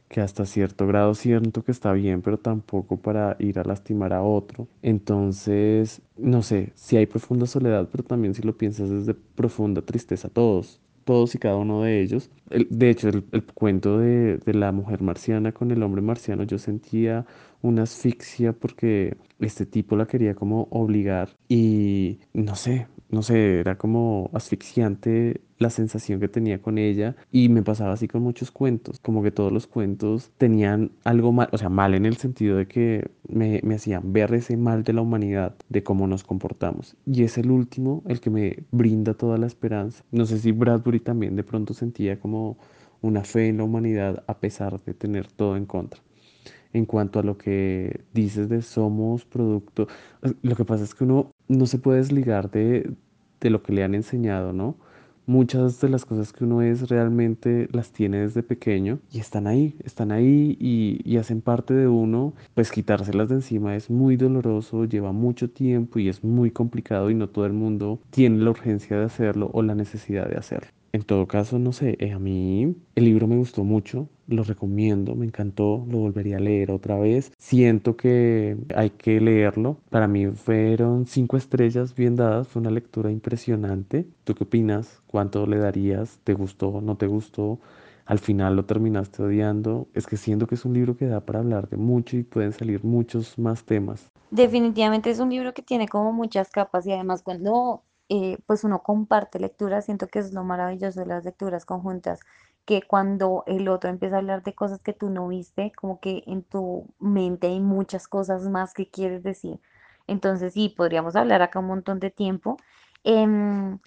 que 0.08 0.20
hasta 0.20 0.46
cierto 0.46 0.86
grado 0.86 1.14
siento 1.14 1.64
que 1.64 1.72
está 1.72 1.92
bien, 1.92 2.22
pero 2.22 2.38
tampoco 2.38 2.96
para 2.98 3.36
ir 3.40 3.58
a 3.58 3.64
lastimar 3.64 4.12
a 4.12 4.22
otro. 4.22 4.68
Entonces, 4.82 6.02
no 6.16 6.42
sé, 6.42 6.72
si 6.74 6.96
hay 6.96 7.06
profunda 7.06 7.46
soledad, 7.46 7.88
pero 7.90 8.04
también 8.04 8.34
si 8.34 8.42
lo 8.42 8.56
piensas 8.56 8.90
desde 8.90 9.14
profunda 9.14 9.82
tristeza, 9.82 10.28
todos, 10.28 10.80
todos 11.04 11.34
y 11.34 11.38
cada 11.38 11.56
uno 11.56 11.82
de 11.82 12.00
ellos. 12.02 12.30
El- 12.50 12.68
de 12.70 12.90
hecho, 12.90 13.08
el, 13.08 13.24
el 13.32 13.44
cuento 13.44 13.98
de, 13.98 14.38
de 14.38 14.54
la 14.54 14.72
mujer 14.72 15.02
marciana 15.02 15.52
con 15.52 15.70
el 15.70 15.82
hombre 15.82 16.02
marciano, 16.02 16.44
yo 16.44 16.58
sentía 16.58 17.26
una 17.62 17.82
asfixia 17.84 18.52
porque 18.52 19.16
este 19.40 19.66
tipo 19.66 19.96
la 19.96 20.06
quería 20.06 20.34
como 20.34 20.68
obligar 20.70 21.30
y 21.48 22.18
no 22.32 22.56
sé, 22.56 22.86
no 23.10 23.22
sé, 23.22 23.60
era 23.60 23.76
como 23.78 24.30
asfixiante 24.34 25.40
la 25.58 25.70
sensación 25.70 26.20
que 26.20 26.28
tenía 26.28 26.60
con 26.60 26.78
ella 26.78 27.16
y 27.30 27.48
me 27.48 27.62
pasaba 27.62 27.92
así 27.92 28.08
con 28.08 28.22
muchos 28.22 28.50
cuentos, 28.50 28.98
como 29.00 29.22
que 29.22 29.30
todos 29.30 29.52
los 29.52 29.66
cuentos 29.66 30.32
tenían 30.38 30.92
algo 31.04 31.32
mal, 31.32 31.48
o 31.52 31.58
sea, 31.58 31.68
mal 31.68 31.94
en 31.94 32.06
el 32.06 32.16
sentido 32.16 32.56
de 32.56 32.66
que 32.66 33.10
me, 33.28 33.60
me 33.62 33.76
hacían 33.76 34.12
ver 34.12 34.34
ese 34.34 34.56
mal 34.56 34.82
de 34.84 34.92
la 34.92 35.02
humanidad, 35.02 35.54
de 35.68 35.82
cómo 35.82 36.06
nos 36.06 36.24
comportamos. 36.24 36.96
Y 37.06 37.22
es 37.24 37.38
el 37.38 37.50
último 37.50 38.02
el 38.08 38.20
que 38.20 38.30
me 38.30 38.64
brinda 38.72 39.14
toda 39.14 39.38
la 39.38 39.46
esperanza. 39.46 40.04
No 40.10 40.26
sé 40.26 40.38
si 40.38 40.52
Bradbury 40.52 41.00
también 41.00 41.36
de 41.36 41.44
pronto 41.44 41.74
sentía 41.74 42.18
como 42.20 42.58
una 43.00 43.24
fe 43.24 43.48
en 43.48 43.58
la 43.58 43.64
humanidad 43.64 44.24
a 44.26 44.38
pesar 44.40 44.82
de 44.82 44.94
tener 44.94 45.26
todo 45.28 45.56
en 45.56 45.66
contra 45.66 46.00
en 46.74 46.86
cuanto 46.86 47.20
a 47.20 47.22
lo 47.22 47.38
que 47.38 48.04
dices 48.12 48.48
de 48.48 48.60
somos 48.60 49.24
producto. 49.24 49.86
Lo 50.42 50.56
que 50.56 50.64
pasa 50.64 50.84
es 50.84 50.94
que 50.94 51.04
uno 51.04 51.30
no 51.48 51.66
se 51.66 51.78
puede 51.78 51.98
desligar 51.98 52.50
de, 52.50 52.90
de 53.40 53.50
lo 53.50 53.62
que 53.62 53.72
le 53.72 53.84
han 53.84 53.94
enseñado, 53.94 54.52
¿no? 54.52 54.76
Muchas 55.26 55.80
de 55.80 55.88
las 55.88 56.04
cosas 56.04 56.34
que 56.34 56.44
uno 56.44 56.60
es 56.60 56.90
realmente 56.90 57.68
las 57.72 57.92
tiene 57.92 58.18
desde 58.18 58.42
pequeño 58.42 59.00
y 59.10 59.20
están 59.20 59.46
ahí, 59.46 59.74
están 59.82 60.12
ahí 60.12 60.56
y, 60.60 61.00
y 61.02 61.16
hacen 61.16 61.40
parte 61.40 61.72
de 61.72 61.88
uno. 61.88 62.34
Pues 62.54 62.70
quitárselas 62.70 63.30
de 63.30 63.36
encima 63.36 63.74
es 63.74 63.88
muy 63.88 64.16
doloroso, 64.16 64.84
lleva 64.84 65.12
mucho 65.12 65.48
tiempo 65.50 65.98
y 65.98 66.10
es 66.10 66.22
muy 66.24 66.50
complicado 66.50 67.08
y 67.10 67.14
no 67.14 67.28
todo 67.30 67.46
el 67.46 67.54
mundo 67.54 68.00
tiene 68.10 68.38
la 68.44 68.50
urgencia 68.50 68.98
de 68.98 69.04
hacerlo 69.04 69.50
o 69.54 69.62
la 69.62 69.74
necesidad 69.74 70.28
de 70.28 70.36
hacerlo. 70.36 70.68
En 70.94 71.02
todo 71.02 71.26
caso, 71.26 71.58
no 71.58 71.72
sé, 71.72 71.96
eh, 71.98 72.12
a 72.12 72.20
mí 72.20 72.76
el 72.94 73.04
libro 73.04 73.26
me 73.26 73.36
gustó 73.36 73.64
mucho, 73.64 74.08
lo 74.28 74.44
recomiendo, 74.44 75.16
me 75.16 75.26
encantó, 75.26 75.84
lo 75.90 75.98
volvería 75.98 76.36
a 76.36 76.40
leer 76.40 76.70
otra 76.70 76.96
vez. 76.96 77.32
Siento 77.36 77.96
que 77.96 78.56
hay 78.76 78.90
que 78.90 79.20
leerlo. 79.20 79.78
Para 79.90 80.06
mí 80.06 80.28
fueron 80.28 81.08
cinco 81.08 81.36
estrellas 81.36 81.96
bien 81.96 82.14
dadas, 82.14 82.46
fue 82.46 82.60
una 82.60 82.70
lectura 82.70 83.10
impresionante. 83.10 84.06
¿Tú 84.22 84.36
qué 84.36 84.44
opinas? 84.44 85.02
¿Cuánto 85.08 85.48
le 85.48 85.58
darías? 85.58 86.20
¿Te 86.22 86.32
gustó? 86.32 86.80
¿No 86.80 86.96
te 86.96 87.08
gustó? 87.08 87.58
Al 88.06 88.20
final 88.20 88.54
lo 88.54 88.64
terminaste 88.64 89.20
odiando. 89.20 89.88
Es 89.94 90.06
que 90.06 90.16
siento 90.16 90.46
que 90.46 90.54
es 90.54 90.64
un 90.64 90.74
libro 90.74 90.96
que 90.96 91.08
da 91.08 91.22
para 91.22 91.40
hablar 91.40 91.68
de 91.68 91.76
mucho 91.76 92.16
y 92.16 92.22
pueden 92.22 92.52
salir 92.52 92.84
muchos 92.84 93.36
más 93.36 93.64
temas. 93.64 94.06
Definitivamente 94.30 95.10
es 95.10 95.18
un 95.18 95.30
libro 95.30 95.54
que 95.54 95.62
tiene 95.62 95.88
como 95.88 96.12
muchas 96.12 96.50
capas 96.50 96.86
y 96.86 96.92
además 96.92 97.22
cuando 97.22 97.82
eh, 98.08 98.38
pues 98.46 98.64
uno 98.64 98.82
comparte 98.82 99.38
lectura, 99.40 99.82
siento 99.82 100.08
que 100.08 100.18
es 100.20 100.32
lo 100.32 100.44
maravilloso 100.44 101.00
de 101.00 101.06
las 101.06 101.24
lecturas 101.24 101.64
conjuntas, 101.64 102.20
que 102.64 102.82
cuando 102.82 103.44
el 103.46 103.68
otro 103.68 103.90
empieza 103.90 104.16
a 104.16 104.18
hablar 104.20 104.42
de 104.42 104.54
cosas 104.54 104.80
que 104.80 104.92
tú 104.92 105.10
no 105.10 105.28
viste, 105.28 105.72
como 105.72 106.00
que 106.00 106.22
en 106.26 106.42
tu 106.44 106.86
mente 106.98 107.48
hay 107.48 107.60
muchas 107.60 108.08
cosas 108.08 108.42
más 108.48 108.72
que 108.74 108.88
quieres 108.90 109.22
decir. 109.22 109.60
Entonces 110.06 110.54
sí, 110.54 110.68
podríamos 110.76 111.16
hablar 111.16 111.42
acá 111.42 111.58
un 111.60 111.66
montón 111.66 112.00
de 112.00 112.10
tiempo. 112.10 112.56
Em, 113.04 113.78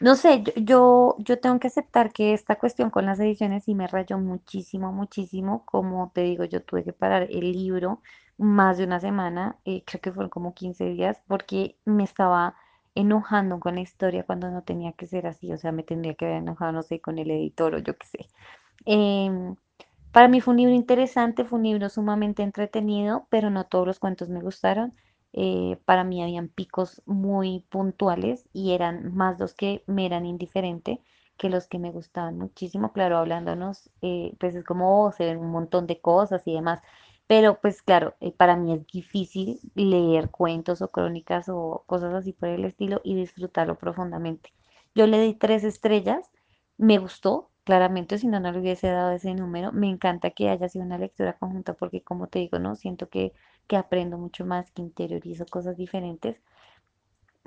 no 0.00 0.14
sé, 0.16 0.42
yo, 0.42 0.52
yo, 0.56 1.16
yo 1.18 1.40
tengo 1.40 1.58
que 1.58 1.68
aceptar 1.68 2.12
que 2.12 2.34
esta 2.34 2.56
cuestión 2.56 2.90
con 2.90 3.06
las 3.06 3.18
ediciones 3.20 3.64
sí 3.64 3.74
me 3.74 3.86
rayó 3.86 4.18
muchísimo, 4.18 4.92
muchísimo. 4.92 5.64
Como 5.64 6.10
te 6.14 6.22
digo, 6.22 6.44
yo 6.44 6.62
tuve 6.62 6.84
que 6.84 6.92
parar 6.92 7.22
el 7.30 7.52
libro 7.52 8.02
más 8.38 8.76
de 8.78 8.84
una 8.84 9.00
semana, 9.00 9.58
eh, 9.64 9.82
creo 9.86 10.00
que 10.02 10.12
fueron 10.12 10.28
como 10.30 10.52
15 10.54 10.84
días, 10.84 11.22
porque 11.26 11.78
me 11.86 12.04
estaba 12.04 12.54
enojando 12.96 13.60
con 13.60 13.76
la 13.76 13.82
historia 13.82 14.24
cuando 14.24 14.50
no 14.50 14.62
tenía 14.64 14.92
que 14.94 15.06
ser 15.06 15.26
así, 15.28 15.52
o 15.52 15.58
sea, 15.58 15.72
me 15.72 15.84
tendría 15.84 16.14
que 16.14 16.26
haber 16.26 16.38
enojado, 16.38 16.72
no 16.72 16.82
sé, 16.82 17.00
con 17.00 17.18
el 17.18 17.30
editor 17.30 17.74
o 17.76 17.78
yo 17.78 17.96
qué 17.96 18.06
sé. 18.06 18.26
Em, 18.86 19.56
para 20.12 20.28
mí 20.28 20.40
fue 20.40 20.52
un 20.54 20.58
libro 20.58 20.74
interesante, 20.74 21.44
fue 21.44 21.58
un 21.58 21.64
libro 21.64 21.88
sumamente 21.90 22.42
entretenido, 22.42 23.26
pero 23.30 23.50
no 23.50 23.64
todos 23.64 23.86
los 23.86 23.98
cuentos 23.98 24.28
me 24.30 24.40
gustaron. 24.40 24.94
Eh, 25.32 25.78
para 25.84 26.04
mí 26.04 26.22
habían 26.22 26.48
picos 26.48 27.02
muy 27.06 27.60
puntuales 27.68 28.46
y 28.52 28.72
eran 28.72 29.14
más 29.14 29.38
los 29.38 29.54
que 29.54 29.84
me 29.86 30.06
eran 30.06 30.24
indiferentes 30.26 30.98
que 31.36 31.50
los 31.50 31.66
que 31.68 31.78
me 31.78 31.90
gustaban 31.90 32.38
muchísimo. 32.38 32.92
Claro, 32.92 33.18
hablándonos, 33.18 33.90
eh, 34.02 34.34
pues 34.40 34.54
es 34.54 34.64
como 34.64 35.04
oh, 35.04 35.12
se 35.12 35.26
ven 35.26 35.38
un 35.38 35.50
montón 35.50 35.86
de 35.86 36.00
cosas 36.00 36.42
y 36.46 36.54
demás. 36.54 36.80
Pero 37.26 37.60
pues 37.60 37.82
claro, 37.82 38.14
eh, 38.20 38.32
para 38.32 38.56
mí 38.56 38.72
es 38.72 38.86
difícil 38.86 39.60
leer 39.74 40.30
cuentos 40.30 40.82
o 40.82 40.90
crónicas 40.90 41.48
o 41.48 41.84
cosas 41.86 42.14
así 42.14 42.32
por 42.32 42.48
el 42.48 42.64
estilo 42.64 43.00
y 43.04 43.14
disfrutarlo 43.16 43.76
profundamente. 43.78 44.52
Yo 44.94 45.06
le 45.06 45.20
di 45.20 45.34
tres 45.34 45.64
estrellas, 45.64 46.30
me 46.78 46.98
gustó, 46.98 47.50
claramente, 47.64 48.18
si 48.18 48.28
no, 48.28 48.40
no 48.40 48.52
le 48.52 48.60
hubiese 48.60 48.88
dado 48.88 49.10
ese 49.12 49.34
número. 49.34 49.72
Me 49.72 49.88
encanta 49.88 50.30
que 50.30 50.48
haya 50.50 50.68
sido 50.68 50.84
una 50.84 50.98
lectura 50.98 51.36
conjunta 51.38 51.74
porque 51.74 52.02
como 52.02 52.28
te 52.28 52.38
digo, 52.40 52.58
¿no? 52.58 52.76
Siento 52.76 53.08
que, 53.08 53.32
que 53.66 53.76
aprendo 53.76 54.18
mucho 54.18 54.46
más, 54.46 54.70
que 54.70 54.82
interiorizo 54.82 55.46
cosas 55.46 55.76
diferentes 55.76 56.40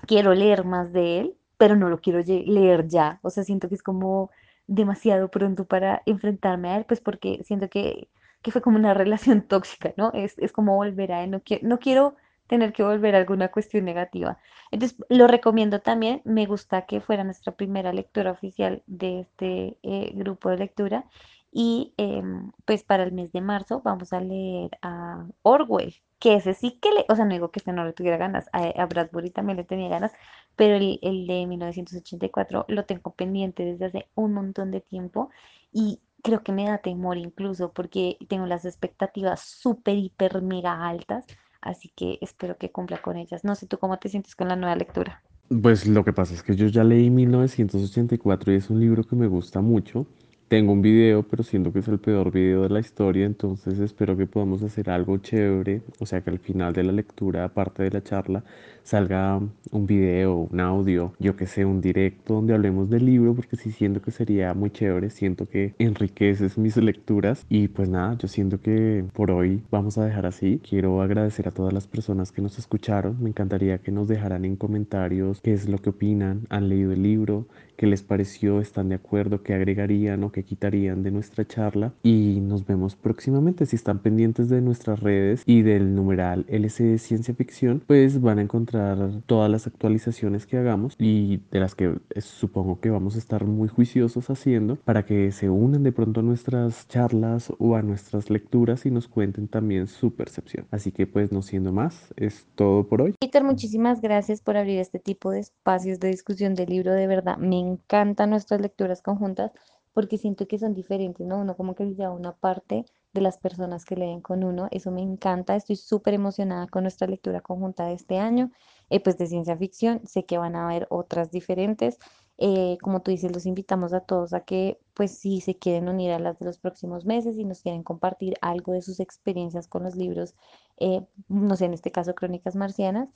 quiero 0.07 0.34
leer 0.34 0.65
más 0.65 0.91
de 0.93 1.19
él, 1.19 1.36
pero 1.57 1.75
no 1.75 1.89
lo 1.89 1.99
quiero 2.01 2.19
leer 2.25 2.88
ya. 2.88 3.19
O 3.23 3.30
sea, 3.30 3.43
siento 3.43 3.69
que 3.69 3.75
es 3.75 3.84
como 3.84 4.32
demasiado 4.67 5.30
pronto 5.30 5.65
para 5.65 6.01
enfrentarme 6.05 6.69
a 6.69 6.77
él, 6.77 6.86
pues 6.86 7.01
porque 7.01 7.41
siento 7.43 7.69
que, 7.69 8.09
que 8.42 8.52
fue 8.52 8.62
como 8.62 8.78
una 8.78 8.94
relación 8.94 9.42
tóxica, 9.48 9.94
¿no? 9.98 10.12
Es, 10.14 10.38
es 10.40 10.52
como 10.52 10.76
volver 10.76 11.12
a 11.12 11.28
no 11.28 11.42
quiero, 11.42 11.68
no 11.68 11.80
quiero 11.80 12.16
tener 12.48 12.74
que 12.74 12.84
volver 12.84 13.16
a 13.16 13.20
alguna 13.20 13.50
cuestión 13.52 13.86
negativa. 13.86 14.40
Entonces, 14.72 14.98
lo 15.10 15.28
recomiendo 15.28 15.82
también, 15.82 16.22
me 16.26 16.48
gusta 16.48 16.86
que 16.88 17.00
fuera 17.00 17.24
nuestra 17.24 17.54
primera 17.56 17.94
lectura 17.94 18.32
oficial 18.32 18.84
de 18.88 19.22
este 19.22 19.78
eh, 19.84 20.12
grupo 20.16 20.50
de 20.50 20.58
lectura. 20.58 21.06
Y 21.52 21.94
em, 21.98 22.52
pues 22.66 22.84
para 22.84 23.04
el 23.04 23.12
mes 23.12 23.32
de 23.32 23.42
marzo 23.42 23.82
vamos 23.84 24.14
a 24.14 24.22
leer 24.22 24.78
a 24.84 25.26
Orwell, 25.42 25.96
que 26.20 26.36
ese 26.36 26.54
sí 26.54 26.78
que 26.80 26.92
le, 26.92 27.06
o 27.10 27.16
sea, 27.16 27.26
no 27.26 27.34
digo 27.34 27.50
que 27.52 27.60
este 27.60 27.74
no 27.74 27.86
le 27.86 27.94
tuviera 27.94 28.18
ganas, 28.18 28.48
a, 28.54 28.60
a 28.66 28.86
Bradbury 28.86 29.32
también 29.32 29.58
le 29.58 29.64
tenía 29.64 29.90
ganas, 29.90 30.12
pero 30.56 30.76
el, 30.76 31.00
el 31.02 31.26
de 31.28 31.48
1984 31.48 32.66
lo 32.68 32.86
tengo 32.86 33.14
pendiente 33.14 33.64
desde 33.66 33.86
hace 33.86 34.10
un 34.16 34.34
montón 34.34 34.70
de 34.72 34.82
tiempo 34.82 35.30
y 35.72 36.02
creo 36.24 36.43
que 36.43 36.51
me 36.51 36.65
da 36.65 36.80
temor 36.80 37.17
incluso 37.17 37.72
porque 37.72 38.17
tengo 38.28 38.45
las 38.45 38.65
expectativas 38.65 39.41
súper, 39.41 39.97
hiper, 39.97 40.41
mega 40.41 40.88
altas, 40.88 41.26
así 41.61 41.91
que 41.95 42.17
espero 42.22 42.57
que 42.57 42.72
cumpla 42.72 43.01
con 43.01 43.17
ellas. 43.17 43.43
No 43.43 43.55
sé 43.55 43.67
tú 43.67 43.78
cómo 43.78 43.97
te 43.99 44.09
sientes 44.09 44.36
con 44.36 44.47
la 44.47 44.55
nueva 44.55 44.76
lectura. 44.76 45.22
Pues 45.61 45.88
lo 45.88 46.05
que 46.05 46.13
pasa 46.13 46.36
es 46.36 46.43
que 46.43 46.55
yo 46.55 46.67
ya 46.67 46.84
leí 46.84 47.09
1984 47.09 48.53
y 48.53 48.55
es 48.55 48.70
un 48.70 48.80
libro 48.80 49.03
que 49.03 49.15
me 49.15 49.28
gusta 49.28 49.61
mucho. 49.61 50.05
Tengo 50.47 50.72
un 50.74 50.82
video, 50.82 51.24
pero 51.24 51.43
siento 51.43 51.72
que 51.72 51.80
es 51.80 51.88
el 51.88 51.99
peor 51.99 52.32
video 52.32 52.63
de 52.63 52.70
la 52.70 52.80
historia, 52.80 53.26
entonces 53.26 53.80
espero 53.80 54.17
que 54.17 54.26
podamos 54.26 54.63
hacer 54.63 54.89
algo 54.89 55.17
chévere. 55.17 55.84
O 55.99 56.05
sea, 56.05 56.22
que 56.22 56.32
al 56.32 56.39
final 56.39 56.74
de 56.74 56.84
la 56.84 56.91
lectura, 56.91 57.45
aparte 57.45 57.84
de 57.84 57.91
la 57.91 58.03
charla, 58.03 58.43
salga 58.90 59.40
un 59.72 59.86
video, 59.86 60.48
un 60.52 60.60
audio, 60.60 61.14
yo 61.20 61.36
que 61.36 61.46
sé, 61.46 61.64
un 61.64 61.80
directo 61.80 62.34
donde 62.34 62.56
hablemos 62.56 62.90
del 62.90 63.06
libro, 63.06 63.36
porque 63.36 63.56
sí 63.56 63.72
siento 63.72 64.02
que 64.02 64.10
sería 64.10 64.56
muy 64.56 64.72
chévere, 64.72 65.12
siento 65.12 65.46
que 65.46 65.76
enriqueces 65.78 66.58
mis 66.58 66.76
lecturas. 66.76 67.46
Y 67.50 67.68
pues 67.68 67.88
nada, 67.88 68.18
yo 68.18 68.28
siento 68.28 68.62
que 68.62 69.06
por 69.14 69.30
hoy 69.30 69.62
vamos 69.70 70.00
a 70.00 70.06
dejar 70.06 70.26
así. 70.26 70.60
Quiero 70.68 71.04
agradecer 71.04 71.48
a 71.48 71.52
todas 71.52 71.72
las 71.72 71.86
personas 71.86 72.32
que 72.32 72.42
nos 72.42 72.58
escucharon. 72.58 73.22
Me 73.22 73.30
encantaría 73.30 73.78
que 73.78 73.92
nos 73.92 74.08
dejaran 74.08 74.44
en 74.44 74.56
comentarios 74.56 75.40
qué 75.42 75.54
es 75.54 75.70
lo 75.70 75.78
que 75.78 75.92
opinan, 75.92 76.48
han 76.50 76.68
leído 76.68 76.92
el 76.92 77.04
libro, 77.04 77.46
qué 77.78 77.86
les 77.86 78.02
pareció, 78.02 78.60
están 78.60 78.90
de 78.90 78.96
acuerdo, 78.96 79.44
qué 79.44 79.54
agregarían 79.54 80.24
o 80.24 80.32
qué 80.32 80.44
quitarían 80.44 81.04
de 81.04 81.12
nuestra 81.12 81.46
charla. 81.46 81.94
Y 82.02 82.40
nos 82.42 82.66
vemos 82.66 82.96
próximamente. 82.96 83.68
Si 83.68 83.76
están 83.76 84.00
pendientes 84.00 84.50
de 84.50 84.62
nuestras 84.62 85.00
redes 85.00 85.44
y 85.46 85.62
del 85.62 85.94
numeral 85.94 86.46
LC 86.48 86.98
Ciencia 86.98 87.36
Ficción, 87.36 87.84
pues 87.86 88.20
van 88.20 88.40
a 88.40 88.42
encontrar 88.42 88.78
todas 89.25 89.49
las 89.49 89.67
actualizaciones 89.67 90.45
que 90.45 90.57
hagamos 90.57 90.95
y 90.97 91.38
de 91.51 91.59
las 91.59 91.75
que 91.75 91.99
supongo 92.17 92.80
que 92.80 92.89
vamos 92.89 93.15
a 93.15 93.19
estar 93.19 93.45
muy 93.45 93.67
juiciosos 93.67 94.30
haciendo 94.30 94.75
para 94.77 95.05
que 95.05 95.32
se 95.32 95.49
unan 95.49 95.84
de 95.84 95.91
pronto 95.91 96.19
a 96.19 96.23
nuestras 96.23 96.88
charlas 96.88 97.51
o 97.59 97.75
a 97.75 97.82
nuestras 97.82 98.30
lecturas 98.30 98.86
y 98.86 98.91
nos 98.91 99.07
cuenten 99.07 99.47
también 99.47 99.88
su 99.88 100.13
percepción. 100.13 100.67
Así 100.71 100.91
que 100.91 101.07
pues 101.07 101.32
no 101.32 101.41
siendo 101.41 101.71
más, 101.71 102.13
es 102.15 102.47
todo 102.55 102.88
por 102.88 103.01
hoy. 103.01 103.13
Peter, 103.19 103.43
muchísimas 103.43 104.01
gracias 104.01 104.41
por 104.41 104.57
abrir 104.57 104.80
este 104.80 104.99
tipo 104.99 105.32
de 105.32 105.39
espacios 105.39 105.99
de 105.99 106.09
discusión 106.09 106.55
del 106.55 106.69
libro. 106.69 106.93
De 106.93 107.07
verdad, 107.07 107.38
me 107.38 107.59
encantan 107.59 108.30
nuestras 108.32 108.61
lecturas 108.61 109.01
conjuntas 109.01 109.51
porque 109.93 110.17
siento 110.17 110.47
que 110.47 110.59
son 110.59 110.73
diferentes, 110.73 111.25
¿no? 111.25 111.39
Uno 111.39 111.55
como 111.55 111.75
que 111.75 111.86
lleva 111.86 112.11
una 112.11 112.34
parte 112.34 112.86
de 113.14 113.22
las 113.22 113.38
personas 113.38 113.86
que 113.86 113.95
leen 113.95 114.22
con 114.22 114.43
uno. 114.43 114.68
Eso 114.72 114.91
me 114.91 115.01
encanta. 115.01 115.55
Estoy 115.55 115.76
súper 115.78 116.14
emocionada 116.14 116.68
con 116.68 116.84
nuestra 116.84 117.07
lectura 117.07 117.41
conjunta 117.41 117.86
de 117.88 117.93
este 117.93 118.18
año, 118.20 118.51
eh, 118.89 118.99
pues 119.01 119.18
de 119.18 119.28
ciencia 119.28 119.57
ficción. 119.57 120.01
Sé 120.05 120.26
que 120.26 120.38
van 120.38 120.55
a 120.55 120.66
haber 120.66 120.88
otras 120.89 121.32
diferentes. 121.32 121.97
Eh, 122.38 122.78
como 122.82 123.01
tú 123.01 123.12
dices, 123.12 123.34
los 123.34 123.45
invitamos 123.45 123.93
a 123.93 123.99
todos 124.01 124.34
a 124.34 124.41
que, 124.41 124.80
pues, 124.93 125.12
si 125.18 125.41
se 125.41 125.57
quieren 125.57 125.89
unir 125.89 126.12
a 126.12 126.20
las 126.20 126.39
de 126.39 126.45
los 126.45 126.57
próximos 126.60 127.05
meses 127.05 127.38
y 127.38 127.43
nos 127.45 127.62
quieren 127.62 127.84
compartir 127.84 128.36
algo 128.41 128.74
de 128.74 128.82
sus 128.82 128.99
experiencias 129.01 129.68
con 129.68 129.84
los 129.84 129.95
libros, 129.95 130.36
eh, 130.78 131.01
no 131.28 131.55
sé, 131.57 131.66
en 131.66 131.74
este 131.74 131.91
caso, 131.91 132.16
Crónicas 132.16 132.55
Marcianas. 132.55 133.10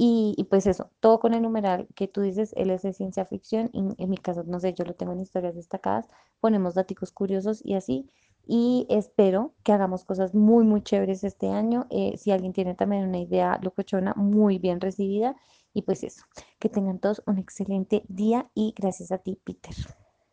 Y, 0.00 0.46
pues 0.48 0.66
eso, 0.68 0.90
todo 1.00 1.18
con 1.18 1.34
el 1.34 1.42
numeral 1.42 1.88
que 1.96 2.06
tú 2.06 2.20
dices, 2.20 2.52
él 2.56 2.70
es 2.70 2.82
de 2.82 2.92
ciencia 2.92 3.24
ficción, 3.24 3.70
en 3.72 4.10
mi 4.10 4.16
caso, 4.16 4.44
no 4.44 4.60
sé, 4.60 4.72
yo 4.74 4.84
lo 4.84 4.94
tengo 4.94 5.12
en 5.12 5.20
historias 5.20 5.56
destacadas, 5.56 6.06
ponemos 6.40 6.74
daticos 6.74 7.10
curiosos 7.10 7.60
y 7.64 7.74
así. 7.74 8.08
Y 8.50 8.86
espero 8.88 9.54
que 9.62 9.72
hagamos 9.72 10.04
cosas 10.04 10.34
muy, 10.34 10.64
muy 10.64 10.82
chéveres 10.82 11.22
este 11.22 11.48
año. 11.48 11.86
Eh, 11.90 12.16
si 12.16 12.30
alguien 12.30 12.54
tiene 12.54 12.74
también 12.74 13.06
una 13.06 13.18
idea 13.18 13.60
locochona, 13.62 14.14
muy 14.16 14.58
bien 14.58 14.80
recibida. 14.80 15.36
Y 15.74 15.82
pues 15.82 16.02
eso, 16.02 16.24
que 16.58 16.70
tengan 16.70 16.98
todos 16.98 17.22
un 17.26 17.38
excelente 17.38 18.04
día 18.08 18.50
y 18.54 18.74
gracias 18.74 19.12
a 19.12 19.18
ti, 19.18 19.38
Peter. 19.44 19.74